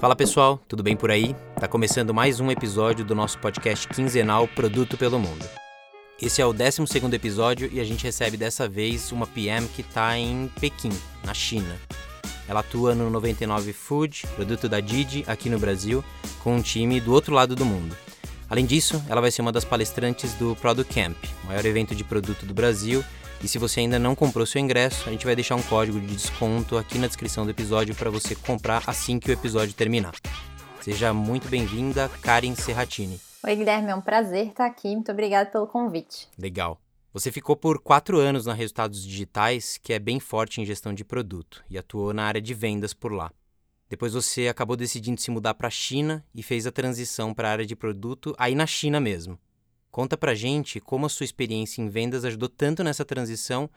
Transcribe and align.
Fala 0.00 0.16
pessoal, 0.16 0.58
tudo 0.66 0.82
bem 0.82 0.96
por 0.96 1.10
aí? 1.10 1.36
Tá 1.60 1.68
começando 1.68 2.14
mais 2.14 2.40
um 2.40 2.50
episódio 2.50 3.04
do 3.04 3.14
nosso 3.14 3.38
podcast 3.38 3.86
quinzenal 3.86 4.48
Produto 4.48 4.96
pelo 4.96 5.18
Mundo. 5.18 5.46
Esse 6.18 6.40
é 6.40 6.46
o 6.46 6.54
12 6.54 6.80
episódio 7.12 7.68
e 7.70 7.78
a 7.78 7.84
gente 7.84 8.04
recebe 8.04 8.38
dessa 8.38 8.66
vez 8.66 9.12
uma 9.12 9.26
PM 9.26 9.68
que 9.68 9.82
está 9.82 10.16
em 10.16 10.50
Pequim, 10.58 10.88
na 11.22 11.34
China. 11.34 11.76
Ela 12.48 12.60
atua 12.60 12.94
no 12.94 13.10
99 13.10 13.74
Food, 13.74 14.26
produto 14.34 14.70
da 14.70 14.80
Didi, 14.80 15.22
aqui 15.26 15.50
no 15.50 15.58
Brasil, 15.58 16.02
com 16.42 16.56
um 16.56 16.62
time 16.62 16.98
do 16.98 17.12
outro 17.12 17.34
lado 17.34 17.54
do 17.54 17.66
mundo. 17.66 17.94
Além 18.48 18.64
disso, 18.64 19.04
ela 19.06 19.20
vai 19.20 19.30
ser 19.30 19.42
uma 19.42 19.52
das 19.52 19.66
palestrantes 19.66 20.32
do 20.32 20.56
Product 20.56 20.94
Camp, 20.94 21.16
maior 21.44 21.64
evento 21.66 21.94
de 21.94 22.04
produto 22.04 22.46
do 22.46 22.54
Brasil. 22.54 23.04
E 23.42 23.48
se 23.48 23.58
você 23.58 23.80
ainda 23.80 23.98
não 23.98 24.14
comprou 24.14 24.44
seu 24.44 24.60
ingresso, 24.60 25.08
a 25.08 25.12
gente 25.12 25.24
vai 25.24 25.34
deixar 25.34 25.56
um 25.56 25.62
código 25.62 25.98
de 25.98 26.14
desconto 26.14 26.76
aqui 26.76 26.98
na 26.98 27.06
descrição 27.06 27.44
do 27.44 27.50
episódio 27.50 27.94
para 27.94 28.10
você 28.10 28.34
comprar 28.34 28.82
assim 28.86 29.18
que 29.18 29.30
o 29.30 29.32
episódio 29.32 29.74
terminar. 29.74 30.12
Seja 30.82 31.14
muito 31.14 31.48
bem-vinda, 31.48 32.10
Karen 32.20 32.54
Serratini. 32.54 33.18
Oi, 33.42 33.56
Guilherme, 33.56 33.90
é 33.90 33.94
um 33.94 34.00
prazer 34.02 34.48
estar 34.48 34.66
aqui. 34.66 34.94
Muito 34.94 35.10
obrigada 35.10 35.48
pelo 35.50 35.66
convite. 35.66 36.28
Legal. 36.38 36.78
Você 37.14 37.32
ficou 37.32 37.56
por 37.56 37.80
quatro 37.80 38.18
anos 38.18 38.44
na 38.44 38.52
Resultados 38.52 39.02
Digitais, 39.02 39.78
que 39.82 39.94
é 39.94 39.98
bem 39.98 40.20
forte 40.20 40.60
em 40.60 40.66
gestão 40.66 40.92
de 40.92 41.02
produto, 41.02 41.64
e 41.70 41.78
atuou 41.78 42.12
na 42.12 42.24
área 42.24 42.42
de 42.42 42.52
vendas 42.52 42.92
por 42.92 43.10
lá. 43.10 43.32
Depois 43.88 44.12
você 44.12 44.48
acabou 44.48 44.76
decidindo 44.76 45.20
se 45.20 45.30
mudar 45.30 45.54
para 45.54 45.66
a 45.66 45.70
China 45.70 46.24
e 46.34 46.42
fez 46.42 46.66
a 46.66 46.70
transição 46.70 47.32
para 47.32 47.48
a 47.48 47.52
área 47.52 47.66
de 47.66 47.74
produto 47.74 48.34
aí 48.38 48.54
na 48.54 48.66
China 48.66 49.00
mesmo. 49.00 49.38
Conta 49.90 50.16
pra 50.16 50.34
gente 50.34 50.78
como 50.78 51.06
a 51.06 51.08
sua 51.08 51.24
experiência 51.24 51.82
em 51.82 51.88
vendas 51.88 52.24
ajudou 52.24 52.48
tanto 52.48 52.84
nessa 52.84 53.04
transição 53.04 53.68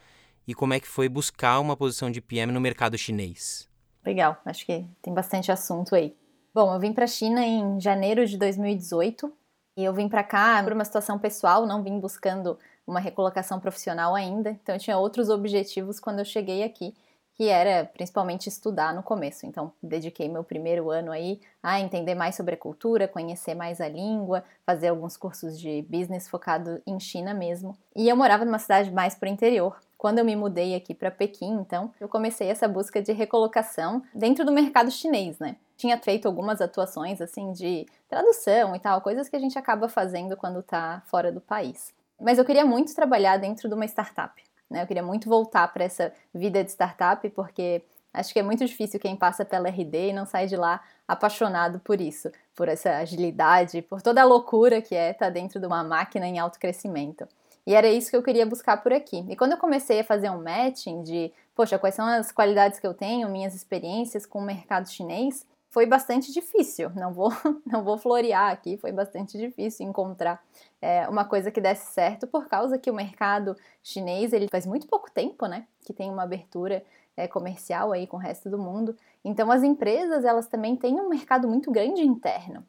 e 0.47 0.53
como 0.53 0.73
é 0.73 0.79
que 0.79 0.87
foi 0.87 1.09
buscar 1.09 1.59
uma 1.59 1.75
posição 1.75 2.11
de 2.11 2.21
PM 2.21 2.51
no 2.51 2.61
mercado 2.61 2.97
chinês. 2.97 3.67
Legal, 4.05 4.39
acho 4.45 4.65
que 4.65 4.85
tem 5.01 5.13
bastante 5.13 5.51
assunto 5.51 5.95
aí. 5.95 6.15
Bom, 6.53 6.73
eu 6.73 6.79
vim 6.79 6.93
para 6.93 7.05
a 7.05 7.07
China 7.07 7.43
em 7.43 7.79
janeiro 7.79 8.27
de 8.27 8.37
2018 8.37 9.33
e 9.75 9.83
eu 9.83 9.93
vim 9.93 10.07
para 10.07 10.23
cá 10.23 10.61
por 10.63 10.73
uma 10.73 10.85
situação 10.85 11.17
pessoal, 11.17 11.65
não 11.65 11.81
vim 11.81 11.99
buscando 11.99 12.59
uma 12.85 12.99
recolocação 12.99 13.59
profissional 13.59 14.13
ainda, 14.13 14.51
então 14.51 14.75
eu 14.75 14.79
tinha 14.79 14.97
outros 14.97 15.29
objetivos 15.29 15.99
quando 15.99 16.19
eu 16.19 16.25
cheguei 16.25 16.63
aqui 16.63 16.93
que 17.35 17.49
era 17.49 17.85
principalmente 17.85 18.47
estudar 18.47 18.93
no 18.93 19.01
começo. 19.01 19.45
Então, 19.45 19.71
dediquei 19.81 20.29
meu 20.29 20.43
primeiro 20.43 20.89
ano 20.89 21.11
aí 21.11 21.41
a 21.61 21.79
entender 21.79 22.15
mais 22.15 22.35
sobre 22.35 22.53
a 22.53 22.57
cultura, 22.57 23.07
conhecer 23.07 23.55
mais 23.55 23.81
a 23.81 23.87
língua, 23.87 24.43
fazer 24.65 24.89
alguns 24.89 25.17
cursos 25.17 25.59
de 25.59 25.81
business 25.89 26.29
focado 26.29 26.81
em 26.85 26.99
China 26.99 27.33
mesmo. 27.33 27.77
E 27.95 28.07
eu 28.07 28.15
morava 28.15 28.45
numa 28.45 28.59
cidade 28.59 28.91
mais 28.91 29.15
pro 29.15 29.27
interior. 29.27 29.79
Quando 29.97 30.19
eu 30.19 30.25
me 30.25 30.35
mudei 30.35 30.75
aqui 30.75 30.93
para 30.93 31.09
Pequim, 31.09 31.53
então, 31.53 31.91
eu 31.99 32.09
comecei 32.09 32.49
essa 32.49 32.67
busca 32.67 33.01
de 33.01 33.13
recolocação 33.13 34.03
dentro 34.13 34.45
do 34.45 34.51
mercado 34.51 34.91
chinês, 34.91 35.39
né? 35.39 35.55
Tinha 35.77 35.97
feito 35.97 36.27
algumas 36.27 36.61
atuações 36.61 37.21
assim 37.21 37.51
de 37.51 37.85
tradução 38.07 38.75
e 38.75 38.79
tal, 38.79 39.01
coisas 39.01 39.27
que 39.27 39.35
a 39.35 39.39
gente 39.39 39.57
acaba 39.57 39.87
fazendo 39.87 40.37
quando 40.37 40.61
tá 40.61 41.01
fora 41.07 41.31
do 41.31 41.41
país. 41.41 41.93
Mas 42.21 42.37
eu 42.37 42.45
queria 42.45 42.65
muito 42.65 42.93
trabalhar 42.93 43.37
dentro 43.37 43.67
de 43.67 43.73
uma 43.73 43.85
startup. 43.85 44.43
Né? 44.69 44.81
Eu 44.81 44.87
queria 44.87 45.03
muito 45.03 45.29
voltar 45.29 45.67
para 45.71 45.83
essa 45.83 46.13
vida 46.33 46.63
de 46.63 46.71
startup, 46.71 47.27
porque 47.29 47.83
acho 48.13 48.33
que 48.33 48.39
é 48.39 48.43
muito 48.43 48.65
difícil 48.65 48.99
quem 48.99 49.15
passa 49.15 49.43
pela 49.43 49.69
RD 49.69 50.09
e 50.09 50.13
não 50.13 50.25
sai 50.25 50.47
de 50.47 50.55
lá 50.55 50.81
apaixonado 51.07 51.79
por 51.79 51.99
isso, 51.99 52.31
por 52.55 52.67
essa 52.67 52.97
agilidade, 52.97 53.81
por 53.81 54.01
toda 54.01 54.21
a 54.21 54.25
loucura 54.25 54.81
que 54.81 54.95
é 54.95 55.11
estar 55.11 55.25
tá 55.25 55.31
dentro 55.31 55.59
de 55.59 55.65
uma 55.65 55.83
máquina 55.83 56.27
em 56.27 56.39
alto 56.39 56.59
crescimento. 56.59 57.27
E 57.65 57.73
era 57.73 57.87
isso 57.87 58.09
que 58.09 58.15
eu 58.15 58.23
queria 58.23 58.45
buscar 58.45 58.77
por 58.77 58.91
aqui. 58.91 59.25
E 59.29 59.35
quando 59.35 59.53
eu 59.53 59.57
comecei 59.57 60.01
a 60.01 60.03
fazer 60.03 60.29
um 60.29 60.43
matching 60.43 61.01
de, 61.01 61.31
poxa, 61.55 61.79
quais 61.79 61.95
são 61.95 62.05
as 62.05 62.31
qualidades 62.31 62.79
que 62.79 62.85
eu 62.85 62.93
tenho, 62.93 63.29
minhas 63.29 63.55
experiências 63.55 64.25
com 64.25 64.39
o 64.39 64.45
mercado 64.45 64.89
chinês, 64.89 65.45
foi 65.73 65.87
bastante 65.87 66.31
difícil. 66.31 66.91
Não 66.95 67.11
vou, 67.11 67.31
não 67.65 67.83
vou 67.83 67.97
florear 67.97 68.51
aqui, 68.51 68.77
foi 68.77 68.91
bastante 68.91 69.39
difícil 69.39 69.87
encontrar 69.87 70.39
é, 70.79 71.09
uma 71.09 71.25
coisa 71.25 71.49
que 71.49 71.59
desse 71.59 71.91
certo, 71.91 72.27
por 72.27 72.47
causa 72.47 72.77
que 72.77 72.91
o 72.91 72.93
mercado 72.93 73.57
chinês 73.81 74.33
ele 74.33 74.47
faz 74.47 74.67
muito 74.67 74.85
pouco 74.85 75.09
tempo, 75.09 75.47
né, 75.47 75.65
que 75.83 75.91
tem 75.91 76.11
uma 76.11 76.23
abertura 76.23 76.85
é, 77.17 77.27
comercial 77.27 77.91
aí 77.91 78.05
com 78.05 78.17
o 78.17 78.19
resto 78.19 78.51
do 78.51 78.59
mundo. 78.59 78.95
Então 79.25 79.51
as 79.51 79.63
empresas 79.63 80.23
elas 80.23 80.47
também 80.47 80.75
têm 80.75 81.01
um 81.01 81.09
mercado 81.09 81.47
muito 81.47 81.71
grande 81.71 82.03
interno. 82.03 82.63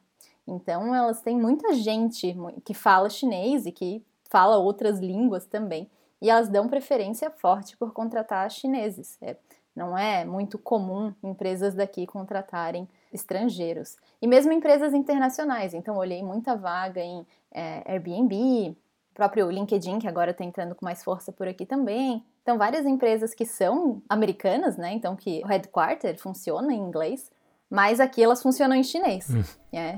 Então 0.47 0.93
elas 0.95 1.21
têm 1.21 1.37
muita 1.37 1.75
gente 1.75 2.35
que 2.63 2.73
fala 2.73 3.07
chinês 3.07 3.67
e 3.67 3.71
que 3.71 4.03
fala 4.23 4.57
outras 4.57 4.99
línguas 4.99 5.45
também. 5.45 5.87
E 6.19 6.29
elas 6.29 6.49
dão 6.49 6.67
preferência 6.67 7.29
forte 7.29 7.77
por 7.77 7.93
contratar 7.93 8.49
chineses. 8.49 9.15
É, 9.21 9.35
não 9.75 9.97
é 9.97 10.23
muito 10.23 10.57
comum 10.57 11.13
empresas 11.21 11.73
daqui 11.73 12.07
contratarem 12.07 12.87
estrangeiros. 13.13 13.97
E 14.21 14.27
mesmo 14.27 14.51
empresas 14.51 14.93
internacionais. 14.93 15.73
Então, 15.73 15.97
olhei 15.97 16.23
muita 16.23 16.55
vaga 16.55 17.01
em 17.01 17.25
é, 17.51 17.83
Airbnb, 17.85 18.75
próprio 19.13 19.49
LinkedIn, 19.49 19.99
que 19.99 20.07
agora 20.07 20.31
está 20.31 20.43
entrando 20.43 20.75
com 20.75 20.85
mais 20.85 21.03
força 21.03 21.31
por 21.31 21.47
aqui 21.47 21.65
também. 21.65 22.23
Então, 22.41 22.57
várias 22.57 22.85
empresas 22.85 23.33
que 23.33 23.45
são 23.45 24.01
americanas, 24.07 24.77
né? 24.77 24.93
Então, 24.93 25.15
que 25.15 25.41
o 25.43 25.47
headquarter 25.47 26.17
funciona 26.19 26.73
em 26.73 26.79
inglês, 26.79 27.31
mas 27.69 27.99
aqui 27.99 28.23
elas 28.23 28.41
funcionam 28.41 28.75
em 28.75 28.83
chinês. 28.83 29.27
Hum. 29.29 29.43
É. 29.73 29.95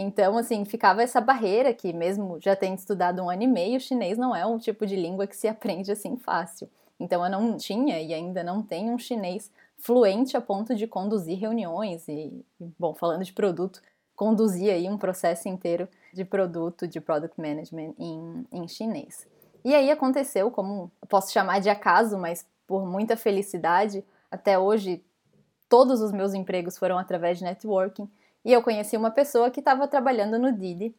Então, 0.00 0.38
assim, 0.38 0.64
ficava 0.64 1.02
essa 1.02 1.20
barreira 1.20 1.74
que, 1.74 1.92
mesmo 1.92 2.38
já 2.40 2.54
tendo 2.54 2.78
estudado 2.78 3.20
um 3.20 3.28
ano 3.28 3.42
e 3.42 3.48
meio, 3.48 3.76
o 3.76 3.80
chinês 3.80 4.16
não 4.16 4.34
é 4.34 4.46
um 4.46 4.56
tipo 4.56 4.86
de 4.86 4.94
língua 4.94 5.26
que 5.26 5.36
se 5.36 5.48
aprende 5.48 5.90
assim 5.90 6.16
fácil. 6.16 6.70
Então 6.98 7.24
eu 7.24 7.30
não 7.30 7.56
tinha 7.56 8.00
e 8.00 8.12
ainda 8.12 8.42
não 8.42 8.62
tenho 8.62 8.92
um 8.92 8.98
chinês 8.98 9.50
fluente 9.78 10.36
a 10.36 10.40
ponto 10.40 10.74
de 10.74 10.86
conduzir 10.86 11.38
reuniões 11.38 12.08
e, 12.08 12.44
bom, 12.78 12.94
falando 12.94 13.24
de 13.24 13.32
produto, 13.32 13.80
conduzir 14.16 14.72
aí 14.72 14.88
um 14.88 14.98
processo 14.98 15.48
inteiro 15.48 15.88
de 16.12 16.24
produto, 16.24 16.88
de 16.88 17.00
product 17.00 17.40
management 17.40 17.94
em, 17.98 18.46
em 18.50 18.66
chinês. 18.66 19.26
E 19.64 19.74
aí 19.74 19.90
aconteceu, 19.90 20.50
como 20.50 20.90
posso 21.08 21.32
chamar 21.32 21.60
de 21.60 21.70
acaso, 21.70 22.18
mas 22.18 22.44
por 22.66 22.84
muita 22.84 23.16
felicidade, 23.16 24.04
até 24.30 24.58
hoje 24.58 25.02
todos 25.68 26.00
os 26.00 26.10
meus 26.10 26.34
empregos 26.34 26.76
foram 26.76 26.98
através 26.98 27.38
de 27.38 27.44
networking. 27.44 28.10
E 28.44 28.52
eu 28.52 28.62
conheci 28.62 28.96
uma 28.96 29.10
pessoa 29.10 29.50
que 29.50 29.60
estava 29.60 29.86
trabalhando 29.86 30.38
no 30.38 30.52
Didi 30.52 30.94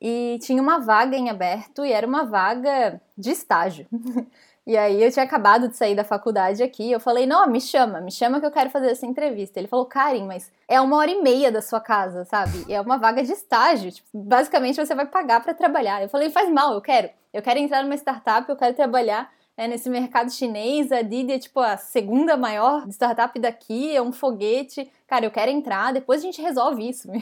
e 0.00 0.38
tinha 0.42 0.62
uma 0.62 0.78
vaga 0.78 1.16
em 1.16 1.28
aberto 1.28 1.84
e 1.84 1.92
era 1.92 2.06
uma 2.06 2.24
vaga 2.24 3.00
de 3.16 3.30
estágio. 3.30 3.86
E 4.70 4.76
aí 4.76 5.02
eu 5.02 5.10
tinha 5.10 5.24
acabado 5.24 5.66
de 5.66 5.76
sair 5.76 5.96
da 5.96 6.04
faculdade 6.04 6.62
aqui, 6.62 6.92
eu 6.92 7.00
falei, 7.00 7.26
não, 7.26 7.44
me 7.48 7.60
chama, 7.60 8.00
me 8.00 8.12
chama 8.12 8.38
que 8.38 8.46
eu 8.46 8.52
quero 8.52 8.70
fazer 8.70 8.88
essa 8.92 9.04
entrevista. 9.04 9.58
Ele 9.58 9.66
falou, 9.66 9.84
Karen, 9.84 10.24
mas 10.26 10.52
é 10.68 10.80
uma 10.80 10.96
hora 10.96 11.10
e 11.10 11.20
meia 11.20 11.50
da 11.50 11.60
sua 11.60 11.80
casa, 11.80 12.24
sabe? 12.24 12.64
E 12.68 12.72
é 12.72 12.80
uma 12.80 12.96
vaga 12.96 13.20
de 13.20 13.32
estágio, 13.32 13.90
tipo, 13.90 14.08
basicamente 14.14 14.76
você 14.76 14.94
vai 14.94 15.06
pagar 15.06 15.42
para 15.42 15.54
trabalhar. 15.54 16.00
Eu 16.00 16.08
falei, 16.08 16.30
faz 16.30 16.48
mal, 16.48 16.72
eu 16.72 16.80
quero. 16.80 17.10
Eu 17.32 17.42
quero 17.42 17.58
entrar 17.58 17.82
numa 17.82 17.96
startup, 17.96 18.48
eu 18.48 18.54
quero 18.54 18.72
trabalhar 18.76 19.32
é, 19.56 19.66
nesse 19.66 19.90
mercado 19.90 20.30
chinês, 20.30 20.92
a 20.92 21.02
Didi 21.02 21.32
é 21.32 21.38
tipo 21.40 21.58
a 21.58 21.76
segunda 21.76 22.36
maior 22.36 22.86
startup 22.90 23.36
daqui, 23.40 23.96
é 23.96 24.00
um 24.00 24.12
foguete. 24.12 24.88
Cara, 25.04 25.24
eu 25.24 25.32
quero 25.32 25.50
entrar, 25.50 25.92
depois 25.92 26.20
a 26.20 26.24
gente 26.24 26.40
resolve 26.40 26.88
isso, 26.88 27.08
né? 27.10 27.18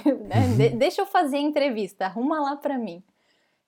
De 0.55 0.69
deixa 0.69 1.01
eu 1.01 1.07
fazer 1.07 1.39
a 1.39 1.41
entrevista, 1.41 2.05
arruma 2.05 2.43
lá 2.43 2.57
para 2.57 2.77
mim. 2.77 3.03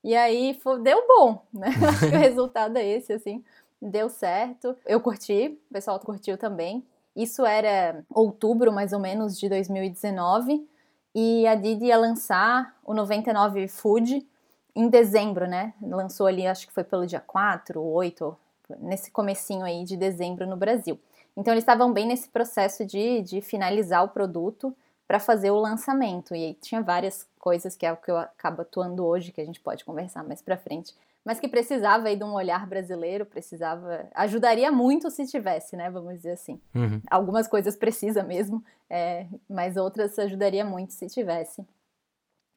E 0.03 0.15
aí 0.15 0.55
foi, 0.63 0.79
deu 0.81 1.03
bom, 1.07 1.43
né? 1.51 1.69
Acho 1.89 2.09
que 2.09 2.15
o 2.15 2.19
resultado 2.19 2.77
é 2.77 2.85
esse, 2.85 3.13
assim 3.13 3.43
deu 3.81 4.09
certo. 4.09 4.75
Eu 4.85 4.99
curti, 5.01 5.59
o 5.69 5.73
pessoal 5.73 5.99
curtiu 5.99 6.37
também. 6.37 6.85
Isso 7.15 7.45
era 7.45 8.03
outubro, 8.09 8.71
mais 8.71 8.93
ou 8.93 8.99
menos, 8.99 9.37
de 9.37 9.49
2019. 9.49 10.67
E 11.13 11.45
a 11.47 11.55
Didi 11.55 11.85
ia 11.85 11.97
lançar 11.97 12.77
o 12.85 12.93
99 12.93 13.67
Food 13.67 14.25
em 14.73 14.87
dezembro, 14.87 15.47
né? 15.47 15.73
Lançou 15.81 16.27
ali, 16.27 16.47
acho 16.47 16.67
que 16.67 16.73
foi 16.73 16.83
pelo 16.83 17.05
dia 17.05 17.19
4 17.19 17.81
ou 17.81 17.91
8, 17.93 18.37
nesse 18.79 19.11
comecinho 19.11 19.65
aí 19.65 19.83
de 19.83 19.97
dezembro 19.97 20.47
no 20.47 20.55
Brasil. 20.55 20.97
Então 21.35 21.53
eles 21.53 21.63
estavam 21.63 21.91
bem 21.91 22.07
nesse 22.07 22.29
processo 22.29 22.85
de, 22.85 23.21
de 23.21 23.41
finalizar 23.41 24.03
o 24.03 24.09
produto 24.09 24.75
para 25.07 25.19
fazer 25.19 25.51
o 25.51 25.59
lançamento. 25.59 26.33
E 26.33 26.45
aí 26.45 26.53
tinha 26.53 26.81
várias 26.81 27.27
coisas 27.37 27.75
que 27.75 27.85
é 27.85 27.91
o 27.91 27.97
que 27.97 28.09
eu 28.09 28.17
acabo 28.17 28.61
atuando 28.61 29.05
hoje, 29.05 29.31
que 29.31 29.41
a 29.41 29.45
gente 29.45 29.59
pode 29.59 29.83
conversar 29.83 30.23
mais 30.23 30.41
para 30.41 30.55
frente, 30.55 30.95
mas 31.25 31.39
que 31.39 31.47
precisava 31.47 32.07
aí 32.07 32.15
de 32.15 32.23
um 32.23 32.33
olhar 32.33 32.65
brasileiro, 32.67 33.25
precisava. 33.25 34.07
ajudaria 34.13 34.71
muito 34.71 35.09
se 35.09 35.25
tivesse, 35.27 35.75
né? 35.75 35.89
Vamos 35.89 36.15
dizer 36.15 36.31
assim. 36.31 36.59
Uhum. 36.73 37.01
Algumas 37.09 37.47
coisas 37.47 37.75
precisa 37.75 38.23
mesmo, 38.23 38.63
é, 38.89 39.27
mas 39.49 39.77
outras 39.77 40.17
ajudaria 40.17 40.65
muito 40.65 40.93
se 40.93 41.07
tivesse. 41.07 41.65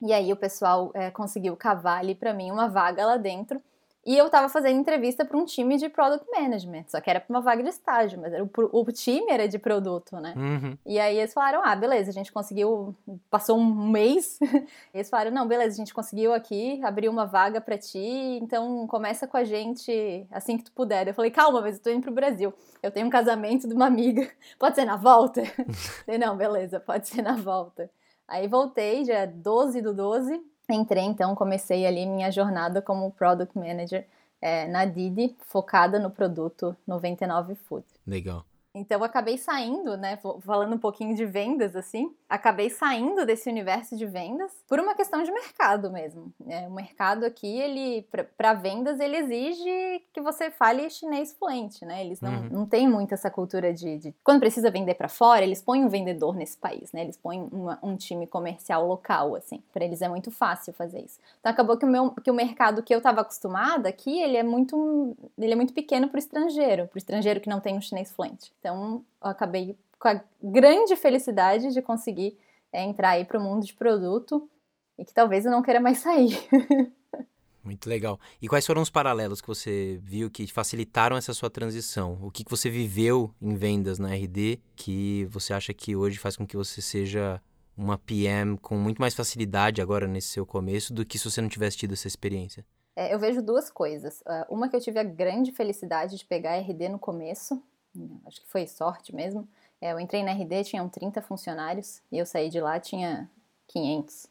E 0.00 0.12
aí 0.12 0.32
o 0.32 0.36
pessoal 0.36 0.90
é, 0.94 1.10
conseguiu 1.10 1.56
cavar 1.56 1.98
ali 1.98 2.14
para 2.14 2.34
mim 2.34 2.50
uma 2.50 2.68
vaga 2.68 3.04
lá 3.04 3.16
dentro 3.16 3.62
e 4.06 4.16
eu 4.16 4.28
tava 4.28 4.48
fazendo 4.48 4.78
entrevista 4.78 5.24
para 5.24 5.36
um 5.36 5.44
time 5.44 5.78
de 5.78 5.88
product 5.88 6.26
management, 6.30 6.84
só 6.88 7.00
que 7.00 7.08
era 7.08 7.20
para 7.20 7.32
uma 7.32 7.40
vaga 7.40 7.62
de 7.62 7.70
estágio, 7.70 8.20
mas 8.20 8.32
o, 8.34 8.80
o 8.80 8.92
time 8.92 9.30
era 9.30 9.48
de 9.48 9.58
produto, 9.58 10.16
né? 10.16 10.34
Uhum. 10.36 10.76
E 10.84 10.98
aí 10.98 11.18
eles 11.18 11.32
falaram: 11.32 11.62
ah, 11.64 11.74
beleza, 11.74 12.10
a 12.10 12.12
gente 12.12 12.32
conseguiu. 12.32 12.94
Passou 13.30 13.58
um 13.58 13.88
mês. 13.88 14.38
eles 14.92 15.08
falaram: 15.08 15.30
não, 15.30 15.48
beleza, 15.48 15.74
a 15.74 15.76
gente 15.76 15.94
conseguiu 15.94 16.34
aqui 16.34 16.80
abrir 16.84 17.08
uma 17.08 17.24
vaga 17.24 17.60
para 17.60 17.78
ti, 17.78 18.38
então 18.42 18.86
começa 18.86 19.26
com 19.26 19.36
a 19.36 19.44
gente 19.44 20.26
assim 20.30 20.58
que 20.58 20.64
tu 20.64 20.72
puder. 20.72 21.08
Eu 21.08 21.14
falei: 21.14 21.30
calma, 21.30 21.60
mas 21.60 21.76
eu 21.76 21.82
tô 21.82 21.90
indo 21.90 22.02
pro 22.02 22.12
Brasil. 22.12 22.52
Eu 22.82 22.90
tenho 22.90 23.06
um 23.06 23.10
casamento 23.10 23.66
de 23.66 23.72
uma 23.72 23.86
amiga, 23.86 24.30
pode 24.58 24.74
ser 24.74 24.84
na 24.84 24.96
volta? 24.96 25.42
falei, 26.04 26.18
não, 26.18 26.36
beleza, 26.36 26.78
pode 26.78 27.08
ser 27.08 27.22
na 27.22 27.36
volta. 27.36 27.90
Aí 28.28 28.46
voltei, 28.48 29.02
dia 29.02 29.26
12 29.26 29.80
do 29.80 29.94
12, 29.94 30.40
entrei 30.72 31.04
então, 31.04 31.34
comecei 31.34 31.86
ali 31.86 32.06
minha 32.06 32.30
jornada 32.30 32.80
como 32.80 33.10
Product 33.10 33.58
Manager 33.58 34.06
é, 34.40 34.66
na 34.66 34.84
Didi, 34.84 35.36
focada 35.46 35.98
no 35.98 36.10
produto 36.10 36.76
99 36.86 37.54
Food. 37.54 37.84
Legal. 38.06 38.44
Então 38.74 38.98
eu 38.98 39.04
acabei 39.04 39.38
saindo, 39.38 39.96
né, 39.96 40.18
falando 40.40 40.74
um 40.74 40.78
pouquinho 40.78 41.14
de 41.14 41.24
vendas 41.24 41.76
assim, 41.76 42.12
acabei 42.34 42.68
saindo 42.68 43.24
desse 43.24 43.48
universo 43.48 43.96
de 43.96 44.06
vendas 44.06 44.52
por 44.68 44.80
uma 44.80 44.94
questão 44.94 45.22
de 45.22 45.30
mercado 45.30 45.90
mesmo. 45.90 46.32
É, 46.46 46.66
o 46.66 46.72
mercado 46.72 47.24
aqui, 47.24 47.46
ele 47.46 48.06
para 48.36 48.52
vendas, 48.54 49.00
ele 49.00 49.16
exige 49.16 50.02
que 50.12 50.20
você 50.20 50.50
fale 50.50 50.88
chinês 50.90 51.32
fluente, 51.32 51.84
né? 51.84 52.04
Eles 52.04 52.20
não, 52.20 52.32
uhum. 52.32 52.48
não 52.50 52.66
têm 52.66 52.88
muito 52.88 53.14
essa 53.14 53.30
cultura 53.30 53.72
de, 53.72 53.98
de 53.98 54.14
quando 54.22 54.40
precisa 54.40 54.70
vender 54.70 54.94
para 54.94 55.08
fora, 55.08 55.42
eles 55.42 55.62
põem 55.62 55.84
um 55.84 55.88
vendedor 55.88 56.34
nesse 56.34 56.56
país, 56.56 56.92
né? 56.92 57.02
Eles 57.02 57.16
põem 57.16 57.48
uma, 57.52 57.78
um 57.82 57.96
time 57.96 58.26
comercial 58.26 58.86
local 58.86 59.36
assim. 59.36 59.62
Para 59.72 59.84
eles 59.84 60.02
é 60.02 60.08
muito 60.08 60.30
fácil 60.30 60.72
fazer 60.72 61.00
isso. 61.00 61.18
Então 61.40 61.52
acabou 61.52 61.76
que 61.76 61.84
o 61.84 61.88
meu 61.88 62.10
que 62.10 62.30
o 62.30 62.34
mercado 62.34 62.82
que 62.82 62.94
eu 62.94 62.98
estava 62.98 63.20
acostumada 63.20 63.88
aqui, 63.88 64.20
ele 64.20 64.36
é 64.36 64.42
muito 64.42 65.16
ele 65.38 65.52
é 65.52 65.56
muito 65.56 65.72
pequeno 65.72 66.08
para 66.08 66.16
o 66.16 66.18
estrangeiro, 66.18 66.86
para 66.88 66.96
o 66.96 66.98
estrangeiro 66.98 67.40
que 67.40 67.48
não 67.48 67.60
tem 67.60 67.76
um 67.76 67.80
chinês 67.80 68.10
fluente. 68.10 68.52
Então, 68.60 69.04
eu 69.22 69.30
acabei 69.30 69.76
com 70.04 70.08
a 70.08 70.22
grande 70.42 70.94
felicidade 70.96 71.72
de 71.72 71.80
conseguir 71.80 72.36
é, 72.70 72.84
entrar 72.84 73.10
aí 73.12 73.24
para 73.24 73.38
o 73.38 73.42
mundo 73.42 73.64
de 73.64 73.72
produto 73.72 74.46
e 74.98 75.04
que 75.04 75.14
talvez 75.14 75.46
eu 75.46 75.50
não 75.50 75.62
queira 75.62 75.80
mais 75.80 75.96
sair. 76.04 76.46
Muito 77.64 77.88
legal. 77.88 78.20
E 78.42 78.46
quais 78.46 78.66
foram 78.66 78.82
os 78.82 78.90
paralelos 78.90 79.40
que 79.40 79.48
você 79.48 79.98
viu 80.02 80.30
que 80.30 80.46
facilitaram 80.46 81.16
essa 81.16 81.32
sua 81.32 81.48
transição? 81.48 82.18
O 82.20 82.30
que, 82.30 82.44
que 82.44 82.50
você 82.50 82.68
viveu 82.68 83.34
em 83.40 83.54
vendas 83.54 83.98
na 83.98 84.14
RD 84.14 84.60
que 84.76 85.24
você 85.30 85.54
acha 85.54 85.72
que 85.72 85.96
hoje 85.96 86.18
faz 86.18 86.36
com 86.36 86.46
que 86.46 86.54
você 86.54 86.82
seja 86.82 87.40
uma 87.74 87.96
PM 87.96 88.58
com 88.58 88.76
muito 88.76 89.00
mais 89.00 89.14
facilidade 89.14 89.80
agora 89.80 90.06
nesse 90.06 90.28
seu 90.28 90.44
começo 90.44 90.92
do 90.92 91.06
que 91.06 91.18
se 91.18 91.30
você 91.30 91.40
não 91.40 91.48
tivesse 91.48 91.78
tido 91.78 91.94
essa 91.94 92.06
experiência? 92.06 92.62
É, 92.94 93.14
eu 93.14 93.18
vejo 93.18 93.40
duas 93.40 93.70
coisas. 93.70 94.22
Ah, 94.26 94.46
uma 94.50 94.68
que 94.68 94.76
eu 94.76 94.80
tive 94.82 94.98
a 94.98 95.02
grande 95.02 95.50
felicidade 95.50 96.18
de 96.18 96.26
pegar 96.26 96.52
a 96.52 96.58
RD 96.58 96.90
no 96.90 96.98
começo, 96.98 97.58
acho 98.26 98.42
que 98.42 98.48
foi 98.48 98.66
sorte 98.66 99.14
mesmo. 99.14 99.48
É, 99.84 99.92
eu 99.92 100.00
entrei 100.00 100.22
na 100.22 100.32
RD, 100.32 100.64
tinham 100.64 100.88
30 100.88 101.20
funcionários, 101.20 102.00
e 102.10 102.16
eu 102.16 102.24
saí 102.24 102.48
de 102.48 102.58
lá, 102.58 102.80
tinha 102.80 103.28
500. 103.68 104.26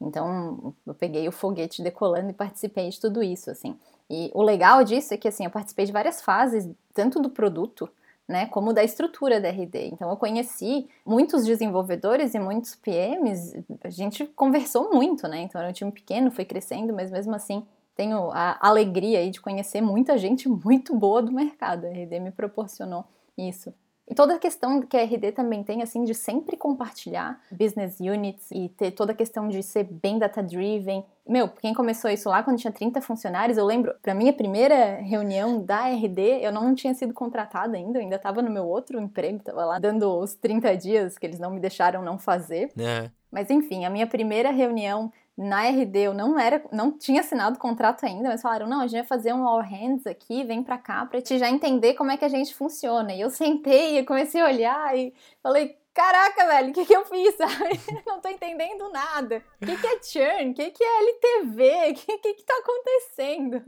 Então, 0.00 0.74
eu 0.84 0.94
peguei 0.94 1.28
o 1.28 1.32
foguete 1.32 1.80
decolando 1.80 2.30
e 2.30 2.32
participei 2.32 2.88
de 2.88 3.00
tudo 3.00 3.22
isso, 3.22 3.48
assim. 3.48 3.78
E 4.10 4.32
o 4.34 4.42
legal 4.42 4.82
disso 4.82 5.14
é 5.14 5.16
que, 5.16 5.28
assim, 5.28 5.44
eu 5.44 5.50
participei 5.50 5.86
de 5.86 5.92
várias 5.92 6.20
fases, 6.20 6.68
tanto 6.92 7.20
do 7.20 7.30
produto, 7.30 7.88
né, 8.26 8.46
como 8.46 8.72
da 8.72 8.82
estrutura 8.82 9.40
da 9.40 9.48
RD. 9.48 9.90
Então, 9.92 10.10
eu 10.10 10.16
conheci 10.16 10.88
muitos 11.04 11.44
desenvolvedores 11.44 12.34
e 12.34 12.40
muitos 12.40 12.74
PMs, 12.74 13.64
a 13.84 13.90
gente 13.90 14.26
conversou 14.26 14.92
muito, 14.92 15.28
né, 15.28 15.38
então 15.42 15.60
era 15.60 15.70
um 15.70 15.72
time 15.72 15.92
pequeno, 15.92 16.32
foi 16.32 16.44
crescendo, 16.44 16.92
mas 16.92 17.12
mesmo 17.12 17.32
assim 17.32 17.64
tenho 17.94 18.32
a 18.32 18.58
alegria 18.60 19.20
aí 19.20 19.30
de 19.30 19.40
conhecer 19.40 19.80
muita 19.80 20.18
gente 20.18 20.48
muito 20.48 20.96
boa 20.96 21.22
do 21.22 21.30
mercado. 21.30 21.86
A 21.86 21.90
RD 21.90 22.18
me 22.18 22.32
proporcionou 22.32 23.04
isso. 23.38 23.72
E 24.08 24.14
toda 24.14 24.34
a 24.34 24.38
questão 24.38 24.80
que 24.80 24.96
a 24.96 25.02
RD 25.02 25.32
também 25.32 25.64
tem, 25.64 25.82
assim, 25.82 26.04
de 26.04 26.14
sempre 26.14 26.56
compartilhar 26.56 27.40
business 27.50 27.98
units 27.98 28.48
e 28.52 28.68
ter 28.68 28.92
toda 28.92 29.10
a 29.10 29.14
questão 29.14 29.48
de 29.48 29.62
ser 29.64 29.82
bem 29.84 30.16
data-driven. 30.16 31.04
Meu, 31.28 31.48
quem 31.48 31.74
começou 31.74 32.08
isso 32.08 32.28
lá 32.28 32.40
quando 32.42 32.58
tinha 32.58 32.72
30 32.72 33.00
funcionários, 33.00 33.58
eu 33.58 33.66
lembro, 33.66 33.92
para 34.00 34.14
minha 34.14 34.32
primeira 34.32 34.94
reunião 35.00 35.60
da 35.60 35.88
RD, 35.88 36.20
eu 36.40 36.52
não 36.52 36.72
tinha 36.72 36.94
sido 36.94 37.12
contratada 37.12 37.76
ainda, 37.76 37.98
eu 37.98 38.02
ainda 38.02 38.14
estava 38.14 38.40
no 38.40 38.50
meu 38.50 38.64
outro 38.64 39.00
emprego, 39.00 39.38
estava 39.38 39.64
lá 39.64 39.78
dando 39.80 40.08
os 40.18 40.34
30 40.34 40.76
dias 40.76 41.18
que 41.18 41.26
eles 41.26 41.40
não 41.40 41.50
me 41.50 41.58
deixaram 41.58 42.00
não 42.00 42.16
fazer. 42.16 42.70
É. 42.78 43.10
Mas 43.28 43.50
enfim, 43.50 43.84
a 43.84 43.90
minha 43.90 44.06
primeira 44.06 44.52
reunião 44.52 45.12
na 45.36 45.68
RD 45.68 45.98
eu 45.98 46.14
não 46.14 46.38
era, 46.38 46.64
não 46.72 46.90
tinha 46.90 47.20
assinado 47.20 47.58
contrato 47.58 48.04
ainda, 48.06 48.28
mas 48.28 48.42
falaram: 48.42 48.66
"Não, 48.66 48.80
a 48.80 48.86
gente 48.86 49.00
vai 49.00 49.06
fazer 49.06 49.32
um 49.32 49.46
all 49.46 49.60
hands 49.60 50.06
aqui, 50.06 50.44
vem 50.44 50.62
para 50.62 50.78
cá 50.78 51.04
para 51.04 51.20
te 51.20 51.38
já 51.38 51.50
entender 51.50 51.94
como 51.94 52.10
é 52.10 52.16
que 52.16 52.24
a 52.24 52.28
gente 52.28 52.54
funciona". 52.54 53.12
E 53.12 53.20
eu 53.20 53.30
sentei 53.30 53.98
e 53.98 54.04
comecei 54.04 54.40
a 54.40 54.46
olhar 54.46 54.96
e 54.96 55.12
falei: 55.42 55.76
Caraca, 55.96 56.46
velho, 56.46 56.70
o 56.70 56.72
que, 56.74 56.84
que 56.84 56.94
eu 56.94 57.06
fiz? 57.06 57.34
não 58.06 58.20
tô 58.20 58.28
entendendo 58.28 58.90
nada. 58.90 59.42
O 59.62 59.64
que, 59.64 59.78
que 59.78 59.86
é 59.86 60.02
churn? 60.02 60.50
O 60.50 60.54
que, 60.54 60.70
que 60.70 60.84
é 60.84 60.98
LTV? 61.00 61.90
O 61.90 61.94
que, 61.94 62.18
que, 62.18 62.34
que 62.34 62.42
tá 62.44 62.54
acontecendo? 62.58 63.62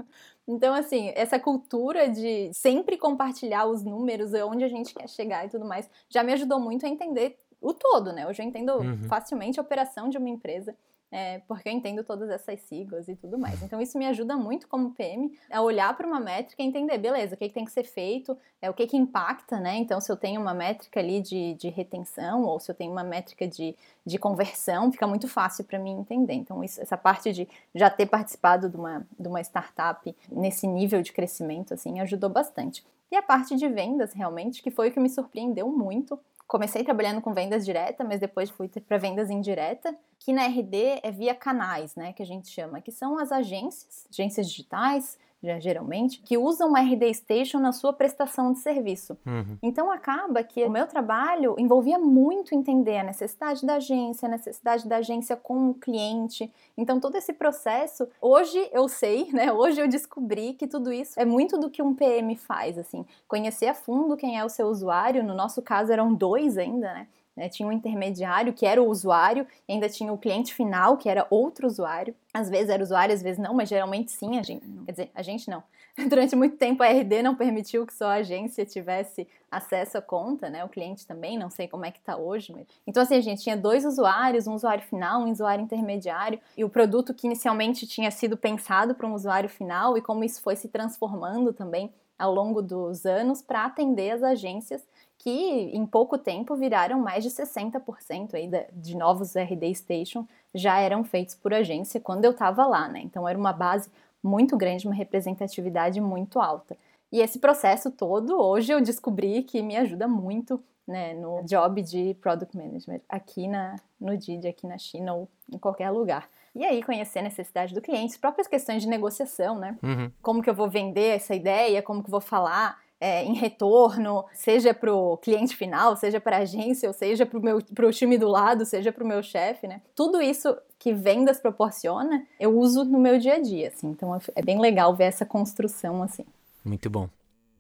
Então, 0.47 0.75
assim, 0.75 1.11
essa 1.15 1.39
cultura 1.39 2.07
de 2.07 2.51
sempre 2.53 2.99
compartilhar 2.99 3.65
os 3.65 3.83
números, 3.83 4.35
onde 4.35 4.63
a 4.63 4.69
gente 4.69 4.93
quer 4.93 5.09
chegar 5.09 5.47
e 5.47 5.49
tudo 5.49 5.65
mais, 5.65 5.89
já 6.07 6.23
me 6.23 6.35
ajudou 6.35 6.61
muito 6.61 6.85
a 6.85 6.89
entender 6.91 7.35
o 7.63 7.73
todo, 7.73 8.13
né? 8.13 8.27
Hoje 8.27 8.43
eu 8.43 8.47
entendo 8.47 8.75
uhum. 8.75 9.09
facilmente 9.09 9.59
a 9.59 9.63
operação 9.63 10.11
de 10.11 10.19
uma 10.19 10.29
empresa 10.29 10.77
é, 11.11 11.41
porque 11.49 11.69
eu 11.69 11.73
entendo 11.73 12.05
todas 12.05 12.29
essas 12.29 12.61
siglas 12.61 13.09
e 13.09 13.17
tudo 13.17 13.39
mais. 13.39 13.63
Então, 13.63 13.81
isso 13.81 13.99
me 13.99 14.07
ajuda 14.07 14.37
muito 14.37 14.69
como 14.69 14.91
PM 14.91 15.33
a 15.51 15.61
olhar 15.63 15.97
para 15.97 16.07
uma 16.07 16.21
métrica 16.21 16.63
e 16.63 16.67
entender, 16.67 16.99
beleza, 16.99 17.35
o 17.35 17.39
que, 17.39 17.49
que, 17.49 17.55
tem 17.55 17.65
que 17.65 17.73
ser 17.73 17.85
feito, 17.85 18.37
é, 18.61 18.69
o 18.69 18.75
que, 18.75 18.87
que 18.87 18.97
impacta, 18.97 19.59
né? 19.59 19.77
Então, 19.77 20.01
se 20.01 20.13
eu 20.13 20.17
tenho 20.17 20.41
uma 20.41 20.53
métrica 20.53 21.01
ali 21.01 21.21
de, 21.21 21.55
de 21.55 21.69
retenção 21.69 22.43
ou 22.43 22.61
se 22.61 22.71
eu 22.71 22.75
tenho 22.75 22.93
uma 22.93 23.05
métrica 23.05 23.47
de, 23.47 23.75
de 24.05 24.19
conversão, 24.19 24.93
fica 24.93 25.07
muito 25.07 25.27
fácil 25.29 25.65
para 25.65 25.79
mim 25.79 25.93
entender. 25.93 26.35
Então, 26.35 26.63
isso, 26.63 26.81
essa 26.81 26.97
parte 26.97 27.33
de 27.33 27.49
já 27.75 27.89
ter 27.89 28.07
participado 28.07 28.69
de 28.69 28.77
uma, 28.77 29.07
de 29.19 29.29
uma 29.29 29.41
startup 29.41 30.15
nesse 30.31 30.67
nível 30.67 31.01
de 31.01 31.13
crescimento, 31.13 31.73
assim, 31.73 32.01
ajudou 32.01 32.29
bastante. 32.29 32.85
E 33.11 33.17
a 33.17 33.23
parte 33.23 33.57
de 33.57 33.67
vendas, 33.69 34.13
realmente, 34.13 34.63
que 34.63 34.71
foi 34.71 34.89
o 34.89 34.93
que 34.93 35.01
me 35.01 35.09
surpreendeu 35.09 35.71
muito, 35.71 36.19
comecei 36.49 36.83
trabalhando 36.83 37.21
com 37.21 37.35
vendas 37.35 37.65
direta, 37.65 38.03
mas 38.03 38.19
depois 38.19 38.49
fui 38.49 38.69
para 38.69 38.97
vendas 38.97 39.29
indireta, 39.29 39.95
que 40.19 40.33
na 40.33 40.47
RD 40.47 41.01
é 41.03 41.11
via 41.13 41.35
canais, 41.35 41.95
né, 41.95 42.15
que 42.15 42.23
a 42.23 42.27
gente 42.27 42.49
chama, 42.49 42.81
que 42.81 42.91
são 42.91 43.19
as 43.19 43.31
agências, 43.31 44.09
agências 44.11 44.49
digitais, 44.49 45.19
geralmente, 45.61 46.21
que 46.21 46.37
usam 46.37 46.73
o 46.73 46.77
RD 46.77 47.15
Station 47.15 47.61
na 47.61 47.73
sua 47.73 47.93
prestação 47.93 48.53
de 48.53 48.59
serviço. 48.59 49.17
Uhum. 49.25 49.57
Então 49.63 49.91
acaba 49.91 50.43
que 50.43 50.65
o 50.65 50.71
meu 50.71 50.87
trabalho 50.87 51.55
envolvia 51.59 51.99
muito 51.99 52.55
entender 52.55 52.99
a 52.99 53.05
necessidade 53.05 53.65
da 53.65 53.75
agência, 53.75 54.27
a 54.27 54.31
necessidade 54.31 54.89
da 54.89 54.97
agência 54.97 55.37
com 55.37 55.71
o 55.71 55.75
cliente. 55.75 56.53
Então 56.77 56.99
todo 56.99 57.15
esse 57.17 57.33
processo, 57.33 58.09
hoje 58.21 58.69
eu 58.73 58.89
sei, 58.89 59.29
né? 59.33 59.53
Hoje 59.59 59.81
eu 59.81 59.89
descobri 59.89 60.55
que 60.55 60.67
tudo 60.67 60.93
isso 60.93 61.19
é 61.19 61.25
muito 61.25 61.59
do 61.59 61.71
que 61.71 61.83
um 61.83 61.95
PM 61.95 62.37
faz, 62.37 62.79
assim, 62.79 63.05
conhecer 63.27 63.67
a 63.67 63.75
fundo 63.75 64.17
quem 64.17 64.39
é 64.39 64.45
o 64.45 64.49
seu 64.49 64.69
usuário. 64.69 65.25
No 65.25 65.35
nosso 65.35 65.61
caso 65.63 65.93
eram 65.93 66.15
dois 66.15 66.57
ainda, 66.57 66.93
né? 66.95 67.07
Né? 67.39 67.49
Tinha 67.49 67.69
um 67.69 67.73
intermediário, 67.73 68.53
que 68.53 68.67
era 68.67 68.83
o 68.83 68.89
usuário, 68.89 69.47
e 69.69 69.73
ainda 69.73 69.89
tinha 69.89 70.13
o 70.13 70.19
cliente 70.19 70.53
final, 70.53 70.97
que 70.97 71.09
era 71.09 71.25
outro 71.31 71.69
usuário. 71.69 72.13
Às 72.35 72.51
vezes 72.51 72.69
era 72.69 72.83
usuário, 72.83 73.15
às 73.15 73.23
vezes 73.23 73.39
não, 73.39 73.55
mas 73.55 73.69
geralmente 73.69 74.11
sim, 74.11 74.39
a 74.39 74.43
gente, 74.43 74.67
quer 74.85 74.91
dizer, 74.91 75.11
a 75.15 75.23
gente 75.23 75.49
não. 75.49 75.63
Durante 76.09 76.35
muito 76.35 76.57
tempo 76.57 76.83
a 76.83 76.89
RD 76.89 77.23
não 77.23 77.37
permitiu 77.37 77.87
que 77.87 77.95
só 77.95 78.07
a 78.07 78.15
agência 78.15 78.67
tivesse 78.67 79.27
acesso 79.49 79.99
à 79.99 80.03
conta, 80.03 80.51
né? 80.51 80.65
O 80.65 80.69
cliente 80.69 81.07
também, 81.07 81.39
não 81.39 81.49
sei 81.49 81.69
como 81.69 81.85
é 81.85 81.93
que 81.93 82.01
tá 82.01 82.17
hoje. 82.17 82.53
Mas... 82.53 82.67
Então, 82.85 83.05
assim, 83.05 83.15
a 83.15 83.21
gente 83.21 83.43
tinha 83.43 83.57
dois 83.57 83.85
usuários, 83.85 84.49
um 84.49 84.55
usuário 84.55 84.85
final, 84.85 85.23
um 85.23 85.31
usuário 85.31 85.63
intermediário, 85.63 86.41
e 86.57 86.65
o 86.65 86.69
produto 86.69 87.15
que 87.15 87.29
inicialmente 87.29 87.87
tinha 87.87 88.11
sido 88.11 88.37
pensado 88.37 88.97
para 88.97 89.07
um 89.07 89.15
usuário 89.15 89.49
final 89.49 89.97
e 89.97 90.03
como 90.03 90.25
isso 90.25 90.43
foi 90.43 90.57
se 90.57 90.69
transformando 90.69 91.53
também 91.53 91.93
ao 92.19 92.35
longo 92.35 92.61
dos 92.61 93.07
anos 93.07 93.41
para 93.41 93.65
atender 93.65 94.11
as 94.11 94.23
agências 94.25 94.85
que 95.19 95.31
em 95.31 95.85
pouco 95.85 96.17
tempo 96.17 96.55
viraram 96.55 97.01
mais 97.01 97.25
de 97.25 97.31
60% 97.31 98.35
aí 98.35 98.49
de 98.73 98.97
novos 98.97 99.35
RD 99.35 99.75
Station 99.75 100.27
já 100.55 100.79
eram 100.79 101.03
feitos 101.03 101.35
por 101.35 101.53
agência 101.53 102.01
quando 102.01 102.25
eu 102.25 102.31
estava 102.31 102.65
lá, 102.67 102.89
né? 102.89 103.01
Então 103.01 103.29
era 103.29 103.39
uma 103.39 103.53
base 103.53 103.91
muito 104.23 104.57
grande, 104.57 104.87
uma 104.87 104.95
representatividade 104.95 106.01
muito 106.01 106.41
alta. 106.41 106.77
E 107.11 107.21
esse 107.21 107.39
processo 107.39 107.91
todo, 107.91 108.39
hoje 108.41 108.73
eu 108.73 108.81
descobri 108.81 109.43
que 109.43 109.63
me 109.63 109.77
ajuda 109.77 110.07
muito 110.07 110.63
né, 110.87 111.15
no 111.15 111.43
job 111.43 111.83
de 111.83 112.15
Product 112.21 112.57
Management 112.57 113.01
aqui 113.09 113.47
na, 113.47 113.77
no 114.01 114.17
DID, 114.17 114.49
aqui 114.49 114.67
na 114.67 114.79
China 114.79 115.15
ou 115.15 115.29
em 115.53 115.59
qualquer 115.59 115.91
lugar. 115.91 116.29
E 116.55 116.65
aí 116.65 116.83
conhecer 116.83 117.19
a 117.19 117.23
necessidade 117.23 117.75
do 117.75 117.81
cliente, 117.81 118.19
próprias 118.19 118.47
questões 118.47 118.83
de 118.83 118.89
negociação, 118.89 119.59
né? 119.59 119.77
Uhum. 119.83 120.11
Como 120.23 120.43
que 120.43 120.49
eu 120.49 120.55
vou 120.55 120.69
vender 120.69 121.17
essa 121.17 121.35
ideia, 121.35 121.83
como 121.83 122.03
que 122.03 122.09
eu 122.09 122.13
vou 122.13 122.21
falar, 122.21 122.79
é, 123.01 123.25
em 123.25 123.35
retorno, 123.35 124.25
seja 124.33 124.75
para 124.75 124.93
o 124.93 125.17
cliente 125.17 125.57
final, 125.57 125.97
seja 125.97 126.21
para 126.21 126.39
a 126.39 126.41
agência, 126.41 126.89
ou 126.89 126.93
seja 126.93 127.25
para 127.27 127.87
o 127.87 127.93
time 127.93 128.19
do 128.19 128.29
lado, 128.29 128.65
seja 128.65 128.93
para 128.93 129.05
o 129.05 129.07
meu 129.07 129.23
chefe, 129.23 129.67
né? 129.67 129.83
Tudo 129.95 130.21
isso 130.21 130.57
que 130.79 130.93
vendas 130.93 131.41
proporciona, 131.41 132.27
eu 132.39 132.57
uso 132.57 132.85
no 132.85 132.99
meu 132.99 133.19
dia 133.19 133.35
a 133.35 133.41
dia, 133.41 133.69
assim. 133.69 133.89
Então 133.89 134.19
é 134.35 134.43
bem 134.43 134.61
legal 134.61 134.95
ver 134.95 135.05
essa 135.05 135.25
construção 135.25 136.03
assim. 136.03 136.25
Muito 136.65 136.91
bom. 136.91 137.09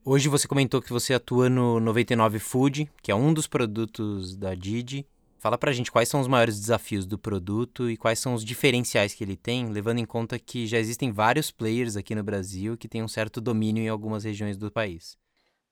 Hoje 0.05 0.29
você 0.29 0.49
comentou 0.49 0.81
que 0.81 0.93
você 0.93 1.13
atua 1.13 1.49
no 1.51 1.79
99 1.81 2.39
Food, 2.39 2.91
que 3.03 3.11
é 3.11 3.15
um 3.15 3.33
dos 3.33 3.47
produtos 3.47 4.35
da 4.37 4.55
Didi. 4.55 5.07
Fala 5.39 5.57
pra 5.57 5.71
gente 5.71 5.93
quais 5.93 6.09
são 6.09 6.21
os 6.21 6.27
maiores 6.27 6.59
desafios 6.59 7.07
do 7.07 7.17
produto 7.17 7.89
e 7.89 7.97
quais 7.97 8.19
são 8.19 8.35
os 8.35 8.45
diferenciais 8.45 9.15
que 9.15 9.23
ele 9.23 9.37
tem, 9.37 9.69
levando 9.69 9.99
em 9.99 10.05
conta 10.05 10.39
que 10.39 10.67
já 10.67 10.79
existem 10.79 11.13
vários 11.13 11.51
players 11.51 11.97
aqui 11.97 12.15
no 12.15 12.25
Brasil 12.25 12.77
que 12.77 12.89
têm 12.89 13.03
um 13.03 13.09
certo 13.09 13.41
domínio 13.41 13.85
em 13.85 13.89
algumas 13.89 14.25
regiões 14.25 14.57
do 14.57 14.71
país. 14.71 15.17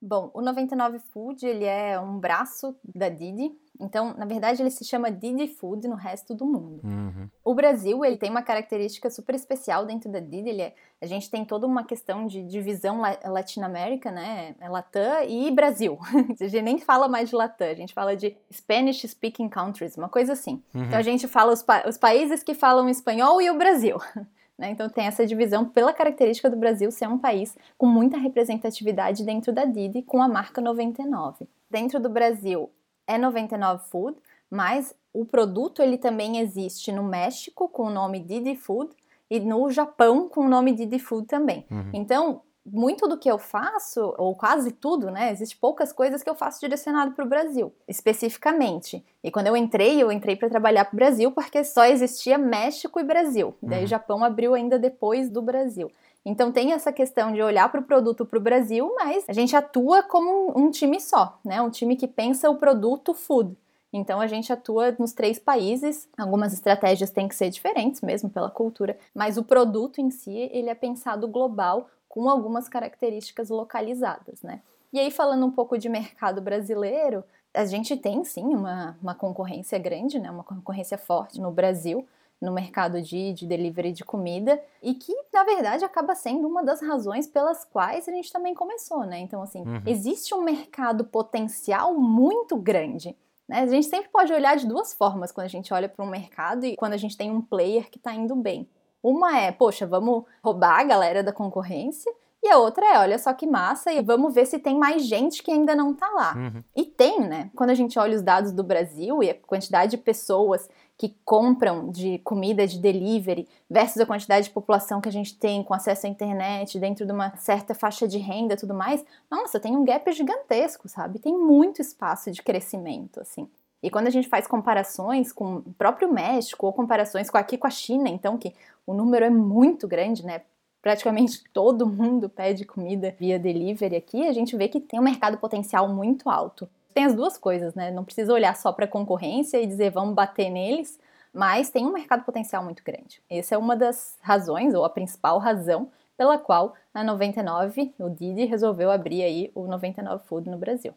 Bom, 0.01 0.31
o 0.35 0.43
99 0.43 0.99
Food, 0.99 1.47
ele 1.47 1.65
é 1.65 1.99
um 1.99 2.19
braço 2.19 2.77
da 2.95 3.09
Didi. 3.09 3.51
Então, 3.81 4.15
na 4.17 4.25
verdade, 4.25 4.63
ele 4.63 4.71
se 4.71 4.85
chama 4.85 5.11
Didi 5.11 5.49
Food 5.49 5.89
no 5.89 5.95
resto 5.95 6.35
do 6.35 6.45
mundo. 6.47 6.81
Uhum. 6.85 7.29
O 7.45 7.55
Brasil, 7.55 8.05
ele 8.05 8.17
tem 8.17 8.31
uma 8.31 8.43
característica 8.43 9.09
super 9.11 9.35
especial 9.35 9.87
dentro 9.87 10.11
da 10.11 10.21
Didi. 10.21 10.49
Ele 10.51 10.63
é, 10.63 10.75
a 11.01 11.07
gente 11.07 11.31
tem 11.31 11.45
toda 11.45 11.67
uma 11.67 11.85
questão 11.85 12.27
de 12.27 12.43
divisão 12.43 13.01
Latinoamérica, 13.25 14.11
né? 14.11 14.55
É 14.61 14.69
Latam 14.69 15.25
e 15.27 15.51
Brasil. 15.51 15.99
a 16.41 16.47
gente 16.47 16.63
nem 16.63 16.79
fala 16.79 17.09
mais 17.09 17.31
de 17.31 17.37
Latam, 17.37 17.69
a 17.69 17.75
gente 17.75 17.95
fala 17.95 18.17
de 18.17 18.37
Spanish 18.53 19.03
Speaking 19.03 19.49
Countries, 19.49 19.97
uma 19.97 20.09
coisa 20.09 20.35
assim. 20.35 20.63
Uhum. 20.75 20.85
Então, 20.85 20.99
a 20.99 21.03
gente 21.03 21.27
fala 21.27 21.53
os, 21.53 21.63
pa 21.63 21.85
os 21.89 21.97
países 21.97 22.43
que 22.43 22.55
falam 22.55 22.89
espanhol 22.89 23.41
e 23.41 23.51
o 23.51 23.59
Brasil. 23.59 23.97
Né? 24.59 24.71
Então 24.71 24.89
tem 24.89 25.07
essa 25.07 25.27
divisão 25.27 25.65
pela 25.67 25.93
característica 25.93 26.49
do 26.49 26.57
Brasil 26.57 26.91
ser 26.91 27.09
um 27.09 27.19
país 27.19 27.57
com 27.77 27.87
muita 27.87 28.17
representatividade 28.17 29.25
dentro 29.25 29.53
da 29.53 29.65
Didi 29.65 30.03
com 30.03 30.23
a 30.23 30.29
marca 30.29 30.61
99. 30.61 31.47
Dentro 31.71 32.01
do 32.01 32.09
Brasil 32.09 32.71
é 33.07 33.19
99 33.19 33.85
Food, 33.91 34.17
mas 34.51 34.95
o 35.13 35.25
produto 35.25 35.83
ele 35.83 35.99
também 35.99 36.39
existe 36.39 36.91
no 36.91 37.03
México 37.03 37.69
com 37.69 37.85
o 37.85 37.91
nome 37.91 38.21
Didi 38.21 38.57
Food 38.57 38.91
e 39.31 39.41
no 39.41 39.71
Japão 39.71 40.29
com 40.29 40.43
o 40.43 40.49
nome 40.49 40.73
Didi 40.73 40.99
Food 40.99 41.27
também. 41.27 41.67
Uhum. 41.71 41.91
Então 41.93 42.43
muito 42.67 43.07
do 43.07 43.17
que 43.17 43.31
eu 43.31 43.39
faço, 43.39 44.15
ou 44.19 44.35
quase 44.35 44.73
tudo, 44.73 45.11
né? 45.11 45.31
Existe 45.31 45.57
poucas 45.57 45.93
coisas 45.93 46.23
que 46.23 46.29
eu 46.29 46.35
faço 46.35 46.61
direcionado 46.61 47.13
para 47.13 47.25
o 47.25 47.29
Brasil, 47.29 47.73
especificamente. 47.87 49.05
E 49.23 49.31
quando 49.31 49.47
eu 49.47 49.57
entrei, 49.57 50.03
eu 50.03 50.11
entrei 50.11 50.35
para 50.35 50.49
trabalhar 50.49 50.85
para 50.85 50.95
o 50.95 50.97
Brasil 50.97 51.31
porque 51.31 51.63
só 51.63 51.85
existia 51.85 52.37
México 52.37 52.99
e 52.99 53.05
Brasil. 53.05 53.55
Uhum. 53.63 53.69
Daí 53.69 53.85
o 53.85 53.89
Japão 53.89 54.25
abriu 54.25 54.55
ainda 54.55 54.79
depois 54.79 55.31
do 55.31 55.41
Brasil. 55.41 55.91
Então 56.25 56.51
tem 56.51 56.73
essa 56.73 56.93
questão 56.93 57.33
de 57.33 57.41
olhar 57.41 57.71
para 57.71 57.81
o 57.81 57.85
produto 57.85 58.27
para 58.27 58.39
o 58.39 58.43
Brasil, 58.43 58.93
mas 58.97 59.25
a 59.29 59.33
gente 59.33 59.55
atua 59.55 60.03
como 60.03 60.51
um, 60.51 60.65
um 60.65 60.71
time 60.71 61.01
só, 61.01 61.39
né? 61.45 61.63
Um 61.63 61.71
time 61.71 61.95
que 61.95 62.09
pensa 62.09 62.51
o 62.51 62.57
produto 62.57 63.15
food. 63.15 63.57
Então 63.93 64.21
a 64.21 64.27
gente 64.27 64.53
atua 64.53 64.95
nos 64.99 65.13
três 65.13 65.39
países. 65.39 66.09
Algumas 66.19 66.53
estratégias 66.53 67.11
têm 67.11 67.29
que 67.29 67.35
ser 67.35 67.49
diferentes 67.49 68.01
mesmo 68.01 68.29
pela 68.29 68.51
cultura, 68.51 68.99
mas 69.15 69.39
o 69.39 69.45
produto 69.45 70.01
em 70.01 70.11
si 70.11 70.51
ele 70.53 70.69
é 70.69 70.75
pensado 70.75 71.29
global 71.29 71.89
com 72.17 72.31
algumas 72.31 72.67
características 72.67 73.51
localizadas, 73.51 74.41
né? 74.43 74.63
E 74.91 74.99
aí, 74.99 75.11
falando 75.11 75.45
um 75.45 75.51
pouco 75.51 75.77
de 75.77 75.87
mercado 75.87 76.41
brasileiro, 76.41 77.23
a 77.53 77.67
gente 77.67 77.95
tem 77.95 78.25
sim 78.25 78.55
uma, 78.55 78.97
uma 79.03 79.15
concorrência 79.15 79.79
grande, 79.79 80.19
né? 80.19 80.31
Uma 80.31 80.43
concorrência 80.43 80.97
forte 80.97 81.39
no 81.39 81.51
Brasil, 81.51 82.09
no 82.41 82.53
mercado 82.53 83.03
de, 83.03 83.35
de 83.35 83.47
delivery 83.47 83.93
de 83.93 84.03
comida, 84.03 84.59
e 84.83 84.95
que, 84.95 85.15
na 85.31 85.45
verdade, 85.45 85.85
acaba 85.85 86.15
sendo 86.15 86.49
uma 86.49 86.65
das 86.65 86.81
razões 86.81 87.27
pelas 87.27 87.67
quais 87.67 88.09
a 88.09 88.13
gente 88.13 88.33
também 88.33 88.55
começou, 88.55 89.05
né? 89.05 89.19
Então, 89.19 89.43
assim, 89.43 89.61
Uhum. 89.61 89.83
existe 89.85 90.35
um 90.35 90.43
mercado 90.43 91.05
potencial 91.05 91.95
muito 91.95 92.57
grande. 92.57 93.15
Né? 93.47 93.61
A 93.61 93.67
gente 93.67 93.89
sempre 93.89 94.09
pode 94.09 94.33
olhar 94.33 94.57
de 94.57 94.67
duas 94.67 94.95
formas 94.95 95.31
quando 95.33 95.45
a 95.45 95.51
gente 95.51 95.73
olha 95.75 95.89
para 95.89 96.03
um 96.03 96.09
mercado 96.09 96.65
e 96.65 96.77
quando 96.77 96.95
a 96.95 96.99
gente 96.99 97.15
tem 97.15 97.31
um 97.31 97.43
player 97.43 97.91
que 97.91 97.99
está 97.99 98.15
indo 98.15 98.35
bem. 98.35 98.67
Uma 99.09 99.39
é, 99.39 99.53
poxa, 99.53 99.87
vamos 99.87 100.25
roubar 100.43 100.81
a 100.81 100.83
galera 100.83 101.23
da 101.23 101.33
concorrência. 101.33 102.13
E 102.43 102.49
a 102.49 102.59
outra 102.59 102.85
é, 102.85 102.99
olha 102.99 103.19
só 103.19 103.33
que 103.33 103.47
massa, 103.47 103.93
e 103.93 104.03
vamos 104.03 104.35
ver 104.35 104.47
se 104.47 104.59
tem 104.59 104.77
mais 104.77 105.07
gente 105.07 105.45
que 105.45 105.51
ainda 105.53 105.77
não 105.77 105.95
tá 105.95 106.09
lá. 106.11 106.35
Uhum. 106.37 106.63
E 106.75 106.85
tem, 106.85 107.21
né? 107.21 107.49
Quando 107.55 107.71
a 107.71 107.75
gente 107.75 107.97
olha 108.01 108.17
os 108.17 108.23
dados 108.23 108.51
do 108.51 108.65
Brasil 108.65 109.23
e 109.23 109.31
a 109.31 109.35
quantidade 109.35 109.93
de 109.93 109.99
pessoas 109.99 110.69
que 110.99 111.17
compram 111.25 111.89
de 111.89 112.19
comida 112.19 112.67
de 112.67 112.81
delivery 112.81 113.49
versus 113.71 114.01
a 114.01 114.07
quantidade 114.07 114.49
de 114.49 114.53
população 114.53 115.01
que 115.01 115.09
a 115.09 115.13
gente 115.13 115.39
tem 115.39 115.63
com 115.63 115.73
acesso 115.73 116.07
à 116.07 116.11
internet 116.11 116.77
dentro 116.81 117.07
de 117.07 117.13
uma 117.13 117.37
certa 117.37 117.75
faixa 117.75 118.09
de 118.09 118.19
renda 118.19 118.55
e 118.55 118.57
tudo 118.57 118.75
mais, 118.75 119.05
nossa, 119.31 119.61
tem 119.61 119.77
um 119.77 119.85
gap 119.85 120.11
gigantesco, 120.11 120.89
sabe? 120.89 121.21
Tem 121.21 121.37
muito 121.37 121.81
espaço 121.81 122.33
de 122.33 122.43
crescimento, 122.43 123.21
assim. 123.21 123.49
E 123.87 123.91
quando 123.91 124.09
a 124.09 124.11
gente 124.11 124.29
faz 124.29 124.49
comparações 124.49 125.31
com 125.31 125.59
o 125.59 125.75
próprio 125.75 126.13
México 126.13 126.67
ou 126.67 126.73
comparações 126.73 127.31
com 127.31 127.39
aqui 127.39 127.57
com 127.57 127.69
a 127.69 127.71
China, 127.71 128.09
então 128.09 128.37
que 128.37 128.53
o 128.85 128.93
número 128.93 129.25
é 129.25 129.31
muito 129.31 129.87
grande, 129.87 130.27
né? 130.27 130.43
Praticamente 130.83 131.45
todo 131.53 131.87
mundo 131.87 132.29
pede 132.29 132.65
comida 132.65 133.15
via 133.17 133.39
delivery 133.39 133.95
aqui, 133.95 134.27
a 134.27 134.33
gente 134.33 134.57
vê 134.57 134.67
que 134.67 134.81
tem 134.81 134.99
um 134.99 135.05
mercado 135.05 135.39
potencial 135.39 135.89
muito 135.89 136.29
alto. 136.29 136.69
Tem 136.93 137.05
as 137.05 137.15
duas 137.15 137.39
coisas, 137.39 137.77
né? 137.77 137.93
Não 137.93 138.05
precisa 138.05 138.33
olhar 138.33 138.57
só 138.57 138.73
para 138.73 138.87
a 138.87 138.89
concorrência 138.89 139.63
e 139.63 139.67
dizer 139.69 139.91
vamos 139.93 140.17
bater 140.17 140.51
neles, 140.51 140.99
mas 141.33 141.71
tem 141.71 141.87
um 141.87 141.93
mercado 141.93 142.25
potencial 142.25 142.65
muito 142.65 142.83
grande. 142.83 143.23
Essa 143.31 143.55
é 143.55 143.59
uma 143.59 143.77
das 143.77 144.19
razões, 144.21 144.75
ou 144.75 144.85
a 144.85 144.91
principal 144.91 145.39
razão, 145.39 145.93
pela 146.17 146.39
qual 146.39 146.75
a 146.93 147.05
99, 147.05 147.95
o 148.01 148.11
Didi, 148.11 148.47
resolveu 148.47 148.91
abrir 148.91 149.23
aí 149.23 149.53
o 149.55 149.69
99 149.69 150.25
Food 150.27 150.51
no 150.51 150.59
Brasil. 150.59 150.93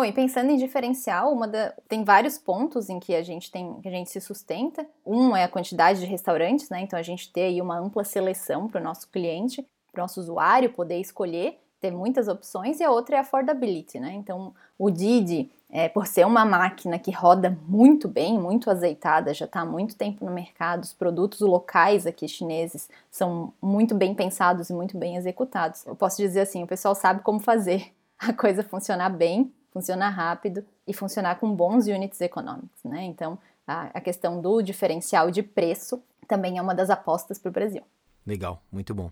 Bom, 0.00 0.06
e 0.06 0.12
pensando 0.12 0.50
em 0.50 0.56
diferencial, 0.56 1.30
uma 1.30 1.46
da... 1.46 1.74
tem 1.86 2.04
vários 2.04 2.38
pontos 2.38 2.88
em 2.88 2.98
que 2.98 3.14
a 3.14 3.22
gente 3.22 3.50
tem 3.50 3.82
que 3.82 3.86
a 3.86 3.90
gente 3.90 4.08
se 4.08 4.18
sustenta. 4.18 4.86
Um 5.04 5.36
é 5.36 5.44
a 5.44 5.48
quantidade 5.48 6.00
de 6.00 6.06
restaurantes, 6.06 6.70
né? 6.70 6.80
Então 6.80 6.98
a 6.98 7.02
gente 7.02 7.30
ter 7.30 7.42
aí 7.42 7.60
uma 7.60 7.78
ampla 7.78 8.02
seleção 8.02 8.66
para 8.66 8.80
o 8.80 8.82
nosso 8.82 9.10
cliente, 9.10 9.62
para 9.92 10.00
o 10.00 10.02
nosso 10.02 10.18
usuário 10.18 10.72
poder 10.72 10.98
escolher, 10.98 11.60
ter 11.82 11.90
muitas 11.90 12.28
opções, 12.28 12.80
e 12.80 12.82
a 12.82 12.90
outra 12.90 13.16
é 13.16 13.18
a 13.18 13.20
affordability, 13.20 14.00
né? 14.00 14.14
Então 14.14 14.54
o 14.78 14.90
Didi, 14.90 15.52
é, 15.68 15.86
por 15.86 16.06
ser 16.06 16.26
uma 16.26 16.46
máquina 16.46 16.98
que 16.98 17.10
roda 17.10 17.54
muito 17.68 18.08
bem, 18.08 18.38
muito 18.38 18.70
azeitada, 18.70 19.34
já 19.34 19.44
está 19.44 19.60
há 19.60 19.66
muito 19.66 19.94
tempo 19.96 20.24
no 20.24 20.32
mercado, 20.32 20.82
os 20.82 20.94
produtos 20.94 21.40
locais 21.40 22.06
aqui 22.06 22.26
chineses 22.26 22.88
são 23.10 23.52
muito 23.60 23.94
bem 23.94 24.14
pensados 24.14 24.70
e 24.70 24.72
muito 24.72 24.96
bem 24.96 25.16
executados. 25.16 25.84
Eu 25.84 25.94
posso 25.94 26.16
dizer 26.16 26.40
assim, 26.40 26.62
o 26.62 26.66
pessoal 26.66 26.94
sabe 26.94 27.20
como 27.20 27.38
fazer 27.38 27.92
a 28.18 28.32
coisa 28.32 28.62
funcionar 28.62 29.10
bem 29.10 29.52
funcionar 29.70 30.10
rápido 30.10 30.64
e 30.86 30.92
funcionar 30.92 31.36
com 31.36 31.54
bons 31.54 31.86
units 31.86 32.20
econômicos, 32.20 32.82
né? 32.84 33.04
Então, 33.04 33.38
a, 33.66 33.90
a 33.94 34.00
questão 34.00 34.40
do 34.40 34.62
diferencial 34.62 35.30
de 35.30 35.42
preço 35.42 36.02
também 36.26 36.58
é 36.58 36.62
uma 36.62 36.74
das 36.74 36.90
apostas 36.90 37.38
para 37.38 37.48
o 37.48 37.52
Brasil. 37.52 37.82
Legal, 38.26 38.62
muito 38.70 38.94
bom. 38.94 39.10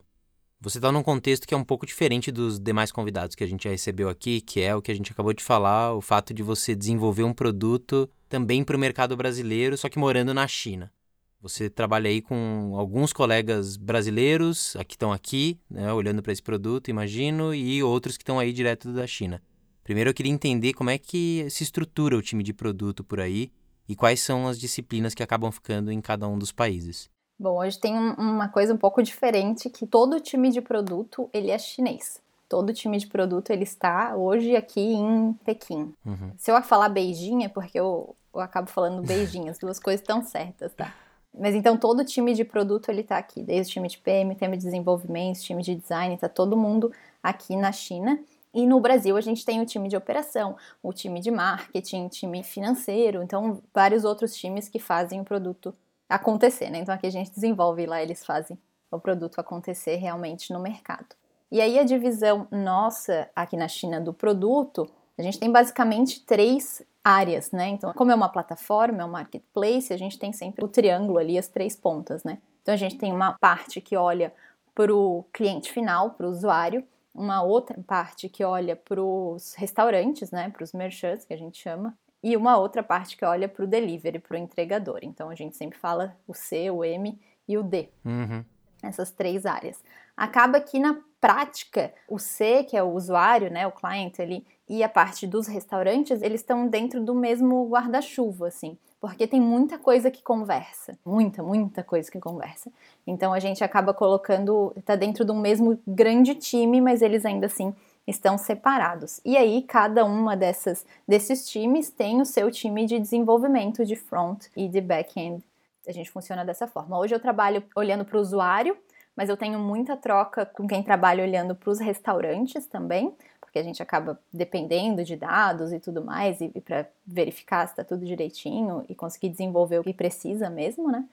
Você 0.61 0.79
está 0.79 0.91
num 0.91 1.05
contexto 1.05 1.47
que 1.47 1.55
é 1.55 1.57
um 1.57 1.62
pouco 1.62 1.87
diferente 1.87 2.33
dos 2.33 2.59
demais 2.59 2.91
convidados 2.91 3.37
que 3.37 3.45
a 3.45 3.47
gente 3.47 3.65
já 3.65 3.71
recebeu 3.71 4.09
aqui, 4.09 4.41
que 4.41 4.61
é 4.61 4.75
o 4.75 4.83
que 4.83 4.91
a 4.91 4.95
gente 4.95 5.12
acabou 5.12 5.33
de 5.33 5.43
falar, 5.43 5.95
o 5.95 6.00
fato 6.00 6.35
de 6.35 6.43
você 6.43 6.75
desenvolver 6.75 7.23
um 7.23 7.33
produto 7.33 8.11
também 8.29 8.65
para 8.65 8.77
o 8.77 8.81
mercado 8.81 9.17
brasileiro, 9.17 9.79
só 9.79 9.88
que 9.88 10.00
morando 10.00 10.35
na 10.35 10.49
China. 10.49 10.93
Você 11.41 11.71
trabalha 11.71 12.11
aí 12.11 12.21
com 12.21 12.73
alguns 12.77 13.12
colegas 13.12 13.77
brasileiros 13.77 14.77
que 14.88 14.97
estão 14.97 15.12
aqui, 15.12 15.61
né, 15.71 15.93
olhando 15.93 16.21
para 16.21 16.33
esse 16.33 16.43
produto, 16.43 16.91
imagino, 16.91 17.55
e 17.55 17.81
outros 17.81 18.17
que 18.17 18.23
estão 18.25 18.41
aí 18.41 18.53
direto 18.53 18.93
da 18.93 19.07
China. 19.07 19.41
Primeiro 19.88 20.11
eu 20.11 20.14
queria 20.14 20.30
entender 20.30 20.75
como 20.75 20.90
é 20.90 20.99
que 20.99 21.49
se 21.49 21.62
estrutura 21.64 22.14
o 22.14 22.21
time 22.21 22.45
de 22.45 22.52
produto 22.52 23.02
por 23.02 23.18
aí 23.21 23.50
e 23.88 23.97
quais 23.97 24.21
são 24.21 24.47
as 24.47 24.61
disciplinas 24.61 25.14
que 25.14 25.23
acabam 25.23 25.50
ficando 25.50 25.90
em 25.90 25.99
cada 25.99 26.28
um 26.28 26.38
dos 26.38 26.52
países. 26.52 27.09
Bom, 27.38 27.57
hoje 27.57 27.80
tem 27.80 27.97
uma 27.97 28.50
coisa 28.50 28.75
um 28.75 28.76
pouco 28.76 29.02
diferente 29.02 29.71
que 29.71 29.87
todo 29.87 30.21
time 30.21 30.50
de 30.50 30.61
produto 30.61 31.30
ele 31.33 31.50
é 31.50 31.59
chinês. 31.59 32.21
Todo 32.50 32.75
time 32.75 32.99
de 32.99 33.07
produto 33.07 33.49
ele 33.49 33.62
está 33.62 34.14
hoje 34.14 34.54
aqui 34.54 34.78
em 34.78 35.33
Pequim. 35.42 35.95
Uhum. 36.04 36.33
Se 36.37 36.50
eu 36.50 36.62
falar 36.62 36.90
Beijing 36.90 37.45
é 37.45 37.49
porque 37.49 37.80
eu, 37.80 38.14
eu 38.35 38.40
acabo 38.42 38.68
falando 38.68 39.00
Beijing, 39.00 39.49
as 39.49 39.57
duas 39.57 39.78
coisas 39.78 40.02
estão 40.02 40.23
certas, 40.23 40.75
tá? 40.75 40.95
Mas 41.33 41.54
então 41.54 41.78
todo 41.78 42.04
time 42.04 42.35
de 42.35 42.45
produto 42.45 42.90
ele 42.90 43.00
está 43.00 43.16
aqui, 43.16 43.42
desde 43.42 43.71
o 43.71 43.73
time 43.73 43.88
de 43.88 43.97
PM, 43.97 44.35
time 44.35 44.54
de 44.54 44.64
desenvolvimento, 44.64 45.40
time 45.40 45.62
de 45.62 45.75
design, 45.75 46.14
está 46.14 46.28
todo 46.28 46.59
mundo 46.59 46.92
aqui 47.23 47.57
na 47.57 47.73
China. 47.73 48.18
E 48.52 48.67
no 48.67 48.81
Brasil 48.81 49.17
a 49.17 49.21
gente 49.21 49.45
tem 49.45 49.61
o 49.61 49.67
time 49.67 49.88
de 49.88 49.97
operação, 49.97 50.57
o 50.83 50.93
time 50.93 51.21
de 51.21 51.31
marketing, 51.31 52.09
time 52.09 52.43
financeiro, 52.43 53.23
então 53.23 53.62
vários 53.75 54.05
outros 54.05 54.35
times 54.35 54.69
que 54.69 54.78
fazem 54.78 55.21
o 55.21 55.25
produto 55.25 55.75
acontecer, 56.09 56.71
né? 56.71 56.78
Então 56.78 56.95
aqui 56.95 57.07
a 57.07 57.11
gente 57.11 57.31
desenvolve 57.31 57.83
e 57.83 57.87
lá 57.87 58.02
eles 58.02 58.25
fazem 58.25 58.59
o 58.90 58.99
produto 58.99 59.38
acontecer 59.38 59.97
realmente 59.97 60.52
no 60.52 60.61
mercado. 60.61 61.14
E 61.50 61.61
aí 61.61 61.78
a 61.78 61.85
divisão 61.85 62.47
nossa 62.50 63.28
aqui 63.35 63.57
na 63.57 63.69
China 63.69 64.00
do 64.00 64.12
produto, 64.12 64.88
a 65.17 65.23
gente 65.23 65.38
tem 65.38 65.50
basicamente 65.50 66.25
três 66.25 66.83
áreas, 67.02 67.50
né? 67.50 67.69
Então, 67.69 67.93
como 67.95 68.12
é 68.12 68.14
uma 68.14 68.28
plataforma, 68.28 69.02
é 69.02 69.05
um 69.05 69.11
marketplace, 69.11 69.93
a 69.93 69.97
gente 69.97 70.19
tem 70.19 70.33
sempre 70.33 70.64
o 70.64 70.69
triângulo 70.69 71.19
ali, 71.19 71.38
as 71.38 71.49
três 71.49 71.75
pontas, 71.75 72.23
né? 72.23 72.38
Então 72.62 72.75
a 72.75 72.76
gente 72.76 72.99
tem 72.99 73.12
uma 73.12 73.33
parte 73.38 73.81
que 73.81 73.97
olha 73.97 74.33
para 74.75 74.95
o 74.95 75.25
cliente 75.33 75.73
final, 75.73 76.11
para 76.11 76.26
o 76.26 76.31
usuário, 76.31 76.85
uma 77.15 77.43
outra 77.43 77.81
parte 77.87 78.29
que 78.29 78.45
olha 78.45 78.77
para 78.77 79.03
os 79.03 79.55
restaurantes, 79.55 80.31
né, 80.31 80.50
para 80.50 80.62
os 80.62 80.73
merchants, 80.73 81.25
que 81.25 81.35
a 81.35 81.37
gente 81.37 81.61
chama, 81.61 81.97
e 82.23 82.37
uma 82.37 82.57
outra 82.57 82.83
parte 82.83 83.17
que 83.17 83.25
olha 83.25 83.49
para 83.49 83.65
o 83.65 83.67
delivery, 83.67 84.19
para 84.19 84.35
o 84.35 84.38
entregador. 84.38 84.99
Então 85.03 85.31
a 85.31 85.35
gente 85.35 85.57
sempre 85.57 85.79
fala 85.79 86.17
o 86.27 86.35
C, 86.35 86.71
o 86.71 86.85
M 86.85 87.19
e 87.47 87.57
o 87.57 87.62
D. 87.62 87.88
Uhum. 88.05 88.45
Essas 88.83 89.11
três 89.11 89.47
áreas. 89.47 89.83
Acaba 90.17 90.61
que 90.61 90.79
na 90.79 91.00
prática, 91.21 91.93
o 92.09 92.19
C, 92.19 92.65
que 92.65 92.77
é 92.77 92.83
o 92.83 92.93
usuário, 92.93 93.50
né, 93.50 93.67
o 93.67 93.73
cliente 93.73 94.23
ali, 94.23 94.47
e 94.69 94.83
a 94.83 94.88
parte 94.88 95.27
dos 95.27 95.47
restaurantes, 95.47 96.23
eles 96.23 96.41
estão 96.41 96.69
dentro 96.69 97.03
do 97.03 97.15
mesmo 97.15 97.69
guarda-chuva, 97.69 98.49
assim 98.49 98.79
porque 99.00 99.26
tem 99.26 99.40
muita 99.40 99.78
coisa 99.78 100.11
que 100.11 100.23
conversa, 100.23 100.99
muita, 101.05 101.43
muita 101.43 101.83
coisa 101.85 102.11
que 102.11 102.19
conversa. 102.19 102.71
Então 103.07 103.33
a 103.33 103.38
gente 103.38 103.62
acaba 103.62 103.95
colocando, 103.95 104.75
tá 104.85 104.97
dentro 104.97 105.25
de 105.25 105.31
um 105.31 105.40
mesmo 105.40 105.78
grande 105.87 106.35
time, 106.35 106.81
mas 106.81 107.00
eles 107.00 107.25
ainda 107.25 107.47
assim 107.47 107.75
estão 108.07 108.37
separados. 108.37 109.21
E 109.25 109.37
aí 109.37 109.62
cada 109.62 110.05
uma 110.05 110.37
dessas 110.37 110.85
desses 111.07 111.49
times 111.49 111.90
tem 111.90 112.21
o 112.21 112.25
seu 112.25 112.50
time 112.50 112.87
de 112.87 112.99
desenvolvimento 112.99 113.85
de 113.85 113.95
front 113.95 114.47
e 114.57 114.67
de 114.67 114.81
back-end. 114.81 115.45
A 115.87 115.93
gente 115.93 116.11
funciona 116.11 116.45
dessa 116.45 116.67
forma. 116.67 116.99
Hoje 116.99 117.14
eu 117.14 117.21
trabalho 117.21 117.62
olhando 117.76 118.05
para 118.05 118.19
o 118.19 118.21
usuário, 118.21 118.76
mas 119.17 119.28
eu 119.28 119.37
tenho 119.37 119.59
muita 119.59 119.97
troca 119.97 120.45
com 120.45 120.67
quem 120.67 120.83
trabalha 120.83 121.25
olhando 121.25 121.55
para 121.55 121.71
os 121.71 121.78
restaurantes 121.78 122.67
também, 122.67 123.14
porque 123.49 123.59
a 123.59 123.62
gente 123.62 123.83
acaba 123.83 124.21
dependendo 124.31 125.02
de 125.02 125.17
dados 125.17 125.73
e 125.73 125.81
tudo 125.81 126.05
mais, 126.05 126.40
e, 126.40 126.52
e 126.55 126.61
para 126.61 126.87
verificar 127.07 127.67
se 127.67 127.73
está 127.73 127.83
tudo 127.83 128.05
direitinho 128.05 128.85
e 128.88 128.95
conseguir 128.95 129.31
desenvolver 129.31 129.78
o 129.78 129.83
que 129.83 129.95
precisa 129.95 130.50
mesmo, 130.50 130.93
né? 130.93 131.09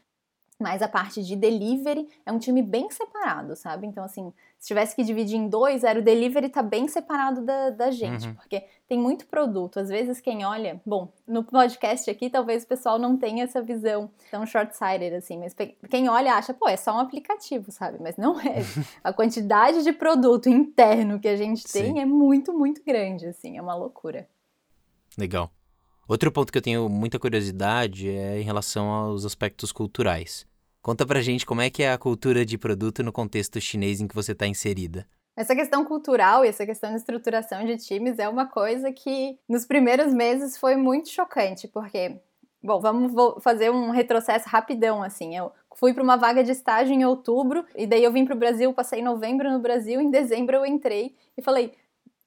Mas 0.58 0.82
a 0.82 0.88
parte 0.88 1.22
de 1.22 1.36
delivery 1.36 2.08
é 2.26 2.32
um 2.32 2.40
time 2.40 2.62
bem 2.62 2.90
separado, 2.90 3.58
sabe? 3.58 3.86
Então, 3.86 4.06
assim, 4.06 4.32
se 4.58 4.68
tivesse 4.68 4.96
que 4.96 5.04
dividir 5.04 5.38
em 5.38 5.50
dois, 5.50 5.84
era 5.84 6.00
o 6.00 6.02
delivery 6.02 6.48
tá 6.48 6.64
bem 6.64 6.88
separado 6.88 7.42
da, 7.42 7.72
da 7.72 7.92
gente, 7.92 8.26
uhum. 8.26 8.36
porque 8.36 8.64
tem 8.88 8.98
muito 8.98 9.28
produto. 9.28 9.82
Às 9.82 9.90
vezes, 9.90 10.22
quem 10.22 10.46
olha, 10.46 10.82
bom, 10.86 11.12
no 11.28 11.44
podcast 11.44 12.10
aqui, 12.10 12.30
talvez 12.30 12.64
o 12.64 12.68
pessoal 12.68 12.98
não 12.98 13.18
tenha 13.18 13.44
essa 13.44 13.62
visão 13.62 14.10
tão 14.32 14.46
short-sighted, 14.46 15.14
assim, 15.16 15.38
mas 15.38 15.54
quem 15.90 16.08
olha 16.08 16.34
acha, 16.34 16.54
pô, 16.54 16.70
é 16.70 16.78
só 16.78 16.96
um 16.96 17.00
aplicativo, 17.00 17.70
sabe? 17.70 17.98
Mas 18.02 18.16
não 18.16 18.40
é. 18.40 18.56
A 19.04 19.12
quantidade 19.12 19.84
de 19.84 19.92
produto 19.92 20.48
interno 20.48 21.20
que 21.20 21.28
a 21.28 21.36
gente 21.36 21.64
tem 21.64 21.94
Sim. 21.94 22.00
é 22.00 22.06
muito, 22.06 22.54
muito 22.54 22.82
grande, 22.82 23.28
assim, 23.28 23.58
é 23.58 23.62
uma 23.62 23.76
loucura. 23.76 24.26
Legal. 25.18 25.52
Outro 26.08 26.32
ponto 26.32 26.52
que 26.52 26.58
eu 26.60 26.62
tenho 26.62 26.88
muita 26.88 27.18
curiosidade 27.18 28.08
é 28.08 28.40
em 28.40 28.44
relação 28.44 28.90
aos 28.90 29.26
aspectos 29.26 29.72
culturais. 29.72 30.46
Conta 30.80 31.04
pra 31.04 31.20
gente 31.20 31.48
como 31.48 31.62
é 31.62 31.70
que 31.72 31.82
é 31.82 31.92
a 31.92 31.98
cultura 31.98 32.46
de 32.46 32.60
produto 32.60 33.02
no 33.02 33.12
contexto 33.12 33.60
chinês 33.60 34.00
em 34.00 34.08
que 34.08 34.14
você 34.14 34.34
está 34.34 34.46
inserida. 34.46 35.08
Essa 35.36 35.56
questão 35.56 35.84
cultural 35.84 36.46
e 36.46 36.48
essa 36.48 36.64
questão 36.64 36.92
de 36.92 36.98
estruturação 36.98 37.66
de 37.66 37.78
times 37.78 38.20
é 38.20 38.30
uma 38.30 38.46
coisa 38.46 38.92
que 38.92 39.40
nos 39.50 39.66
primeiros 39.66 40.14
meses 40.14 40.60
foi 40.60 40.76
muito 40.76 41.10
chocante, 41.10 41.68
porque, 41.68 42.18
bom, 42.62 42.80
vamos 42.80 43.12
fazer 43.44 43.72
um 43.72 43.90
retrocesso 43.90 44.48
rapidão, 44.48 45.02
assim. 45.02 45.36
Eu 45.36 45.52
fui 45.76 45.92
para 45.92 46.04
uma 46.04 46.18
vaga 46.18 46.44
de 46.44 46.52
estágio 46.52 46.94
em 46.94 47.04
outubro, 47.04 47.66
e 47.76 47.88
daí 47.88 48.04
eu 48.04 48.14
vim 48.14 48.26
para 48.26 48.36
o 48.36 48.40
Brasil, 48.40 48.72
passei 48.74 49.02
novembro 49.02 49.52
no 49.52 49.60
Brasil, 49.60 50.00
em 50.00 50.12
dezembro 50.12 50.56
eu 50.56 50.66
entrei 50.68 51.16
e 51.36 51.42
falei: 51.42 51.74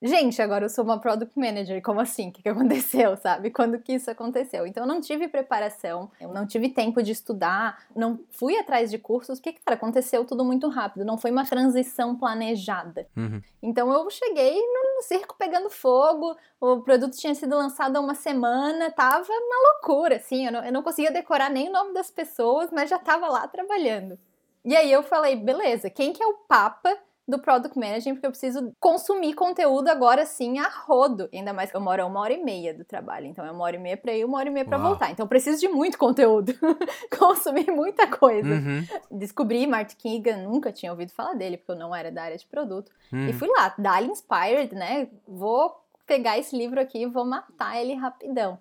gente, 0.03 0.41
agora 0.41 0.65
eu 0.65 0.69
sou 0.69 0.85
uma 0.85 0.99
product 0.99 1.39
manager, 1.39 1.83
como 1.83 2.01
assim? 2.01 2.29
O 2.29 2.33
que, 2.33 2.43
que 2.43 2.49
aconteceu, 2.49 3.17
sabe? 3.19 3.51
Quando 3.51 3.79
que 3.79 3.95
isso 3.95 4.11
aconteceu? 4.11 4.67
Então 4.67 4.85
eu 4.85 4.89
não 4.89 5.01
tive 5.01 5.29
preparação, 5.29 6.11
eu 6.21 6.33
não 6.33 6.47
tive 6.47 6.69
tempo 6.69 7.03
de 7.03 7.13
estudar, 7.13 7.85
não 7.95 8.21
fui 8.31 8.57
atrás 8.59 8.91
de 8.91 8.99
cursos, 8.99 9.41
porque, 9.41 9.59
cara, 9.65 9.77
aconteceu 9.77 10.25
tudo 10.25 10.45
muito 10.45 10.69
rápido, 10.69 11.05
não 11.05 11.19
foi 11.19 11.31
uma 11.31 11.45
transição 11.45 12.17
planejada. 12.17 13.07
Uhum. 13.17 13.41
Então 13.63 13.93
eu 13.93 14.09
cheguei 14.11 14.55
no, 14.55 14.97
no 14.97 15.03
circo 15.03 15.37
pegando 15.39 15.71
fogo, 15.71 16.37
o 16.61 16.81
produto 16.81 17.17
tinha 17.17 17.35
sido 17.35 17.57
lançado 17.57 17.97
há 17.97 18.01
uma 18.01 18.15
semana, 18.15 18.91
tava 18.91 19.27
uma 19.29 19.73
loucura, 19.73 20.17
assim, 20.17 20.47
eu 20.47 20.53
não, 20.53 20.65
eu 20.65 20.73
não 20.73 20.83
conseguia 20.83 21.11
decorar 21.11 21.51
nem 21.51 21.69
o 21.69 21.73
nome 21.73 21.93
das 21.93 22.11
pessoas, 22.11 22.71
mas 22.73 22.91
já 22.91 22.99
tava 22.99 23.29
lá 23.29 23.47
trabalhando. 23.49 24.19
E 24.65 24.77
aí 24.77 24.93
eu 24.93 25.03
falei, 25.03 25.37
beleza, 25.37 25.89
quem 25.89 26.13
que 26.13 26.23
é 26.23 26.27
o 26.27 26.35
papa 26.47 26.95
do 27.29 27.39
Product 27.39 27.79
Management, 27.79 28.15
porque 28.15 28.27
eu 28.27 28.31
preciso 28.31 28.73
consumir 28.81 29.35
conteúdo 29.35 29.89
agora 29.89 30.25
sim 30.25 30.59
a 30.59 30.69
rodo. 30.69 31.29
Ainda 31.33 31.53
mais 31.53 31.71
que 31.71 31.77
eu 31.77 31.81
moro 31.81 32.03
a 32.03 32.07
uma 32.07 32.21
hora 32.21 32.33
e 32.33 32.43
meia 32.43 32.73
do 32.73 32.85
trabalho. 32.85 33.27
Então 33.27 33.45
é 33.45 33.51
uma 33.51 33.63
hora 33.65 33.77
e 33.77 33.79
meia 33.79 33.97
pra 33.97 34.15
ir, 34.15 34.25
uma 34.25 34.39
hora 34.39 34.49
e 34.49 34.53
meia 34.53 34.65
pra 34.65 34.79
Uau. 34.79 34.89
voltar. 34.89 35.11
Então 35.11 35.25
eu 35.25 35.29
preciso 35.29 35.61
de 35.61 35.69
muito 35.69 35.99
conteúdo. 35.99 36.55
consumir 37.19 37.71
muita 37.71 38.07
coisa. 38.07 38.49
Uhum. 38.49 38.87
Descobri 39.11 39.67
Martin 39.67 39.97
Keegan, 39.97 40.39
nunca 40.39 40.73
tinha 40.73 40.91
ouvido 40.91 41.13
falar 41.13 41.35
dele, 41.35 41.59
porque 41.59 41.73
eu 41.73 41.77
não 41.77 41.95
era 41.95 42.11
da 42.11 42.23
área 42.23 42.39
de 42.39 42.47
produto. 42.47 42.91
Uhum. 43.13 43.27
E 43.27 43.31
hum. 43.31 43.33
fui 43.35 43.49
lá, 43.49 43.75
Dali 43.77 44.09
Inspired, 44.09 44.75
né? 44.75 45.09
Vou 45.27 45.77
pegar 46.07 46.39
esse 46.39 46.57
livro 46.57 46.81
aqui 46.81 47.03
e 47.03 47.07
vou 47.07 47.27
matar 47.27 47.79
ele 47.79 47.95
rapidão. 47.95 48.59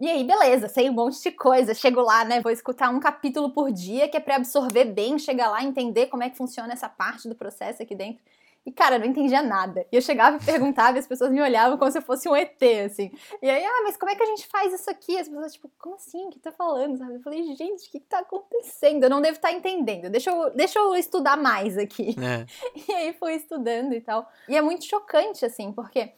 E 0.00 0.10
aí, 0.10 0.24
beleza, 0.24 0.68
sei 0.68 0.90
um 0.90 0.92
monte 0.92 1.22
de 1.22 1.30
coisa. 1.30 1.72
Chego 1.72 2.00
lá, 2.00 2.24
né? 2.24 2.40
Vou 2.40 2.50
escutar 2.50 2.90
um 2.90 2.98
capítulo 2.98 3.50
por 3.50 3.70
dia, 3.70 4.08
que 4.08 4.16
é 4.16 4.20
para 4.20 4.36
absorver 4.36 4.86
bem, 4.86 5.18
chegar 5.18 5.50
lá, 5.50 5.62
entender 5.62 6.06
como 6.06 6.22
é 6.22 6.30
que 6.30 6.36
funciona 6.36 6.72
essa 6.72 6.88
parte 6.88 7.28
do 7.28 7.34
processo 7.34 7.82
aqui 7.82 7.94
dentro. 7.94 8.22
E, 8.66 8.72
cara, 8.72 8.96
eu 8.96 9.00
não 9.00 9.06
entendia 9.06 9.42
nada. 9.42 9.86
E 9.92 9.96
eu 9.96 10.00
chegava 10.00 10.38
e 10.38 10.44
perguntava 10.44 10.96
e 10.96 11.00
as 11.00 11.06
pessoas 11.06 11.30
me 11.30 11.40
olhavam 11.40 11.76
como 11.76 11.90
se 11.90 11.98
eu 11.98 12.02
fosse 12.02 12.28
um 12.28 12.34
ET, 12.34 12.60
assim. 12.86 13.12
E 13.42 13.48
aí, 13.48 13.62
ah, 13.62 13.82
mas 13.84 13.96
como 13.96 14.10
é 14.10 14.16
que 14.16 14.22
a 14.22 14.26
gente 14.26 14.46
faz 14.46 14.72
isso 14.72 14.90
aqui? 14.90 15.18
As 15.18 15.28
pessoas, 15.28 15.52
tipo, 15.52 15.70
como 15.78 15.96
assim? 15.96 16.26
O 16.26 16.30
que 16.30 16.38
tá 16.38 16.50
falando? 16.50 16.96
Sabe? 16.96 17.16
Eu 17.16 17.20
falei, 17.20 17.42
gente, 17.54 17.86
o 17.86 17.90
que, 17.90 18.00
que 18.00 18.06
tá 18.06 18.20
acontecendo? 18.20 19.04
Eu 19.04 19.10
não 19.10 19.20
devo 19.20 19.36
estar 19.36 19.48
tá 19.48 19.54
entendendo. 19.54 20.08
Deixa 20.08 20.30
eu, 20.30 20.50
deixa 20.54 20.78
eu 20.78 20.94
estudar 20.96 21.36
mais 21.36 21.76
aqui. 21.76 22.16
É. 22.18 22.46
E 22.88 22.92
aí 22.92 23.12
fui 23.12 23.34
estudando 23.34 23.92
e 23.92 24.00
tal. 24.00 24.26
E 24.48 24.56
é 24.56 24.62
muito 24.62 24.84
chocante, 24.84 25.44
assim, 25.44 25.70
porque 25.72 26.12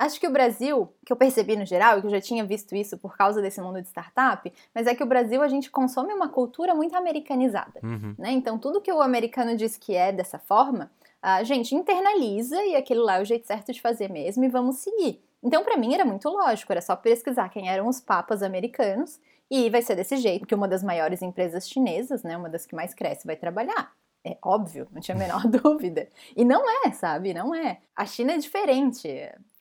Acho 0.00 0.18
que 0.18 0.26
o 0.26 0.30
Brasil, 0.30 0.90
que 1.04 1.12
eu 1.12 1.16
percebi 1.16 1.54
no 1.56 1.66
geral, 1.66 1.98
e 1.98 2.00
que 2.00 2.06
eu 2.06 2.10
já 2.10 2.22
tinha 2.22 2.42
visto 2.42 2.74
isso 2.74 2.96
por 2.96 3.18
causa 3.18 3.42
desse 3.42 3.60
mundo 3.60 3.82
de 3.82 3.88
startup, 3.88 4.50
mas 4.74 4.86
é 4.86 4.94
que 4.94 5.02
o 5.02 5.06
Brasil 5.06 5.42
a 5.42 5.48
gente 5.48 5.70
consome 5.70 6.14
uma 6.14 6.26
cultura 6.26 6.74
muito 6.74 6.96
americanizada, 6.96 7.78
uhum. 7.82 8.14
né? 8.18 8.30
Então 8.32 8.58
tudo 8.58 8.80
que 8.80 8.90
o 8.90 9.02
americano 9.02 9.54
diz 9.54 9.76
que 9.76 9.94
é 9.94 10.10
dessa 10.10 10.38
forma, 10.38 10.90
a 11.20 11.42
gente 11.42 11.74
internaliza 11.74 12.64
e 12.64 12.76
aquele 12.76 13.00
lá 13.00 13.18
é 13.18 13.20
o 13.20 13.26
jeito 13.26 13.46
certo 13.46 13.74
de 13.74 13.80
fazer 13.82 14.10
mesmo 14.10 14.42
e 14.42 14.48
vamos 14.48 14.76
seguir. 14.76 15.22
Então 15.42 15.62
para 15.62 15.76
mim 15.76 15.92
era 15.92 16.06
muito 16.06 16.30
lógico, 16.30 16.72
era 16.72 16.80
só 16.80 16.96
pesquisar 16.96 17.50
quem 17.50 17.68
eram 17.68 17.86
os 17.86 18.00
papas 18.00 18.42
americanos 18.42 19.20
e 19.50 19.68
vai 19.68 19.82
ser 19.82 19.96
desse 19.96 20.16
jeito 20.16 20.46
que 20.46 20.54
uma 20.54 20.66
das 20.66 20.82
maiores 20.82 21.20
empresas 21.20 21.68
chinesas, 21.68 22.22
né, 22.22 22.38
uma 22.38 22.48
das 22.48 22.64
que 22.64 22.74
mais 22.74 22.94
cresce, 22.94 23.26
vai 23.26 23.36
trabalhar. 23.36 23.92
É 24.24 24.38
óbvio, 24.42 24.88
não 24.92 25.00
tinha 25.00 25.14
a 25.14 25.18
menor 25.18 25.42
dúvida. 25.48 26.08
E 26.34 26.42
não 26.42 26.62
é, 26.86 26.90
sabe? 26.92 27.34
Não 27.34 27.54
é. 27.54 27.80
A 27.94 28.06
China 28.06 28.32
é 28.32 28.38
diferente. 28.38 29.08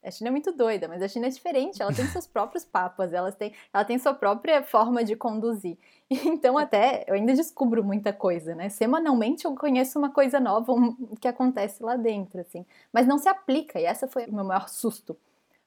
A 0.01 0.09
China 0.11 0.29
é 0.29 0.31
muito 0.31 0.51
doida, 0.53 0.87
mas 0.87 1.01
a 1.01 1.07
China 1.07 1.27
é 1.27 1.29
diferente, 1.29 1.81
ela 1.81 1.93
tem 1.93 2.05
seus 2.07 2.25
próprios 2.25 2.63
papas, 2.63 3.11
ela 3.11 3.31
tem, 3.33 3.53
ela 3.73 3.83
tem 3.83 3.99
sua 3.99 4.13
própria 4.13 4.63
forma 4.63 5.03
de 5.03 5.15
conduzir. 5.15 5.77
Então, 6.09 6.57
até 6.57 7.03
eu 7.07 7.13
ainda 7.13 7.33
descubro 7.33 7.83
muita 7.83 8.11
coisa, 8.11 8.55
né? 8.55 8.69
Semanalmente 8.69 9.45
eu 9.45 9.53
conheço 9.55 9.99
uma 9.99 10.09
coisa 10.09 10.39
nova 10.39 10.71
um, 10.73 11.15
que 11.19 11.27
acontece 11.27 11.83
lá 11.83 11.95
dentro, 11.95 12.41
assim. 12.41 12.65
Mas 12.91 13.05
não 13.05 13.17
se 13.19 13.29
aplica, 13.29 13.79
e 13.79 13.85
essa 13.85 14.07
foi 14.07 14.25
o 14.25 14.33
meu 14.33 14.43
maior 14.43 14.69
susto. 14.69 15.15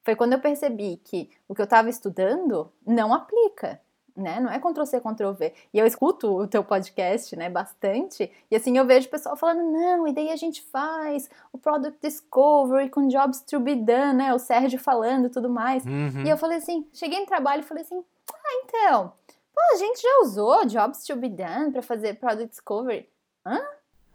Foi 0.03 0.17
quando 0.17 0.33
eu 0.33 0.41
percebi 0.41 0.97
que 1.05 1.31
o 1.47 1.55
que 1.55 1.61
eu 1.61 1.65
estava 1.65 1.89
estudando 1.89 2.73
não 2.85 3.15
aplica 3.15 3.81
né? 4.17 4.41
Não 4.41 4.51
é 4.51 4.59
Ctrl 4.59 4.85
C, 4.85 5.01
Ctrl 5.01 5.33
V. 5.33 5.53
E 5.73 5.79
eu 5.79 5.87
escuto 5.87 6.29
o 6.35 6.47
teu 6.47 6.63
podcast, 6.63 7.35
né, 7.37 7.49
bastante, 7.49 8.31
e 8.51 8.57
assim 8.57 8.77
eu 8.77 8.85
vejo 8.85 9.09
o 9.09 9.11
pessoal 9.11 9.37
falando, 9.37 9.63
não, 9.63 10.07
e 10.07 10.13
daí 10.13 10.31
a 10.31 10.37
gente 10.37 10.63
faz 10.63 11.31
o 11.53 11.59
Product 11.59 11.99
Discovery 12.03 12.91
com 12.91 13.09
Jobs 13.09 13.41
to 13.43 13.61
be 13.61 13.75
done, 13.75 14.15
né? 14.15 14.35
O 14.35 14.39
Sérgio 14.39 14.79
falando 14.79 15.27
e 15.27 15.31
tudo 15.31 15.49
mais. 15.49 15.85
Uhum. 15.85 16.25
E 16.25 16.29
eu 16.31 16.37
falei 16.37 16.59
assim, 16.59 16.87
cheguei 16.93 17.21
no 17.21 17.27
trabalho 17.27 17.61
e 17.61 17.65
falei 17.65 17.83
assim, 17.83 18.03
ah, 18.33 18.63
então, 18.65 19.13
pô, 19.55 19.61
a 19.75 19.77
gente 19.77 20.01
já 20.01 20.21
usou 20.23 20.67
Jobs 20.67 21.05
to 21.05 21.17
be 21.17 21.29
done 21.29 21.73
para 21.73 21.83
fazer 21.83 22.15
Product 22.15 22.49
Discovery. 22.49 23.09
Hã? 23.45 23.61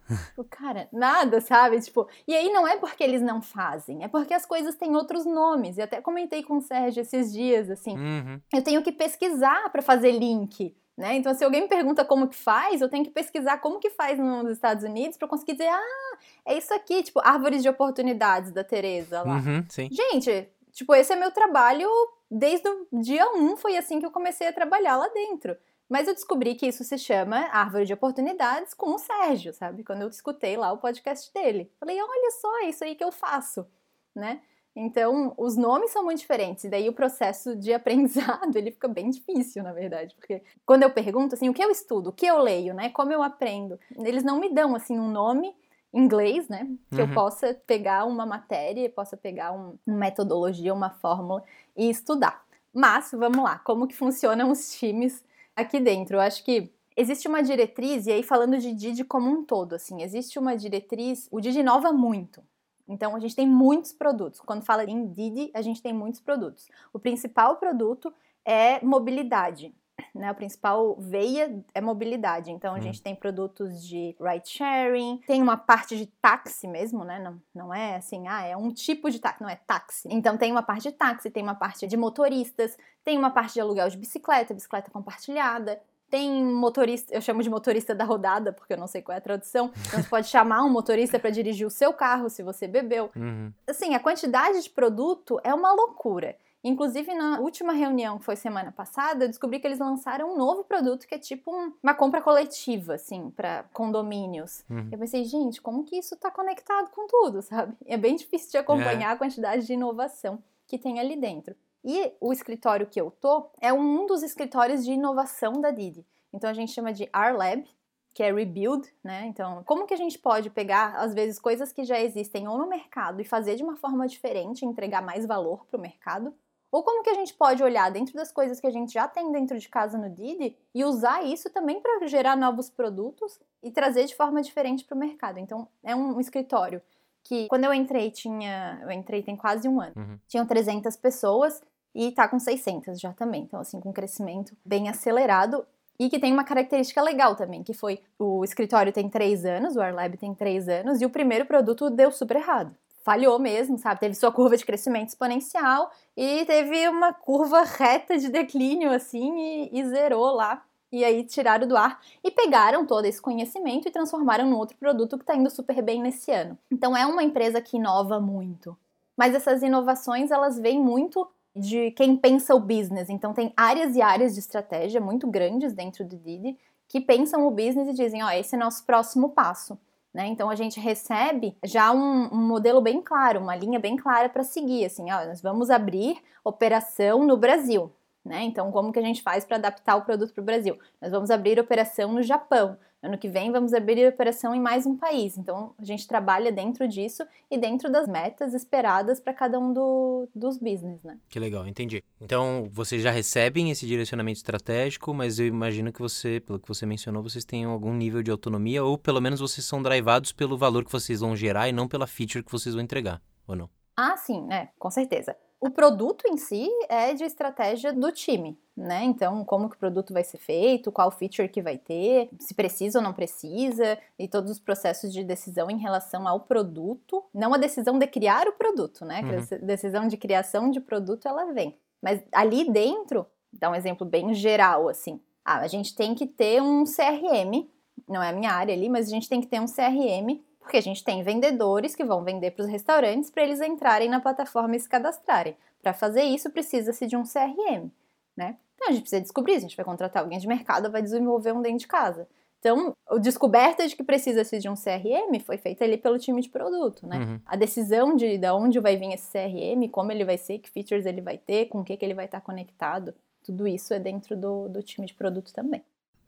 Tipo, 0.08 0.44
cara, 0.44 0.88
nada, 0.92 1.40
sabe? 1.40 1.80
Tipo, 1.80 2.08
e 2.26 2.34
aí 2.34 2.52
não 2.52 2.66
é 2.66 2.76
porque 2.76 3.02
eles 3.04 3.22
não 3.22 3.42
fazem, 3.42 4.02
é 4.02 4.08
porque 4.08 4.34
as 4.34 4.46
coisas 4.46 4.74
têm 4.74 4.94
outros 4.94 5.24
nomes. 5.24 5.76
E 5.76 5.82
até 5.82 6.00
comentei 6.00 6.42
com 6.42 6.58
o 6.58 6.62
Sérgio 6.62 7.02
esses 7.02 7.32
dias, 7.32 7.70
assim, 7.70 7.96
uhum. 7.96 8.40
eu 8.52 8.62
tenho 8.62 8.82
que 8.82 8.92
pesquisar 8.92 9.70
para 9.70 9.82
fazer 9.82 10.12
link. 10.12 10.74
Né? 10.96 11.14
Então, 11.14 11.32
se 11.32 11.44
alguém 11.44 11.62
me 11.62 11.68
pergunta 11.68 12.04
como 12.04 12.26
que 12.26 12.34
faz, 12.34 12.80
eu 12.80 12.88
tenho 12.88 13.04
que 13.04 13.10
pesquisar 13.10 13.58
como 13.58 13.78
que 13.78 13.88
faz 13.88 14.18
nos 14.18 14.50
Estados 14.50 14.82
Unidos 14.82 15.16
para 15.16 15.28
conseguir 15.28 15.52
dizer, 15.52 15.68
ah, 15.68 16.18
é 16.44 16.58
isso 16.58 16.74
aqui, 16.74 17.04
tipo, 17.04 17.20
árvores 17.22 17.62
de 17.62 17.68
oportunidades 17.68 18.50
da 18.50 18.64
Tereza 18.64 19.22
lá. 19.22 19.36
Uhum, 19.36 19.64
Gente, 19.92 20.48
tipo, 20.72 20.92
esse 20.96 21.12
é 21.12 21.16
meu 21.16 21.30
trabalho 21.30 21.88
desde 22.28 22.68
o 22.68 23.00
dia 23.00 23.30
1, 23.32 23.56
foi 23.56 23.76
assim 23.76 24.00
que 24.00 24.06
eu 24.06 24.10
comecei 24.10 24.48
a 24.48 24.52
trabalhar 24.52 24.96
lá 24.96 25.08
dentro. 25.08 25.56
Mas 25.88 26.06
eu 26.06 26.14
descobri 26.14 26.54
que 26.54 26.66
isso 26.66 26.84
se 26.84 26.98
chama 26.98 27.48
árvore 27.50 27.86
de 27.86 27.94
oportunidades 27.94 28.74
com 28.74 28.94
o 28.94 28.98
Sérgio, 28.98 29.54
sabe? 29.54 29.82
Quando 29.82 30.02
eu 30.02 30.08
escutei 30.08 30.56
lá 30.56 30.70
o 30.70 30.78
podcast 30.78 31.32
dele. 31.32 31.72
Falei, 31.80 31.98
olha 32.00 32.30
só, 32.32 32.58
é 32.58 32.68
isso 32.68 32.84
aí 32.84 32.94
que 32.94 33.02
eu 33.02 33.10
faço, 33.10 33.66
né? 34.14 34.40
Então, 34.80 35.34
os 35.36 35.56
nomes 35.56 35.90
são 35.90 36.04
muito 36.04 36.20
diferentes, 36.20 36.62
e 36.62 36.68
daí 36.68 36.88
o 36.88 36.92
processo 36.92 37.56
de 37.56 37.72
aprendizado, 37.74 38.54
ele 38.54 38.70
fica 38.70 38.86
bem 38.86 39.10
difícil, 39.10 39.62
na 39.62 39.72
verdade, 39.72 40.14
porque 40.14 40.40
quando 40.64 40.84
eu 40.84 40.90
pergunto, 40.90 41.34
assim, 41.34 41.48
o 41.48 41.54
que 41.54 41.64
eu 41.64 41.70
estudo, 41.70 42.10
o 42.10 42.12
que 42.12 42.26
eu 42.26 42.38
leio, 42.38 42.72
né, 42.72 42.90
como 42.90 43.12
eu 43.12 43.20
aprendo, 43.20 43.78
eles 43.98 44.22
não 44.22 44.38
me 44.38 44.48
dão, 44.48 44.76
assim, 44.76 44.96
um 44.96 45.10
nome 45.10 45.52
inglês, 45.92 46.48
né, 46.48 46.68
que 46.90 47.02
uhum. 47.02 47.08
eu 47.08 47.14
possa 47.14 47.54
pegar 47.66 48.04
uma 48.04 48.24
matéria, 48.24 48.88
possa 48.88 49.16
pegar 49.16 49.50
um, 49.50 49.76
uma 49.84 49.96
metodologia, 49.96 50.72
uma 50.72 50.90
fórmula 50.90 51.42
e 51.76 51.90
estudar. 51.90 52.46
Mas, 52.72 53.10
vamos 53.10 53.42
lá, 53.42 53.58
como 53.58 53.88
que 53.88 53.96
funcionam 53.96 54.50
os 54.52 54.78
times 54.78 55.24
aqui 55.58 55.80
dentro. 55.80 56.16
Eu 56.16 56.20
acho 56.20 56.44
que 56.44 56.72
existe 56.96 57.28
uma 57.28 57.42
diretriz, 57.42 58.06
e 58.06 58.12
aí 58.12 58.22
falando 58.22 58.58
de 58.58 58.72
Didi 58.72 59.04
como 59.04 59.28
um 59.28 59.44
todo, 59.44 59.74
assim, 59.74 60.02
existe 60.02 60.38
uma 60.38 60.56
diretriz, 60.56 61.28
o 61.30 61.40
Didi 61.40 61.60
inova 61.60 61.92
muito. 61.92 62.42
Então 62.88 63.14
a 63.14 63.20
gente 63.20 63.36
tem 63.36 63.46
muitos 63.46 63.92
produtos. 63.92 64.40
Quando 64.40 64.64
fala 64.64 64.84
em 64.84 65.06
Didi, 65.08 65.50
a 65.52 65.60
gente 65.60 65.82
tem 65.82 65.92
muitos 65.92 66.20
produtos. 66.20 66.68
O 66.92 66.98
principal 66.98 67.56
produto 67.56 68.12
é 68.44 68.82
mobilidade. 68.84 69.74
Né? 70.14 70.28
A 70.28 70.34
principal 70.34 70.96
veia 70.98 71.62
é 71.74 71.80
mobilidade. 71.80 72.50
Então 72.50 72.74
a 72.74 72.78
hum. 72.78 72.82
gente 72.82 73.02
tem 73.02 73.14
produtos 73.14 73.84
de 73.86 74.16
ride 74.20 74.48
sharing, 74.48 75.20
tem 75.26 75.42
uma 75.42 75.56
parte 75.56 75.96
de 75.96 76.06
táxi 76.06 76.66
mesmo, 76.66 77.04
né? 77.04 77.18
Não, 77.18 77.40
não 77.54 77.74
é 77.74 77.96
assim, 77.96 78.26
ah, 78.28 78.44
é 78.44 78.56
um 78.56 78.72
tipo 78.72 79.10
de 79.10 79.18
táxi, 79.18 79.42
não 79.42 79.48
é 79.48 79.56
táxi. 79.56 80.08
Então 80.10 80.36
tem 80.36 80.50
uma 80.50 80.62
parte 80.62 80.84
de 80.84 80.92
táxi, 80.92 81.30
tem 81.30 81.42
uma 81.42 81.54
parte 81.54 81.86
de 81.86 81.96
motoristas, 81.96 82.76
tem 83.04 83.16
uma 83.16 83.30
parte 83.30 83.54
de 83.54 83.60
aluguel 83.60 83.88
de 83.88 83.96
bicicleta, 83.96 84.54
bicicleta 84.54 84.90
compartilhada. 84.90 85.80
Tem 86.10 86.42
motorista, 86.42 87.14
eu 87.14 87.20
chamo 87.20 87.42
de 87.42 87.50
motorista 87.50 87.94
da 87.94 88.02
rodada, 88.02 88.50
porque 88.50 88.72
eu 88.72 88.78
não 88.78 88.86
sei 88.86 89.02
qual 89.02 89.14
é 89.14 89.18
a 89.18 89.22
tradução. 89.22 89.70
Então 89.86 90.02
você 90.02 90.08
pode 90.08 90.26
chamar 90.26 90.64
um 90.64 90.70
motorista 90.70 91.18
para 91.18 91.28
dirigir 91.28 91.66
o 91.66 91.70
seu 91.70 91.92
carro 91.92 92.30
se 92.30 92.42
você 92.42 92.66
bebeu. 92.66 93.10
Uhum. 93.14 93.52
Assim, 93.66 93.94
a 93.94 94.00
quantidade 94.00 94.62
de 94.62 94.70
produto 94.70 95.38
é 95.44 95.52
uma 95.52 95.72
loucura. 95.72 96.34
Inclusive, 96.62 97.14
na 97.14 97.38
última 97.38 97.72
reunião, 97.72 98.18
que 98.18 98.24
foi 98.24 98.34
semana 98.34 98.72
passada, 98.72 99.24
eu 99.24 99.28
descobri 99.28 99.60
que 99.60 99.66
eles 99.66 99.78
lançaram 99.78 100.32
um 100.32 100.36
novo 100.36 100.64
produto 100.64 101.06
que 101.06 101.14
é 101.14 101.18
tipo 101.18 101.54
um, 101.54 101.72
uma 101.82 101.94
compra 101.94 102.20
coletiva, 102.20 102.94
assim, 102.94 103.30
para 103.30 103.64
condomínios. 103.72 104.64
Uhum. 104.68 104.88
Eu 104.90 104.98
pensei, 104.98 105.24
gente, 105.24 105.62
como 105.62 105.84
que 105.84 105.96
isso 105.96 106.16
tá 106.16 106.30
conectado 106.30 106.90
com 106.90 107.06
tudo, 107.06 107.42
sabe? 107.42 107.76
É 107.86 107.96
bem 107.96 108.16
difícil 108.16 108.50
de 108.50 108.58
acompanhar 108.58 109.10
é. 109.10 109.12
a 109.12 109.16
quantidade 109.16 109.66
de 109.66 109.72
inovação 109.72 110.42
que 110.66 110.78
tem 110.78 110.98
ali 110.98 111.16
dentro. 111.16 111.54
E 111.84 112.12
o 112.20 112.32
escritório 112.32 112.86
que 112.86 113.00
eu 113.00 113.10
tô 113.10 113.50
é 113.60 113.72
um 113.72 114.04
dos 114.06 114.22
escritórios 114.22 114.84
de 114.84 114.92
inovação 114.92 115.60
da 115.60 115.70
Didi. 115.70 116.04
Então 116.32 116.50
a 116.50 116.52
gente 116.52 116.72
chama 116.72 116.92
de 116.92 117.04
R-Lab, 117.04 117.64
que 118.12 118.22
é 118.22 118.32
rebuild, 118.32 118.92
né? 119.02 119.26
Então, 119.26 119.62
como 119.64 119.86
que 119.86 119.94
a 119.94 119.96
gente 119.96 120.18
pode 120.18 120.50
pegar, 120.50 120.96
às 120.96 121.14
vezes, 121.14 121.38
coisas 121.38 121.72
que 121.72 121.84
já 121.84 122.00
existem 122.00 122.48
ou 122.48 122.58
no 122.58 122.68
mercado 122.68 123.20
e 123.20 123.24
fazer 123.24 123.54
de 123.54 123.62
uma 123.62 123.76
forma 123.76 124.08
diferente, 124.08 124.66
entregar 124.66 125.00
mais 125.00 125.24
valor 125.24 125.64
para 125.66 125.78
o 125.78 125.80
mercado? 125.80 126.34
Ou 126.70 126.82
como 126.82 127.02
que 127.02 127.10
a 127.10 127.14
gente 127.14 127.32
pode 127.32 127.62
olhar 127.62 127.90
dentro 127.90 128.14
das 128.14 128.30
coisas 128.30 128.60
que 128.60 128.66
a 128.66 128.70
gente 128.70 128.92
já 128.92 129.08
tem 129.08 129.32
dentro 129.32 129.58
de 129.58 129.68
casa 129.68 129.96
no 129.96 130.10
Didi 130.10 130.56
e 130.74 130.84
usar 130.84 131.24
isso 131.24 131.50
também 131.50 131.80
para 131.80 132.06
gerar 132.06 132.36
novos 132.36 132.68
produtos 132.68 133.40
e 133.62 133.70
trazer 133.70 134.04
de 134.04 134.14
forma 134.14 134.42
diferente 134.42 134.84
para 134.84 134.94
o 134.94 134.98
mercado. 134.98 135.38
Então, 135.38 135.66
é 135.82 135.96
um 135.96 136.20
escritório 136.20 136.82
que 137.24 137.46
quando 137.48 137.64
eu 137.64 137.72
entrei 137.72 138.10
tinha, 138.10 138.80
eu 138.82 138.90
entrei 138.90 139.22
tem 139.22 139.36
quase 139.36 139.68
um 139.68 139.80
ano, 139.80 139.94
uhum. 139.96 140.18
tinham 140.28 140.46
300 140.46 140.94
pessoas 140.96 141.62
e 141.94 142.12
tá 142.12 142.28
com 142.28 142.38
600 142.38 143.00
já 143.00 143.12
também. 143.12 143.42
Então, 143.42 143.60
assim, 143.60 143.80
com 143.80 143.88
um 143.88 143.92
crescimento 143.92 144.54
bem 144.64 144.88
acelerado 144.88 145.66
e 145.98 146.08
que 146.08 146.18
tem 146.18 146.32
uma 146.32 146.44
característica 146.44 147.02
legal 147.02 147.34
também, 147.34 147.62
que 147.62 147.72
foi 147.72 148.00
o 148.18 148.44
escritório 148.44 148.92
tem 148.92 149.08
três 149.08 149.44
anos, 149.44 149.74
o 149.74 149.80
Arlab 149.80 150.16
tem 150.16 150.34
três 150.34 150.68
anos, 150.68 151.00
e 151.00 151.06
o 151.06 151.10
primeiro 151.10 151.44
produto 151.44 151.90
deu 151.90 152.12
super 152.12 152.36
errado 152.36 152.74
falhou 153.08 153.38
mesmo, 153.38 153.78
sabe? 153.78 154.00
Teve 154.00 154.14
sua 154.14 154.30
curva 154.30 154.54
de 154.54 154.66
crescimento 154.66 155.08
exponencial 155.08 155.90
e 156.14 156.44
teve 156.44 156.86
uma 156.90 157.10
curva 157.10 157.62
reta 157.62 158.18
de 158.18 158.28
declínio, 158.28 158.90
assim, 158.90 159.34
e, 159.38 159.80
e 159.80 159.84
zerou 159.86 160.34
lá. 160.34 160.62
E 160.92 161.02
aí 161.02 161.24
tiraram 161.24 161.66
do 161.66 161.74
ar 161.74 161.98
e 162.22 162.30
pegaram 162.30 162.84
todo 162.84 163.06
esse 163.06 163.20
conhecimento 163.20 163.88
e 163.88 163.90
transformaram 163.90 164.44
num 164.44 164.58
outro 164.58 164.76
produto 164.76 165.16
que 165.16 165.22
está 165.22 165.34
indo 165.34 165.48
super 165.48 165.80
bem 165.80 166.02
nesse 166.02 166.30
ano. 166.30 166.58
Então 166.70 166.94
é 166.94 167.06
uma 167.06 167.22
empresa 167.22 167.62
que 167.62 167.78
inova 167.78 168.20
muito. 168.20 168.76
Mas 169.16 169.34
essas 169.34 169.62
inovações, 169.62 170.30
elas 170.30 170.58
vêm 170.58 170.78
muito 170.78 171.26
de 171.56 171.90
quem 171.92 172.14
pensa 172.14 172.54
o 172.54 172.60
business. 172.60 173.08
Então 173.08 173.32
tem 173.32 173.54
áreas 173.56 173.96
e 173.96 174.02
áreas 174.02 174.34
de 174.34 174.40
estratégia 174.40 175.00
muito 175.00 175.26
grandes 175.26 175.72
dentro 175.72 176.04
do 176.04 176.14
Didi 176.18 176.58
que 176.86 177.00
pensam 177.00 177.46
o 177.46 177.50
business 177.50 177.88
e 177.88 177.94
dizem, 177.94 178.22
ó, 178.22 178.26
oh, 178.26 178.30
esse 178.30 178.54
é 178.54 178.58
nosso 178.58 178.84
próximo 178.84 179.30
passo. 179.30 179.78
Né? 180.18 180.26
Então 180.26 180.50
a 180.50 180.56
gente 180.56 180.80
recebe 180.80 181.56
já 181.64 181.92
um, 181.92 182.24
um, 182.32 182.48
modelo 182.48 182.80
bem 182.80 183.00
claro, 183.00 183.38
uma 183.38 183.54
linha 183.54 183.78
bem 183.78 183.96
clara 183.96 184.28
para 184.28 184.42
seguir, 184.42 184.84
assim, 184.84 185.12
ó, 185.12 185.24
nós 185.24 185.40
vamos 185.40 185.70
abrir 185.70 186.18
operação 186.42 187.24
no 187.24 187.36
Brasil, 187.36 187.94
né? 188.24 188.42
Então 188.42 188.72
como 188.72 188.92
que 188.92 188.98
a 188.98 189.02
gente 189.02 189.22
faz 189.22 189.44
para 189.44 189.58
adaptar 189.58 189.94
o 189.94 190.02
produto 190.02 190.34
para 190.34 190.42
o 190.42 190.44
Brasil? 190.44 190.76
Nós 191.00 191.12
vamos 191.12 191.30
abrir 191.30 191.60
operação 191.60 192.12
no 192.12 192.20
Japão, 192.20 192.76
Ano 193.00 193.16
que 193.16 193.28
vem 193.28 193.52
vamos 193.52 193.72
abrir 193.72 194.08
operação 194.08 194.52
em 194.52 194.60
mais 194.60 194.84
um 194.84 194.96
país. 194.96 195.38
Então 195.38 195.72
a 195.78 195.84
gente 195.84 196.06
trabalha 196.08 196.50
dentro 196.50 196.88
disso 196.88 197.24
e 197.48 197.56
dentro 197.56 197.90
das 197.90 198.08
metas 198.08 198.54
esperadas 198.54 199.20
para 199.20 199.32
cada 199.32 199.56
um 199.58 199.72
do, 199.72 200.28
dos 200.34 200.58
business, 200.58 201.00
né? 201.04 201.16
Que 201.28 201.38
legal, 201.38 201.64
entendi. 201.66 202.02
Então 202.20 202.68
vocês 202.72 203.00
já 203.00 203.12
recebem 203.12 203.70
esse 203.70 203.86
direcionamento 203.86 204.38
estratégico, 204.38 205.14
mas 205.14 205.38
eu 205.38 205.46
imagino 205.46 205.92
que 205.92 206.00
você, 206.00 206.40
pelo 206.40 206.58
que 206.58 206.66
você 206.66 206.84
mencionou, 206.84 207.22
vocês 207.22 207.44
tenham 207.44 207.70
algum 207.70 207.94
nível 207.94 208.20
de 208.20 208.32
autonomia 208.32 208.82
ou 208.82 208.98
pelo 208.98 209.20
menos 209.20 209.38
vocês 209.38 209.64
são 209.64 209.80
drivados 209.80 210.32
pelo 210.32 210.58
valor 210.58 210.84
que 210.84 210.90
vocês 210.90 211.20
vão 211.20 211.36
gerar 211.36 211.68
e 211.68 211.72
não 211.72 211.86
pela 211.86 212.06
feature 212.06 212.44
que 212.44 212.50
vocês 212.50 212.74
vão 212.74 212.82
entregar, 212.82 213.22
ou 213.46 213.54
não? 213.54 213.70
Ah, 213.96 214.16
sim, 214.16 214.44
né? 214.44 214.70
Com 214.76 214.90
certeza. 214.90 215.36
O 215.60 215.70
produto 215.70 216.24
em 216.28 216.36
si 216.36 216.68
é 216.88 217.12
de 217.14 217.24
estratégia 217.24 217.92
do 217.92 218.12
time, 218.12 218.56
né? 218.76 219.02
Então, 219.02 219.44
como 219.44 219.68
que 219.68 219.74
o 219.74 219.78
produto 219.78 220.12
vai 220.12 220.22
ser 220.22 220.38
feito, 220.38 220.92
qual 220.92 221.10
feature 221.10 221.48
que 221.48 221.60
vai 221.60 221.76
ter, 221.76 222.28
se 222.38 222.54
precisa 222.54 223.00
ou 223.00 223.04
não 223.04 223.12
precisa, 223.12 223.98
e 224.16 224.28
todos 224.28 224.52
os 224.52 224.60
processos 224.60 225.12
de 225.12 225.24
decisão 225.24 225.68
em 225.68 225.78
relação 225.78 226.28
ao 226.28 226.40
produto, 226.40 227.24
não 227.34 227.52
a 227.52 227.58
decisão 227.58 227.98
de 227.98 228.06
criar 228.06 228.46
o 228.46 228.52
produto, 228.52 229.04
né? 229.04 229.20
Uhum. 229.20 229.58
A 229.58 229.66
decisão 229.66 230.06
de 230.06 230.16
criação 230.16 230.70
de 230.70 230.80
produto 230.80 231.26
ela 231.26 231.52
vem. 231.52 231.76
Mas 232.00 232.22
ali 232.32 232.70
dentro, 232.70 233.26
dá 233.52 233.68
um 233.68 233.74
exemplo 233.74 234.06
bem 234.06 234.32
geral 234.34 234.88
assim. 234.88 235.20
Ah, 235.44 235.58
a 235.58 235.66
gente 235.66 235.96
tem 235.96 236.14
que 236.14 236.26
ter 236.26 236.62
um 236.62 236.84
CRM, 236.84 237.68
não 238.08 238.22
é 238.22 238.28
a 238.28 238.32
minha 238.32 238.52
área 238.52 238.74
ali, 238.74 238.88
mas 238.88 239.08
a 239.08 239.10
gente 239.10 239.28
tem 239.28 239.40
que 239.40 239.48
ter 239.48 239.60
um 239.60 239.66
CRM 239.66 240.40
porque 240.68 240.76
a 240.76 240.82
gente 240.82 241.02
tem 241.02 241.22
vendedores 241.22 241.96
que 241.96 242.04
vão 242.04 242.22
vender 242.22 242.50
para 242.50 242.62
os 242.62 242.70
restaurantes 242.70 243.30
para 243.30 243.42
eles 243.42 243.58
entrarem 243.62 244.06
na 244.06 244.20
plataforma 244.20 244.76
e 244.76 244.80
se 244.80 244.86
cadastrarem. 244.86 245.56
Para 245.82 245.94
fazer 245.94 246.24
isso, 246.24 246.50
precisa-se 246.50 247.06
de 247.06 247.16
um 247.16 247.22
CRM, 247.22 247.90
né? 248.36 248.58
Então 248.74 248.88
a 248.88 248.92
gente 248.92 249.00
precisa 249.00 249.22
descobrir, 249.22 249.54
a 249.54 249.60
gente 249.60 249.74
vai 249.74 249.84
contratar 249.84 250.22
alguém 250.22 250.38
de 250.38 250.46
mercado, 250.46 250.90
vai 250.90 251.00
desenvolver 251.00 251.52
um 251.52 251.62
dentro 251.62 251.78
de 251.78 251.86
casa. 251.86 252.28
Então, 252.58 252.94
a 253.08 253.16
descoberta 253.16 253.88
de 253.88 253.96
que 253.96 254.04
precisa-se 254.04 254.58
de 254.58 254.68
um 254.68 254.74
CRM 254.74 255.40
foi 255.40 255.56
feita 255.56 255.84
ali 255.84 255.96
pelo 255.96 256.18
time 256.18 256.42
de 256.42 256.50
produto, 256.50 257.06
né? 257.06 257.16
Uhum. 257.16 257.40
A 257.46 257.56
decisão 257.56 258.14
de, 258.14 258.36
de 258.36 258.50
onde 258.50 258.78
vai 258.78 258.96
vir 258.96 259.14
esse 259.14 259.32
CRM, 259.32 259.88
como 259.90 260.12
ele 260.12 260.24
vai 260.24 260.36
ser, 260.36 260.58
que 260.58 260.68
features 260.68 261.06
ele 261.06 261.22
vai 261.22 261.38
ter, 261.38 261.66
com 261.66 261.80
o 261.80 261.84
que, 261.84 261.96
que 261.96 262.04
ele 262.04 262.14
vai 262.14 262.26
estar 262.26 262.42
conectado, 262.42 263.14
tudo 263.42 263.66
isso 263.66 263.94
é 263.94 263.98
dentro 263.98 264.36
do, 264.36 264.68
do 264.68 264.82
time 264.82 265.06
de 265.06 265.14
produto 265.14 265.50
também. 265.54 265.82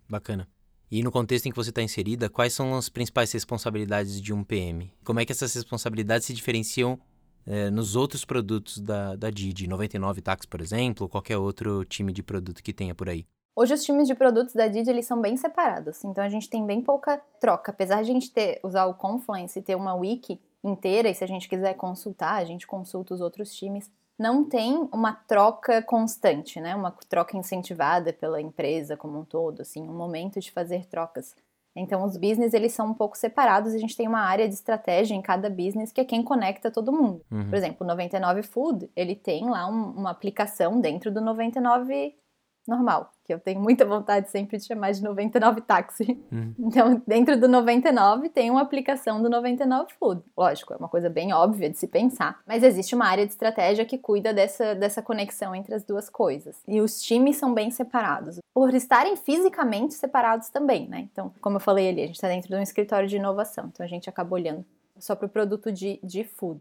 Bacana. 0.09 0.49
E 0.91 1.05
no 1.05 1.13
contexto 1.13 1.47
em 1.47 1.51
que 1.51 1.57
você 1.57 1.71
está 1.71 1.81
inserida, 1.81 2.29
quais 2.29 2.53
são 2.53 2.75
as 2.75 2.89
principais 2.89 3.31
responsabilidades 3.31 4.21
de 4.21 4.35
um 4.35 4.43
PM? 4.43 4.93
Como 5.05 5.21
é 5.21 5.25
que 5.25 5.31
essas 5.31 5.55
responsabilidades 5.55 6.27
se 6.27 6.35
diferenciam 6.35 6.99
é, 7.47 7.71
nos 7.71 7.95
outros 7.95 8.25
produtos 8.25 8.79
da, 8.79 9.15
da 9.15 9.31
Didi, 9.31 9.69
99 9.69 10.21
Tax, 10.21 10.47
por 10.47 10.61
exemplo, 10.61 11.05
ou 11.05 11.09
qualquer 11.09 11.37
outro 11.37 11.85
time 11.85 12.13
de 12.13 12.25
produto 12.25 12.61
que 12.61 12.73
tenha 12.73 12.93
por 12.93 13.09
aí? 13.09 13.25
Hoje 13.55 13.75
os 13.75 13.85
times 13.85 14.09
de 14.09 14.17
produtos 14.17 14.53
da 14.53 14.67
Didi 14.67 14.91
eles 14.91 15.07
são 15.07 15.21
bem 15.21 15.37
separados, 15.37 16.03
então 16.03 16.25
a 16.25 16.29
gente 16.29 16.51
tem 16.51 16.67
bem 16.67 16.83
pouca 16.83 17.23
troca. 17.41 17.71
Apesar 17.71 18.03
de 18.03 18.11
a 18.11 18.13
gente 18.13 18.33
ter, 18.33 18.59
usar 18.65 18.87
o 18.87 18.95
Confluence 18.95 19.57
e 19.57 19.63
ter 19.63 19.77
uma 19.77 19.95
wiki 19.95 20.41
inteira, 20.65 21.09
e 21.09 21.15
se 21.15 21.23
a 21.23 21.27
gente 21.27 21.49
quiser 21.49 21.75
consultar, 21.75 22.35
a 22.35 22.45
gente 22.45 22.67
consulta 22.67 23.15
os 23.15 23.21
outros 23.21 23.55
times, 23.55 23.89
não 24.21 24.45
tem 24.45 24.87
uma 24.93 25.15
troca 25.15 25.81
constante, 25.81 26.61
né? 26.61 26.77
Uma 26.77 26.91
troca 27.09 27.39
incentivada 27.39 28.13
pela 28.13 28.39
empresa 28.39 28.95
como 28.95 29.19
um 29.19 29.25
todo, 29.25 29.63
assim, 29.63 29.81
um 29.81 29.97
momento 29.97 30.39
de 30.39 30.53
fazer 30.53 30.85
trocas. 30.85 31.35
Então, 31.75 32.05
os 32.05 32.19
business, 32.19 32.53
eles 32.53 32.75
são 32.75 32.89
um 32.89 32.93
pouco 32.93 33.17
separados, 33.17 33.73
a 33.73 33.79
gente 33.79 33.97
tem 33.97 34.07
uma 34.07 34.21
área 34.21 34.47
de 34.47 34.53
estratégia 34.53 35.15
em 35.15 35.23
cada 35.23 35.49
business 35.49 35.91
que 35.91 36.03
é 36.03 36.05
quem 36.05 36.23
conecta 36.23 36.71
todo 36.71 36.93
mundo. 36.93 37.25
Uhum. 37.31 37.49
Por 37.49 37.55
exemplo, 37.55 37.79
o 37.81 37.87
99 37.89 38.43
Food, 38.43 38.91
ele 38.95 39.17
tem 39.17 39.49
lá 39.49 39.67
um, 39.67 39.93
uma 39.93 40.11
aplicação 40.11 40.79
dentro 40.79 41.11
do 41.11 41.23
99 41.23 42.15
normal, 42.71 43.13
que 43.25 43.35
eu 43.35 43.41
tenho 43.41 43.61
muita 43.61 43.85
vontade 43.85 44.31
sempre 44.31 44.57
de 44.57 44.65
chamar 44.65 44.93
de 44.93 45.03
99 45.03 45.61
táxi. 45.61 46.19
Uhum. 46.31 46.55
Então, 46.71 47.03
dentro 47.05 47.39
do 47.39 47.49
99 47.49 48.29
tem 48.29 48.49
uma 48.49 48.63
aplicação 48.63 49.21
do 49.21 49.29
99 49.29 49.93
Food. 49.99 50.23
Lógico, 50.37 50.73
é 50.73 50.77
uma 50.77 50.89
coisa 50.89 51.11
bem 51.11 51.33
óbvia 51.33 51.69
de 51.69 51.77
se 51.77 51.89
pensar, 51.89 52.41
mas 52.47 52.63
existe 52.63 52.95
uma 52.95 53.07
área 53.07 53.27
de 53.27 53.33
estratégia 53.33 53.85
que 53.85 53.99
cuida 53.99 54.33
dessa, 54.33 54.75
dessa 54.75 55.03
conexão 55.03 55.53
entre 55.55 55.75
as 55.75 55.83
duas 55.83 56.09
coisas. 56.09 56.63
E 56.69 56.81
os 56.81 57.03
times 57.03 57.37
são 57.37 57.53
bem 57.53 57.73
separados, 57.73 58.39
por 58.55 58.73
estarem 58.73 59.17
fisicamente 59.17 59.95
separados 59.95 60.49
também, 60.49 60.89
né? 60.89 61.09
Então, 61.11 61.33
como 61.41 61.57
eu 61.57 61.61
falei 61.61 61.89
ali, 61.89 62.03
a 62.03 62.07
gente 62.07 62.17
está 62.17 62.29
dentro 62.29 62.49
de 62.49 62.55
um 62.55 62.63
escritório 62.63 63.09
de 63.09 63.17
inovação, 63.17 63.69
então 63.73 63.85
a 63.85 63.89
gente 63.89 64.09
acaba 64.09 64.35
olhando 64.35 64.65
só 64.99 65.17
para 65.17 65.27
o 65.27 65.29
produto 65.29 65.73
de, 65.73 65.99
de 66.03 66.25
food. 66.25 66.61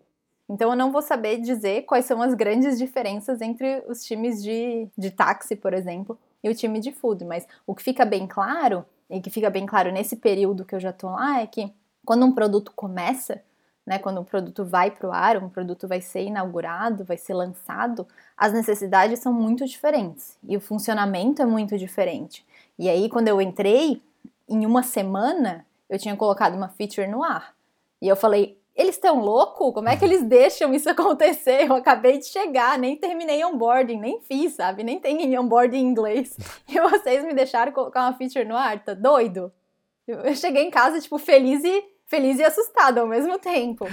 Então 0.50 0.72
eu 0.72 0.76
não 0.76 0.92
vou 0.92 1.02
saber 1.02 1.40
dizer 1.40 1.84
quais 1.84 2.06
são 2.06 2.22
as 2.22 2.34
grandes 2.34 2.78
diferenças 2.78 3.40
entre 3.40 3.84
os 3.88 4.04
times 4.04 4.42
de, 4.44 4.88
de 4.98 5.12
táxi, 5.12 5.56
por 5.56 5.74
exemplo, 5.74 6.18
e 6.44 6.50
o 6.50 6.56
time 6.56 6.80
de 6.80 6.92
food, 6.92 7.24
mas 7.24 7.48
o 7.68 7.76
que 7.76 7.84
fica 7.84 8.04
bem 8.04 8.26
claro, 8.26 8.84
e 9.10 9.22
que 9.22 9.30
fica 9.30 9.50
bem 9.50 9.66
claro 9.66 9.92
nesse 9.92 10.16
período 10.16 10.66
que 10.66 10.74
eu 10.74 10.80
já 10.80 10.92
tô 10.92 11.10
lá, 11.10 11.42
é 11.42 11.48
que 11.48 11.72
quando 12.04 12.26
um 12.26 12.32
produto 12.32 12.72
começa, 12.76 13.42
né, 13.86 14.00
quando 14.00 14.22
um 14.22 14.24
produto 14.24 14.66
vai 14.66 14.92
para 14.92 15.10
o 15.10 15.12
ar, 15.12 15.38
um 15.38 15.50
produto 15.50 15.88
vai 15.88 16.02
ser 16.02 16.24
inaugurado, 16.24 17.04
vai 17.04 17.18
ser 17.18 17.34
lançado, 17.34 18.08
as 18.38 18.54
necessidades 18.54 19.20
são 19.20 19.34
muito 19.34 19.66
diferentes 19.66 20.38
e 20.44 20.56
o 20.58 20.62
funcionamento 20.62 21.42
é 21.42 21.46
muito 21.46 21.78
diferente. 21.78 22.46
E 22.78 22.90
aí, 22.90 23.10
quando 23.10 23.28
eu 23.28 23.42
entrei, 23.42 24.02
em 24.48 24.66
uma 24.66 24.82
semana, 24.82 25.66
eu 25.90 26.00
tinha 26.00 26.16
colocado 26.16 26.56
uma 26.56 26.70
feature 26.70 27.08
no 27.08 27.24
ar. 27.24 27.54
E 28.02 28.08
eu 28.08 28.16
falei, 28.16 28.59
eles 28.80 28.96
estão 28.96 29.20
loucos? 29.20 29.74
Como 29.74 29.90
é 29.90 29.98
que 29.98 30.06
eles 30.06 30.24
deixam 30.24 30.74
isso 30.74 30.88
acontecer? 30.90 31.68
Eu 31.68 31.76
acabei 31.76 32.18
de 32.18 32.26
chegar, 32.28 32.80
nem 32.80 32.96
terminei 32.96 33.44
onboarding, 33.44 34.00
nem 34.00 34.22
fiz, 34.22 34.54
sabe? 34.54 34.84
Nem 34.84 35.00
tem 35.00 35.38
onboarding 35.38 35.80
em 35.80 35.88
inglês. 35.88 36.36
E 36.70 36.80
vocês 36.80 37.24
me 37.26 37.34
deixaram 37.34 37.72
colocar 37.72 38.02
uma 38.02 38.14
feature 38.14 38.46
no 38.46 38.56
ar? 38.56 38.84
Tá 38.84 38.94
doido? 38.94 39.52
Eu 40.08 40.36
cheguei 40.36 40.64
em 40.64 40.70
casa, 40.70 41.02
tipo, 41.02 41.18
feliz 41.18 41.64
e, 41.64 41.84
feliz 42.06 42.40
e 42.40 42.44
assustada 42.44 43.02
ao 43.02 43.08
mesmo 43.08 43.38
tempo. 43.38 43.86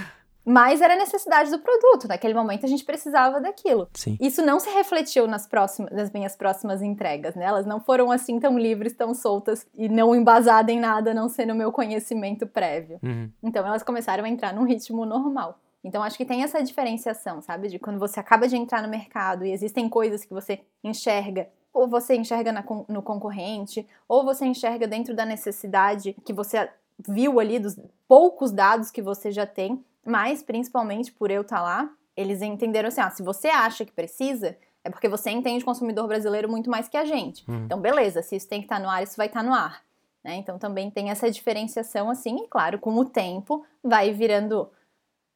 Mas 0.47 0.79
era 0.79 0.93
a 0.93 0.97
necessidade 0.97 1.51
do 1.51 1.59
produto. 1.59 2.07
Naquele 2.07 2.33
momento 2.33 2.65
a 2.65 2.69
gente 2.69 2.85
precisava 2.85 3.41
daquilo. 3.41 3.89
Sim. 3.93 4.17
Isso 4.17 4.41
não 4.41 4.61
se 4.61 4.69
refletiu 4.69 5.27
nas, 5.27 5.45
próximas, 5.45 5.91
nas 5.91 6.09
minhas 6.09 6.37
próximas 6.37 6.81
entregas, 6.81 7.35
né? 7.35 7.43
Elas 7.43 7.65
não 7.65 7.81
foram 7.81 8.09
assim 8.09 8.39
tão 8.39 8.57
livres, 8.57 8.93
tão 8.93 9.13
soltas 9.13 9.67
e 9.75 9.89
não 9.89 10.15
embasadas 10.15 10.73
em 10.73 10.79
nada, 10.79 11.13
não 11.13 11.27
sendo 11.27 11.53
meu 11.53 11.69
conhecimento 11.69 12.47
prévio. 12.47 12.97
Uhum. 13.03 13.29
Então 13.43 13.67
elas 13.67 13.83
começaram 13.83 14.23
a 14.23 14.29
entrar 14.29 14.53
num 14.53 14.63
ritmo 14.63 15.05
normal. 15.05 15.59
Então 15.83 16.01
acho 16.01 16.15
que 16.15 16.23
tem 16.23 16.43
essa 16.43 16.63
diferenciação, 16.63 17.41
sabe? 17.41 17.67
De 17.67 17.77
quando 17.77 17.99
você 17.99 18.17
acaba 18.17 18.47
de 18.47 18.55
entrar 18.55 18.81
no 18.81 18.87
mercado 18.87 19.45
e 19.45 19.51
existem 19.51 19.89
coisas 19.89 20.23
que 20.23 20.33
você 20.33 20.61
enxerga, 20.81 21.49
ou 21.73 21.89
você 21.89 22.15
enxerga 22.15 22.53
na, 22.53 22.63
no 22.87 23.01
concorrente, 23.01 23.85
ou 24.07 24.23
você 24.23 24.45
enxerga 24.45 24.87
dentro 24.87 25.13
da 25.13 25.25
necessidade 25.25 26.15
que 26.23 26.31
você 26.31 26.69
viu 27.05 27.37
ali 27.37 27.59
dos 27.59 27.77
poucos 28.07 28.51
dados 28.51 28.89
que 28.89 29.01
você 29.01 29.29
já 29.29 29.45
tem 29.45 29.83
mas, 30.07 30.41
principalmente 30.41 31.11
por 31.11 31.29
eu 31.29 31.41
estar 31.41 31.57
tá 31.57 31.61
lá, 31.61 31.89
eles 32.15 32.41
entenderam 32.41 32.87
assim: 32.87 33.01
ah, 33.01 33.09
se 33.09 33.21
você 33.21 33.49
acha 33.49 33.83
que 33.83 33.91
precisa, 33.91 34.57
é 34.81 34.89
porque 34.89 35.09
você 35.09 35.29
entende 35.29 35.63
o 35.63 35.65
consumidor 35.65 36.07
brasileiro 36.07 36.49
muito 36.49 36.69
mais 36.69 36.87
que 36.87 36.95
a 36.95 37.03
gente. 37.03 37.43
Uhum. 37.49 37.65
Então, 37.65 37.79
beleza, 37.79 38.21
se 38.21 38.37
isso 38.37 38.47
tem 38.47 38.61
que 38.61 38.65
estar 38.65 38.77
tá 38.77 38.81
no 38.81 38.89
ar, 38.89 39.03
isso 39.03 39.17
vai 39.17 39.27
estar 39.27 39.41
tá 39.41 39.45
no 39.45 39.53
ar. 39.53 39.83
Né? 40.23 40.35
Então, 40.35 40.57
também 40.57 40.89
tem 40.89 41.09
essa 41.09 41.29
diferenciação 41.29 42.09
assim, 42.09 42.37
e 42.37 42.47
claro, 42.47 42.79
com 42.79 42.95
o 42.97 43.03
tempo 43.03 43.65
vai 43.83 44.13
virando, 44.13 44.71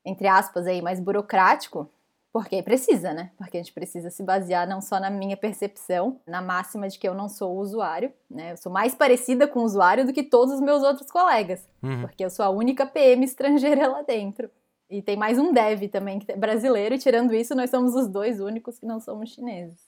entre 0.06 0.28
aspas, 0.28 0.66
aí, 0.66 0.82
mais 0.82 1.02
burocrático, 1.02 1.90
porque 2.32 2.64
precisa, 2.64 3.14
né? 3.14 3.32
Porque 3.38 3.58
a 3.58 3.62
gente 3.62 3.74
precisa 3.74 4.10
se 4.10 4.24
basear 4.24 4.66
não 4.66 4.80
só 4.80 5.02
na 5.02 5.10
minha 5.10 5.36
percepção, 5.36 6.18
na 6.26 6.42
máxima 6.42 6.88
de 6.88 6.98
que 6.98 7.06
eu 7.06 7.14
não 7.14 7.28
sou 7.28 7.58
o 7.58 7.60
usuário, 7.60 8.14
né? 8.30 8.54
Eu 8.54 8.58
sou 8.58 8.72
mais 8.72 8.96
parecida 8.96 9.50
com 9.50 9.60
o 9.60 9.64
usuário 9.64 10.06
do 10.06 10.14
que 10.14 10.24
todos 10.24 10.54
os 10.54 10.62
meus 10.62 10.82
outros 10.82 11.12
colegas, 11.12 11.68
uhum. 11.84 12.04
porque 12.04 12.24
eu 12.24 12.30
sou 12.30 12.46
a 12.46 12.50
única 12.50 12.86
PM 12.86 13.26
estrangeira 13.26 13.90
lá 13.90 14.02
dentro. 14.02 14.50
E 14.92 15.02
tem 15.02 15.16
mais 15.16 15.40
um 15.40 15.54
dev 15.54 15.88
também, 15.88 16.20
que 16.20 16.30
é 16.30 16.36
brasileiro, 16.36 16.94
e 16.94 17.00
tirando 17.00 17.34
isso, 17.34 17.56
nós 17.56 17.70
somos 17.70 17.96
os 17.96 18.10
dois 18.10 18.42
únicos 18.42 18.78
que 18.78 18.86
não 18.86 19.00
somos 19.00 19.30
chineses. 19.30 19.80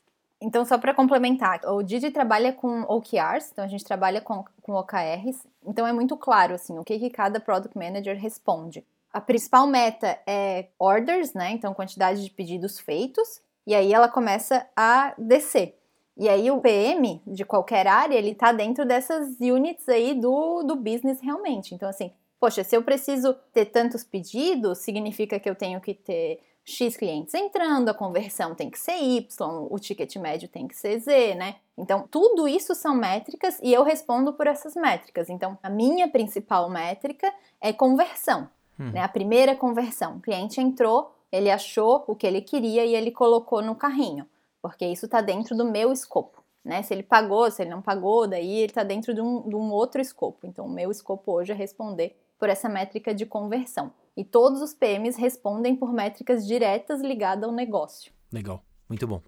Então, 0.41 0.63
só 0.63 0.77
para 0.77 0.93
complementar, 0.93 1.59
o 1.65 1.83
Didi 1.83 2.09
trabalha 2.09 2.53
com 2.53 2.83
OKRs, 2.83 3.49
então 3.51 3.65
a 3.65 3.67
gente 3.67 3.83
trabalha 3.83 4.21
com, 4.21 4.45
com 4.61 4.71
OKRs, 4.71 5.45
então 5.65 5.85
é 5.85 5.91
muito 5.91 6.15
claro 6.15 6.55
assim, 6.55 6.79
o 6.79 6.85
que, 6.85 6.97
que 6.97 7.09
cada 7.09 7.37
Product 7.37 7.77
Manager 7.77 8.17
responde. 8.17 8.85
A 9.11 9.19
principal 9.19 9.67
meta 9.67 10.17
é 10.25 10.67
orders, 10.79 11.33
né? 11.33 11.51
Então, 11.51 11.73
quantidade 11.73 12.23
de 12.23 12.29
pedidos 12.31 12.79
feitos, 12.79 13.41
e 13.67 13.75
aí 13.75 13.93
ela 13.93 14.07
começa 14.07 14.65
a 14.73 15.13
descer. 15.17 15.77
E 16.15 16.29
aí 16.29 16.49
o 16.49 16.61
PM 16.61 17.21
de 17.27 17.43
qualquer 17.43 17.87
área, 17.87 18.15
ele 18.15 18.33
tá 18.33 18.53
dentro 18.53 18.85
dessas 18.85 19.37
units 19.41 19.89
aí 19.89 20.13
do, 20.13 20.63
do 20.63 20.77
business 20.77 21.19
realmente. 21.19 21.75
Então, 21.75 21.89
assim, 21.89 22.11
poxa, 22.43 22.61
se 22.61 22.75
eu 22.75 22.83
preciso 22.83 23.33
ter 23.53 23.67
tantos 23.67 24.03
pedidos, 24.03 24.79
significa 24.79 25.39
que 25.39 25.49
eu 25.49 25.55
tenho 25.55 25.79
que 25.79 25.93
ter 25.93 26.41
X 26.65 26.97
clientes 26.97 27.33
entrando, 27.33 27.87
a 27.87 27.93
conversão 27.93 28.53
tem 28.53 28.69
que 28.69 28.77
ser 28.77 28.97
Y, 28.97 29.67
o 29.71 29.79
ticket 29.79 30.13
médio 30.17 30.49
tem 30.49 30.67
que 30.67 30.75
ser 30.75 30.99
Z, 30.99 31.35
né? 31.35 31.55
Então, 31.77 32.05
tudo 32.11 32.45
isso 32.45 32.75
são 32.75 32.93
métricas 32.95 33.57
e 33.63 33.71
eu 33.71 33.81
respondo 33.81 34.33
por 34.33 34.45
essas 34.45 34.75
métricas. 34.75 35.29
Então, 35.29 35.57
a 35.63 35.69
minha 35.69 36.09
principal 36.09 36.69
métrica 36.69 37.33
é 37.61 37.71
conversão, 37.71 38.49
hum. 38.77 38.91
né? 38.91 38.99
A 38.99 39.07
primeira 39.07 39.55
conversão. 39.55 40.17
O 40.17 40.19
cliente 40.19 40.59
entrou, 40.59 41.15
ele 41.31 41.49
achou 41.49 42.03
o 42.07 42.13
que 42.13 42.27
ele 42.27 42.41
queria 42.41 42.85
e 42.85 42.93
ele 42.93 43.11
colocou 43.11 43.61
no 43.61 43.73
carrinho, 43.73 44.27
porque 44.61 44.85
isso 44.85 45.05
está 45.05 45.21
dentro 45.21 45.55
do 45.55 45.63
meu 45.63 45.93
escopo. 45.93 46.43
Né? 46.61 46.81
Se 46.81 46.93
ele 46.93 47.03
pagou, 47.03 47.49
se 47.49 47.61
ele 47.61 47.69
não 47.69 47.81
pagou, 47.81 48.27
daí 48.27 48.57
ele 48.57 48.65
está 48.65 48.83
dentro 48.83 49.13
de 49.13 49.21
um, 49.21 49.47
de 49.47 49.55
um 49.55 49.71
outro 49.71 50.01
escopo. 50.01 50.45
Então, 50.45 50.65
o 50.65 50.69
meu 50.69 50.91
escopo 50.91 51.31
hoje 51.31 51.53
é 51.53 51.55
responder 51.55 52.17
por 52.43 52.49
essa 52.49 52.67
métrica 52.67 53.15
de 53.15 53.25
conversão. 53.25 53.93
E 54.17 54.25
todos 54.25 54.61
os 54.61 54.73
PMs 54.73 55.15
respondem 55.15 55.77
por 55.77 55.93
métricas 55.93 56.45
diretas 56.45 56.99
ligadas 56.99 57.45
ao 57.45 57.55
negócio. 57.55 58.11
Legal, 58.29 58.61
muito 58.89 59.07
bom. 59.07 59.21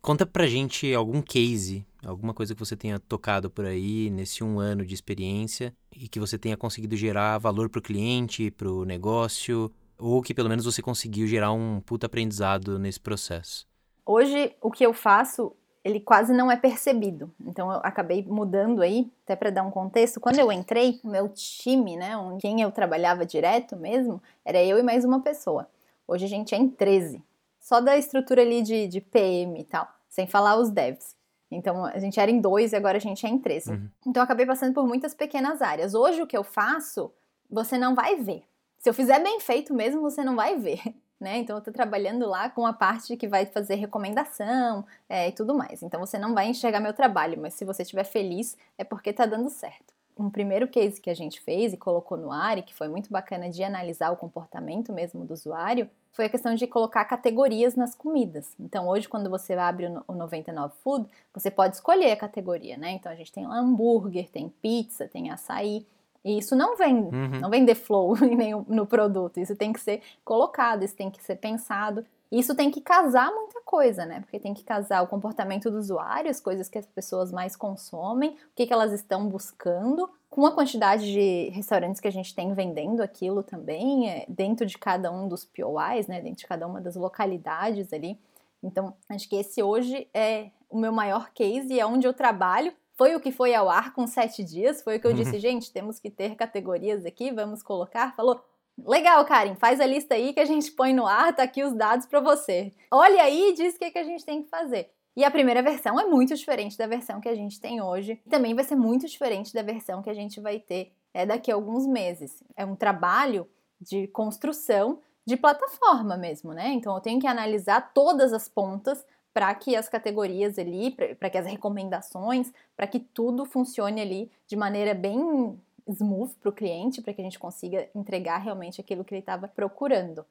Conta 0.00 0.26
pra 0.26 0.44
gente 0.48 0.92
algum 0.92 1.22
case, 1.22 1.86
alguma 2.04 2.34
coisa 2.34 2.52
que 2.52 2.58
você 2.58 2.76
tenha 2.76 2.98
tocado 2.98 3.48
por 3.48 3.64
aí 3.64 4.10
nesse 4.10 4.42
um 4.42 4.58
ano 4.58 4.84
de 4.84 4.92
experiência 4.92 5.72
e 5.94 6.08
que 6.08 6.18
você 6.18 6.36
tenha 6.36 6.56
conseguido 6.56 6.96
gerar 6.96 7.38
valor 7.38 7.70
para 7.70 7.78
o 7.78 7.82
cliente, 7.82 8.50
para 8.50 8.68
o 8.68 8.84
negócio, 8.84 9.70
ou 9.96 10.20
que 10.20 10.34
pelo 10.34 10.48
menos 10.48 10.64
você 10.64 10.82
conseguiu 10.82 11.28
gerar 11.28 11.52
um 11.52 11.80
puta 11.80 12.06
aprendizado 12.06 12.76
nesse 12.76 12.98
processo. 12.98 13.68
Hoje, 14.04 14.52
o 14.60 14.68
que 14.68 14.84
eu 14.84 14.92
faço 14.92 15.54
ele 15.84 16.00
quase 16.00 16.32
não 16.32 16.50
é 16.50 16.56
percebido. 16.56 17.30
Então 17.44 17.70
eu 17.70 17.80
acabei 17.82 18.24
mudando 18.24 18.82
aí, 18.82 19.10
até 19.24 19.34
para 19.34 19.50
dar 19.50 19.62
um 19.62 19.70
contexto. 19.70 20.20
Quando 20.20 20.38
eu 20.38 20.52
entrei, 20.52 21.00
o 21.02 21.08
meu 21.08 21.28
time, 21.28 21.96
né, 21.96 22.12
quem 22.40 22.60
eu 22.60 22.70
trabalhava 22.70 23.26
direto 23.26 23.76
mesmo, 23.76 24.22
era 24.44 24.62
eu 24.62 24.78
e 24.78 24.82
mais 24.82 25.04
uma 25.04 25.20
pessoa. 25.20 25.68
Hoje 26.06 26.24
a 26.24 26.28
gente 26.28 26.54
é 26.54 26.58
em 26.58 26.68
13. 26.68 27.22
Só 27.60 27.80
da 27.80 27.96
estrutura 27.96 28.42
ali 28.42 28.62
de, 28.62 28.86
de 28.86 29.00
PM 29.00 29.60
e 29.60 29.64
tal, 29.64 29.88
sem 30.08 30.26
falar 30.26 30.56
os 30.56 30.70
devs. 30.70 31.16
Então 31.50 31.84
a 31.84 31.98
gente 31.98 32.18
era 32.18 32.30
em 32.30 32.40
dois 32.40 32.72
e 32.72 32.76
agora 32.76 32.96
a 32.96 33.00
gente 33.00 33.26
é 33.26 33.28
em 33.28 33.38
13. 33.38 33.70
Uhum. 33.70 33.88
Então 34.06 34.20
eu 34.20 34.24
acabei 34.24 34.46
passando 34.46 34.72
por 34.72 34.86
muitas 34.86 35.14
pequenas 35.14 35.60
áreas. 35.60 35.94
Hoje 35.94 36.22
o 36.22 36.26
que 36.26 36.36
eu 36.36 36.44
faço, 36.44 37.12
você 37.50 37.76
não 37.76 37.94
vai 37.94 38.16
ver. 38.16 38.42
Se 38.78 38.88
eu 38.88 38.94
fizer 38.94 39.22
bem 39.22 39.38
feito 39.38 39.74
mesmo, 39.74 40.00
você 40.00 40.24
não 40.24 40.34
vai 40.34 40.58
ver 40.58 40.80
né? 41.22 41.38
Então 41.38 41.56
eu 41.56 41.58
estou 41.60 41.72
trabalhando 41.72 42.26
lá 42.26 42.50
com 42.50 42.66
a 42.66 42.72
parte 42.72 43.16
que 43.16 43.28
vai 43.28 43.46
fazer 43.46 43.76
recomendação 43.76 44.84
é, 45.08 45.28
e 45.28 45.32
tudo 45.32 45.54
mais. 45.54 45.82
Então 45.82 46.00
você 46.00 46.18
não 46.18 46.34
vai 46.34 46.48
enxergar 46.48 46.80
meu 46.80 46.92
trabalho, 46.92 47.40
mas 47.40 47.54
se 47.54 47.64
você 47.64 47.82
estiver 47.82 48.04
feliz 48.04 48.58
é 48.76 48.84
porque 48.84 49.10
está 49.10 49.24
dando 49.24 49.48
certo. 49.48 49.94
Um 50.18 50.28
primeiro 50.28 50.68
case 50.68 51.00
que 51.00 51.08
a 51.08 51.14
gente 51.14 51.40
fez 51.40 51.72
e 51.72 51.76
colocou 51.78 52.18
no 52.18 52.30
ar 52.30 52.58
e 52.58 52.62
que 52.62 52.74
foi 52.74 52.88
muito 52.88 53.10
bacana 53.10 53.48
de 53.48 53.64
analisar 53.64 54.10
o 54.10 54.16
comportamento 54.16 54.92
mesmo 54.92 55.24
do 55.24 55.32
usuário 55.32 55.88
foi 56.12 56.26
a 56.26 56.28
questão 56.28 56.54
de 56.54 56.66
colocar 56.66 57.04
categorias 57.06 57.74
nas 57.74 57.94
comidas. 57.94 58.54
Então 58.60 58.86
hoje 58.88 59.08
quando 59.08 59.30
você 59.30 59.54
abre 59.54 59.86
o 60.06 60.12
99 60.12 60.74
Food, 60.82 61.08
você 61.32 61.50
pode 61.50 61.76
escolher 61.76 62.10
a 62.10 62.16
categoria, 62.16 62.76
né? 62.76 62.90
Então 62.90 63.10
a 63.10 63.14
gente 63.14 63.32
tem 63.32 63.46
hambúrguer, 63.46 64.28
tem 64.28 64.50
pizza, 64.60 65.08
tem 65.08 65.30
açaí. 65.30 65.86
E 66.24 66.38
isso 66.38 66.54
não 66.54 66.76
vem, 66.76 66.96
uhum. 66.96 67.40
não 67.40 67.50
vem 67.50 67.64
de 67.64 67.74
flow 67.74 68.16
nem 68.20 68.54
no 68.68 68.86
produto. 68.86 69.40
Isso 69.40 69.56
tem 69.56 69.72
que 69.72 69.80
ser 69.80 70.00
colocado, 70.24 70.84
isso 70.84 70.94
tem 70.94 71.10
que 71.10 71.22
ser 71.22 71.36
pensado. 71.36 72.04
Isso 72.30 72.54
tem 72.54 72.70
que 72.70 72.80
casar 72.80 73.30
muita 73.30 73.60
coisa, 73.60 74.06
né? 74.06 74.20
Porque 74.20 74.40
tem 74.40 74.54
que 74.54 74.64
casar 74.64 75.02
o 75.02 75.06
comportamento 75.06 75.70
do 75.70 75.76
usuário, 75.76 76.30
as 76.30 76.40
coisas 76.40 76.66
que 76.66 76.78
as 76.78 76.86
pessoas 76.86 77.30
mais 77.30 77.54
consomem, 77.54 78.30
o 78.30 78.36
que, 78.56 78.66
que 78.66 78.72
elas 78.72 78.90
estão 78.90 79.28
buscando, 79.28 80.08
com 80.30 80.46
a 80.46 80.52
quantidade 80.52 81.12
de 81.12 81.50
restaurantes 81.50 82.00
que 82.00 82.08
a 82.08 82.12
gente 82.12 82.34
tem 82.34 82.54
vendendo 82.54 83.02
aquilo 83.02 83.42
também, 83.42 84.08
é, 84.08 84.24
dentro 84.26 84.64
de 84.64 84.78
cada 84.78 85.12
um 85.12 85.28
dos 85.28 85.44
POIs, 85.44 86.06
né? 86.06 86.22
Dentro 86.22 86.38
de 86.38 86.46
cada 86.46 86.66
uma 86.66 86.80
das 86.80 86.96
localidades 86.96 87.92
ali. 87.92 88.18
Então, 88.62 88.94
acho 89.10 89.28
que 89.28 89.36
esse 89.36 89.62
hoje 89.62 90.08
é 90.14 90.48
o 90.70 90.78
meu 90.78 90.90
maior 90.90 91.30
case 91.34 91.74
e 91.74 91.80
é 91.80 91.84
onde 91.84 92.06
eu 92.06 92.14
trabalho 92.14 92.72
foi 92.94 93.14
o 93.14 93.20
que 93.20 93.32
foi 93.32 93.54
ao 93.54 93.68
ar 93.68 93.92
com 93.92 94.06
sete 94.06 94.44
dias, 94.44 94.82
foi 94.82 94.96
o 94.96 95.00
que 95.00 95.06
eu 95.06 95.12
disse, 95.12 95.38
gente, 95.40 95.72
temos 95.72 95.98
que 95.98 96.10
ter 96.10 96.34
categorias 96.36 97.04
aqui, 97.04 97.30
vamos 97.30 97.62
colocar. 97.62 98.14
Falou, 98.14 98.42
legal, 98.78 99.24
Karen, 99.24 99.54
faz 99.54 99.80
a 99.80 99.86
lista 99.86 100.14
aí 100.14 100.32
que 100.32 100.40
a 100.40 100.44
gente 100.44 100.70
põe 100.72 100.92
no 100.92 101.06
ar, 101.06 101.34
tá 101.34 101.42
aqui 101.42 101.62
os 101.62 101.74
dados 101.74 102.06
para 102.06 102.20
você. 102.20 102.72
Olha 102.90 103.22
aí 103.22 103.50
e 103.50 103.54
diz 103.54 103.74
o 103.74 103.78
que, 103.78 103.90
que 103.90 103.98
a 103.98 104.04
gente 104.04 104.24
tem 104.24 104.42
que 104.42 104.48
fazer. 104.48 104.90
E 105.14 105.24
a 105.24 105.30
primeira 105.30 105.62
versão 105.62 106.00
é 106.00 106.06
muito 106.06 106.34
diferente 106.34 106.76
da 106.78 106.86
versão 106.86 107.20
que 107.20 107.28
a 107.28 107.34
gente 107.34 107.60
tem 107.60 107.82
hoje. 107.82 108.20
Também 108.30 108.54
vai 108.54 108.64
ser 108.64 108.76
muito 108.76 109.06
diferente 109.06 109.52
da 109.52 109.62
versão 109.62 110.00
que 110.00 110.08
a 110.08 110.14
gente 110.14 110.40
vai 110.40 110.58
ter 110.58 110.92
é, 111.12 111.26
daqui 111.26 111.52
a 111.52 111.54
alguns 111.54 111.86
meses. 111.86 112.42
É 112.56 112.64
um 112.64 112.74
trabalho 112.74 113.46
de 113.78 114.06
construção 114.08 115.00
de 115.26 115.36
plataforma 115.36 116.16
mesmo, 116.16 116.52
né? 116.52 116.68
Então 116.72 116.94
eu 116.94 117.00
tenho 117.00 117.20
que 117.20 117.26
analisar 117.26 117.92
todas 117.92 118.32
as 118.32 118.48
pontas 118.48 119.04
para 119.32 119.54
que 119.54 119.74
as 119.74 119.88
categorias 119.88 120.58
ali, 120.58 120.90
para 121.18 121.30
que 121.30 121.38
as 121.38 121.46
recomendações, 121.46 122.52
para 122.76 122.86
que 122.86 123.00
tudo 123.00 123.44
funcione 123.44 124.00
ali 124.00 124.30
de 124.46 124.56
maneira 124.56 124.94
bem 124.94 125.58
smooth 125.88 126.34
para 126.40 126.50
o 126.50 126.52
cliente, 126.52 127.00
para 127.00 127.12
que 127.12 127.20
a 127.20 127.24
gente 127.24 127.38
consiga 127.38 127.88
entregar 127.94 128.38
realmente 128.38 128.80
aquilo 128.80 129.04
que 129.04 129.14
ele 129.14 129.20
estava 129.20 129.48
procurando. 129.48 130.24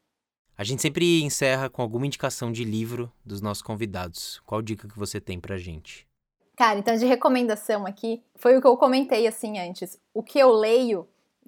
A 0.58 0.64
gente 0.64 0.82
sempre 0.82 1.24
encerra 1.24 1.70
com 1.70 1.82
alguma 1.82 2.06
indicação 2.06 2.52
de 2.52 2.64
livro 2.64 3.12
dos 3.26 3.42
nossos 3.42 3.64
convidados. 3.64 4.40
Qual 4.46 4.62
dica 4.62 4.88
que 4.88 4.98
você 4.98 5.20
tem 5.20 5.40
para 5.40 5.56
a 5.56 5.58
gente? 5.58 6.08
Cara, 6.56 6.78
então 6.78 6.96
de 6.96 7.06
recomendação 7.06 7.88
aqui, 7.88 8.22
foi 8.36 8.56
o 8.56 8.62
que 8.62 8.68
eu 8.68 8.78
comentei 8.78 9.26
assim 9.26 9.58
antes. 9.58 10.00
O 10.14 10.22
que 10.22 10.38
eu 10.38 10.52
leio, 10.52 11.08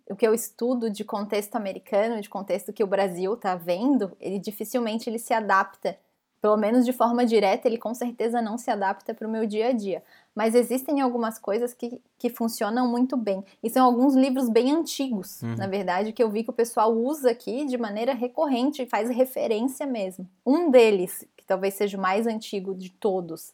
o 0.09 0.15
que 0.15 0.25
eu 0.25 0.33
estudo 0.33 0.89
de 0.89 1.03
contexto 1.03 1.55
americano, 1.55 2.19
de 2.19 2.29
contexto 2.29 2.73
que 2.73 2.83
o 2.83 2.87
Brasil 2.87 3.35
está 3.35 3.55
vendo, 3.55 4.17
ele 4.19 4.39
dificilmente 4.39 5.09
ele 5.09 5.19
se 5.19 5.33
adapta 5.33 5.97
pelo 6.43 6.57
menos 6.57 6.83
de 6.83 6.91
forma 6.91 7.25
direta, 7.25 7.69
ele 7.69 7.77
com 7.77 7.93
certeza 7.93 8.41
não 8.41 8.57
se 8.57 8.69
adapta 8.69 9.13
para 9.13 9.25
o 9.25 9.31
meu 9.31 9.47
dia 9.47 9.69
a 9.69 9.71
dia. 9.71 10.03
Mas 10.35 10.53
existem 10.53 10.99
algumas 10.99 11.39
coisas 11.39 11.73
que, 11.73 12.01
que 12.19 12.29
funcionam 12.29 12.85
muito 12.85 13.15
bem. 13.15 13.45
E 13.63 13.69
são 13.69 13.85
alguns 13.85 14.13
livros 14.13 14.49
bem 14.49 14.73
antigos, 14.73 15.41
uhum. 15.41 15.55
na 15.55 15.67
verdade, 15.67 16.11
que 16.11 16.21
eu 16.21 16.29
vi 16.29 16.43
que 16.43 16.49
o 16.49 16.53
pessoal 16.53 16.93
usa 16.93 17.31
aqui 17.31 17.65
de 17.65 17.77
maneira 17.77 18.13
recorrente 18.13 18.81
e 18.81 18.85
faz 18.85 19.09
referência 19.09 19.85
mesmo. 19.85 20.29
Um 20.45 20.69
deles, 20.69 21.25
que 21.37 21.45
talvez 21.45 21.75
seja 21.75 21.97
o 21.97 22.01
mais 22.01 22.27
antigo 22.27 22.75
de 22.75 22.91
todos, 22.91 23.53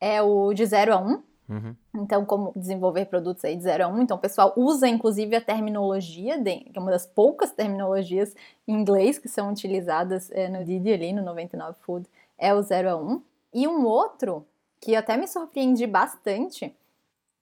é 0.00 0.22
o 0.22 0.54
de 0.54 0.64
0 0.64 0.94
a 0.94 0.98
1. 0.98 1.06
Um. 1.06 1.22
Uhum. 1.46 1.76
Então, 1.96 2.24
como 2.24 2.52
desenvolver 2.56 3.04
produtos 3.04 3.44
aí 3.44 3.54
de 3.54 3.64
0 3.64 3.84
a 3.84 3.88
1. 3.88 3.94
Um. 3.94 4.00
Então, 4.00 4.16
o 4.16 4.20
pessoal 4.20 4.54
usa 4.56 4.88
inclusive 4.88 5.36
a 5.36 5.42
terminologia, 5.42 6.38
de, 6.38 6.60
que 6.60 6.78
é 6.78 6.80
uma 6.80 6.90
das 6.90 7.04
poucas 7.04 7.50
terminologias 7.50 8.34
em 8.66 8.72
inglês 8.72 9.18
que 9.18 9.28
são 9.28 9.50
utilizadas 9.50 10.30
é, 10.30 10.48
no 10.48 10.64
Didi 10.64 10.90
ali, 10.90 11.12
no 11.12 11.22
99 11.22 11.76
Food 11.82 12.08
é 12.40 12.54
o 12.54 12.62
0 12.62 12.90
a 12.90 12.96
1. 12.96 13.22
E 13.52 13.68
um 13.68 13.84
outro, 13.84 14.46
que 14.80 14.96
até 14.96 15.16
me 15.16 15.28
surpreendi 15.28 15.86
bastante, 15.86 16.74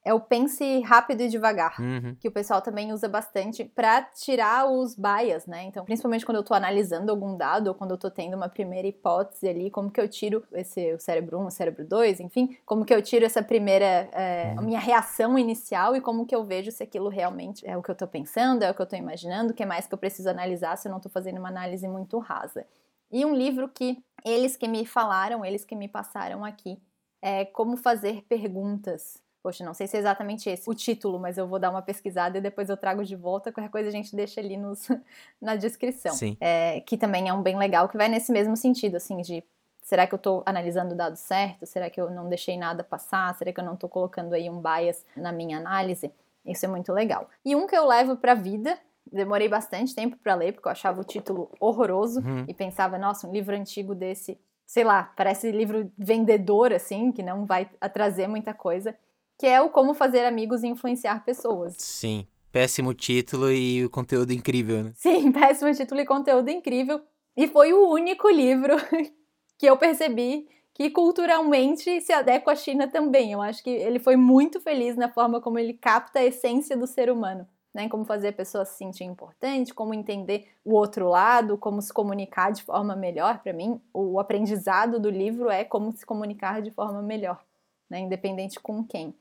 é 0.04 0.14
o 0.14 0.20
pense 0.20 0.80
rápido 0.80 1.20
e 1.20 1.28
devagar, 1.28 1.78
uhum. 1.78 2.16
que 2.18 2.28
o 2.28 2.32
pessoal 2.32 2.62
também 2.62 2.92
usa 2.92 3.06
bastante 3.08 3.62
para 3.62 4.00
tirar 4.02 4.66
os 4.66 4.94
bias, 4.94 5.46
né? 5.46 5.64
Então, 5.64 5.84
principalmente 5.84 6.24
quando 6.24 6.36
eu 6.36 6.40
estou 6.40 6.56
analisando 6.56 7.10
algum 7.10 7.36
dado 7.36 7.68
ou 7.68 7.74
quando 7.74 7.90
eu 7.90 7.96
estou 7.96 8.10
tendo 8.10 8.34
uma 8.34 8.48
primeira 8.48 8.88
hipótese 8.88 9.46
ali, 9.46 9.70
como 9.70 9.90
que 9.90 10.00
eu 10.00 10.08
tiro 10.08 10.42
esse 10.52 10.94
o 10.94 10.98
cérebro 10.98 11.38
1, 11.40 11.46
o 11.46 11.50
cérebro 11.50 11.84
2, 11.84 12.20
enfim, 12.20 12.56
como 12.64 12.86
que 12.86 12.94
eu 12.94 13.02
tiro 13.02 13.26
essa 13.26 13.42
primeira 13.42 14.08
é, 14.12 14.54
uhum. 14.56 14.64
minha 14.64 14.80
reação 14.80 15.38
inicial 15.38 15.94
e 15.94 16.00
como 16.00 16.24
que 16.24 16.34
eu 16.34 16.42
vejo 16.42 16.70
se 16.70 16.82
aquilo 16.82 17.10
realmente 17.10 17.68
é 17.68 17.76
o 17.76 17.82
que 17.82 17.90
eu 17.90 17.94
estou 17.94 18.08
pensando, 18.08 18.62
é 18.62 18.70
o 18.70 18.74
que 18.74 18.80
eu 18.80 18.84
estou 18.84 18.98
imaginando, 18.98 19.52
o 19.52 19.54
que 19.54 19.66
mais 19.66 19.86
que 19.86 19.92
eu 19.92 19.98
preciso 19.98 20.30
analisar 20.30 20.76
se 20.76 20.88
eu 20.88 20.90
não 20.90 20.98
estou 20.98 21.12
fazendo 21.12 21.38
uma 21.38 21.48
análise 21.48 21.86
muito 21.86 22.18
rasa. 22.18 22.64
E 23.10 23.24
um 23.24 23.34
livro 23.34 23.68
que 23.68 24.02
eles 24.24 24.56
que 24.56 24.68
me 24.68 24.84
falaram, 24.84 25.44
eles 25.44 25.64
que 25.64 25.74
me 25.74 25.88
passaram 25.88 26.44
aqui, 26.44 26.80
é 27.22 27.44
Como 27.44 27.76
Fazer 27.76 28.22
Perguntas. 28.28 29.22
Poxa, 29.42 29.64
não 29.64 29.72
sei 29.72 29.86
se 29.86 29.96
é 29.96 30.00
exatamente 30.00 30.50
esse 30.50 30.68
o 30.68 30.74
título, 30.74 31.18
mas 31.18 31.38
eu 31.38 31.46
vou 31.46 31.58
dar 31.58 31.70
uma 31.70 31.80
pesquisada 31.80 32.38
e 32.38 32.40
depois 32.40 32.68
eu 32.68 32.76
trago 32.76 33.04
de 33.04 33.14
volta. 33.14 33.52
Qualquer 33.52 33.70
coisa 33.70 33.88
a 33.88 33.92
gente 33.92 34.14
deixa 34.14 34.40
ali 34.40 34.56
nos, 34.56 34.88
na 35.40 35.56
descrição. 35.56 36.14
Sim. 36.14 36.36
É, 36.40 36.80
que 36.80 36.96
também 36.96 37.28
é 37.28 37.32
um 37.32 37.42
bem 37.42 37.56
legal, 37.56 37.88
que 37.88 37.96
vai 37.96 38.08
nesse 38.08 38.32
mesmo 38.32 38.56
sentido, 38.56 38.96
assim, 38.96 39.18
de 39.22 39.42
será 39.80 40.06
que 40.06 40.14
eu 40.14 40.18
estou 40.18 40.42
analisando 40.44 40.92
o 40.92 40.96
dado 40.96 41.16
certo? 41.16 41.64
Será 41.64 41.88
que 41.88 42.00
eu 42.00 42.10
não 42.10 42.28
deixei 42.28 42.58
nada 42.58 42.84
passar? 42.84 43.34
Será 43.36 43.52
que 43.52 43.60
eu 43.60 43.64
não 43.64 43.74
estou 43.74 43.88
colocando 43.88 44.34
aí 44.34 44.50
um 44.50 44.60
bias 44.60 45.04
na 45.16 45.32
minha 45.32 45.56
análise? 45.56 46.12
Isso 46.44 46.66
é 46.66 46.68
muito 46.68 46.92
legal. 46.92 47.28
E 47.44 47.54
um 47.54 47.66
que 47.66 47.76
eu 47.76 47.86
levo 47.86 48.16
para 48.16 48.32
a 48.32 48.34
vida, 48.34 48.78
demorei 49.12 49.48
bastante 49.48 49.94
tempo 49.94 50.16
para 50.16 50.34
ler, 50.34 50.52
porque 50.52 50.68
eu 50.68 50.72
achava 50.72 51.00
o 51.00 51.04
título 51.04 51.50
horroroso 51.60 52.20
uhum. 52.20 52.44
e 52.48 52.54
pensava, 52.54 52.98
nossa, 52.98 53.26
um 53.26 53.32
livro 53.32 53.54
antigo 53.54 53.94
desse, 53.94 54.38
sei 54.66 54.84
lá, 54.84 55.12
parece 55.16 55.50
livro 55.50 55.90
vendedor, 55.96 56.72
assim, 56.72 57.12
que 57.12 57.22
não 57.22 57.46
vai 57.46 57.66
trazer 57.92 58.26
muita 58.26 58.54
coisa, 58.54 58.96
que 59.38 59.46
é 59.46 59.60
o 59.60 59.70
Como 59.70 59.94
Fazer 59.94 60.24
Amigos 60.24 60.62
e 60.62 60.68
Influenciar 60.68 61.24
Pessoas. 61.24 61.76
Sim, 61.78 62.26
péssimo 62.50 62.94
título 62.94 63.50
e 63.50 63.84
o 63.84 63.90
conteúdo 63.90 64.32
incrível, 64.32 64.84
né? 64.84 64.92
Sim, 64.94 65.30
péssimo 65.32 65.72
título 65.72 66.00
e 66.00 66.06
conteúdo 66.06 66.50
incrível. 66.50 67.00
E 67.36 67.46
foi 67.46 67.72
o 67.72 67.88
único 67.90 68.28
livro 68.28 68.74
que 69.56 69.66
eu 69.66 69.76
percebi 69.76 70.48
que 70.74 70.90
culturalmente 70.90 72.00
se 72.00 72.12
adequa 72.12 72.52
à 72.52 72.56
China 72.56 72.88
também. 72.88 73.32
Eu 73.32 73.42
acho 73.42 73.62
que 73.62 73.70
ele 73.70 73.98
foi 73.98 74.16
muito 74.16 74.60
feliz 74.60 74.96
na 74.96 75.08
forma 75.08 75.40
como 75.40 75.58
ele 75.58 75.74
capta 75.74 76.20
a 76.20 76.24
essência 76.24 76.76
do 76.76 76.86
ser 76.86 77.10
humano 77.10 77.46
né? 77.74 77.88
Como 77.88 78.04
fazer 78.04 78.28
a 78.28 78.32
pessoa 78.32 78.64
se 78.64 78.76
sentir 78.76 79.04
importante, 79.04 79.74
como 79.74 79.94
entender 79.94 80.48
o 80.64 80.74
outro 80.74 81.08
lado, 81.08 81.58
como 81.58 81.80
se 81.82 81.92
comunicar 81.92 82.52
de 82.52 82.62
forma 82.62 82.96
melhor. 82.96 83.38
Para 83.38 83.52
mim, 83.52 83.80
o 83.92 84.18
aprendizado 84.18 84.98
do 84.98 85.10
livro 85.10 85.50
é 85.50 85.64
como 85.64 85.92
se 85.92 86.04
comunicar 86.04 86.62
de 86.62 86.70
forma 86.70 87.02
melhor, 87.02 87.42
né? 87.88 88.00
Independente 88.00 88.58
com 88.58 88.84
quem. 88.84 89.14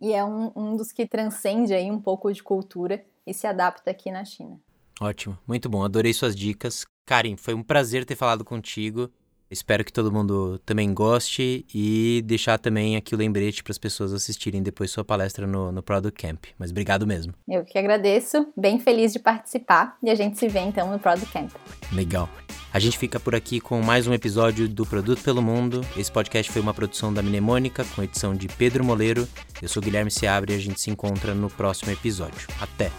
E 0.00 0.12
é 0.12 0.24
um, 0.24 0.50
um 0.54 0.76
dos 0.76 0.92
que 0.92 1.06
transcende 1.06 1.72
aí 1.72 1.90
um 1.90 2.00
pouco 2.00 2.32
de 2.32 2.42
cultura 2.42 3.04
e 3.26 3.32
se 3.32 3.46
adapta 3.46 3.90
aqui 3.90 4.10
na 4.10 4.24
China. 4.24 4.60
Ótimo, 5.00 5.38
muito 5.46 5.68
bom, 5.68 5.82
adorei 5.82 6.12
suas 6.12 6.36
dicas. 6.36 6.84
Karim, 7.06 7.36
foi 7.36 7.54
um 7.54 7.62
prazer 7.62 8.04
ter 8.04 8.16
falado 8.16 8.44
contigo. 8.44 9.10
Espero 9.54 9.84
que 9.84 9.92
todo 9.92 10.10
mundo 10.10 10.58
também 10.66 10.92
goste 10.92 11.64
e 11.72 12.22
deixar 12.26 12.58
também 12.58 12.96
aqui 12.96 13.14
o 13.14 13.18
lembrete 13.18 13.62
para 13.62 13.70
as 13.70 13.78
pessoas 13.78 14.12
assistirem 14.12 14.60
depois 14.60 14.90
sua 14.90 15.04
palestra 15.04 15.46
no, 15.46 15.70
no 15.70 15.80
Product 15.80 16.20
Camp. 16.20 16.46
Mas 16.58 16.72
obrigado 16.72 17.06
mesmo. 17.06 17.32
Eu 17.48 17.64
que 17.64 17.78
agradeço, 17.78 18.48
bem 18.56 18.80
feliz 18.80 19.12
de 19.12 19.20
participar 19.20 19.96
e 20.02 20.10
a 20.10 20.14
gente 20.16 20.38
se 20.38 20.48
vê 20.48 20.58
então 20.58 20.90
no 20.90 20.98
Product 20.98 21.32
Camp. 21.32 21.52
Legal. 21.92 22.28
A 22.72 22.80
gente 22.80 22.98
fica 22.98 23.20
por 23.20 23.36
aqui 23.36 23.60
com 23.60 23.80
mais 23.80 24.08
um 24.08 24.12
episódio 24.12 24.68
do 24.68 24.84
Produto 24.84 25.22
pelo 25.22 25.40
Mundo. 25.40 25.82
Esse 25.96 26.10
podcast 26.10 26.50
foi 26.50 26.60
uma 26.60 26.74
produção 26.74 27.14
da 27.14 27.22
Mnemônica, 27.22 27.84
com 27.94 28.02
edição 28.02 28.34
de 28.34 28.48
Pedro 28.48 28.84
Moleiro. 28.84 29.28
Eu 29.62 29.68
sou 29.68 29.80
Guilherme 29.80 30.10
Seabre 30.10 30.52
e 30.52 30.56
a 30.56 30.60
gente 30.60 30.80
se 30.80 30.90
encontra 30.90 31.32
no 31.32 31.48
próximo 31.48 31.92
episódio. 31.92 32.48
Até! 32.60 32.90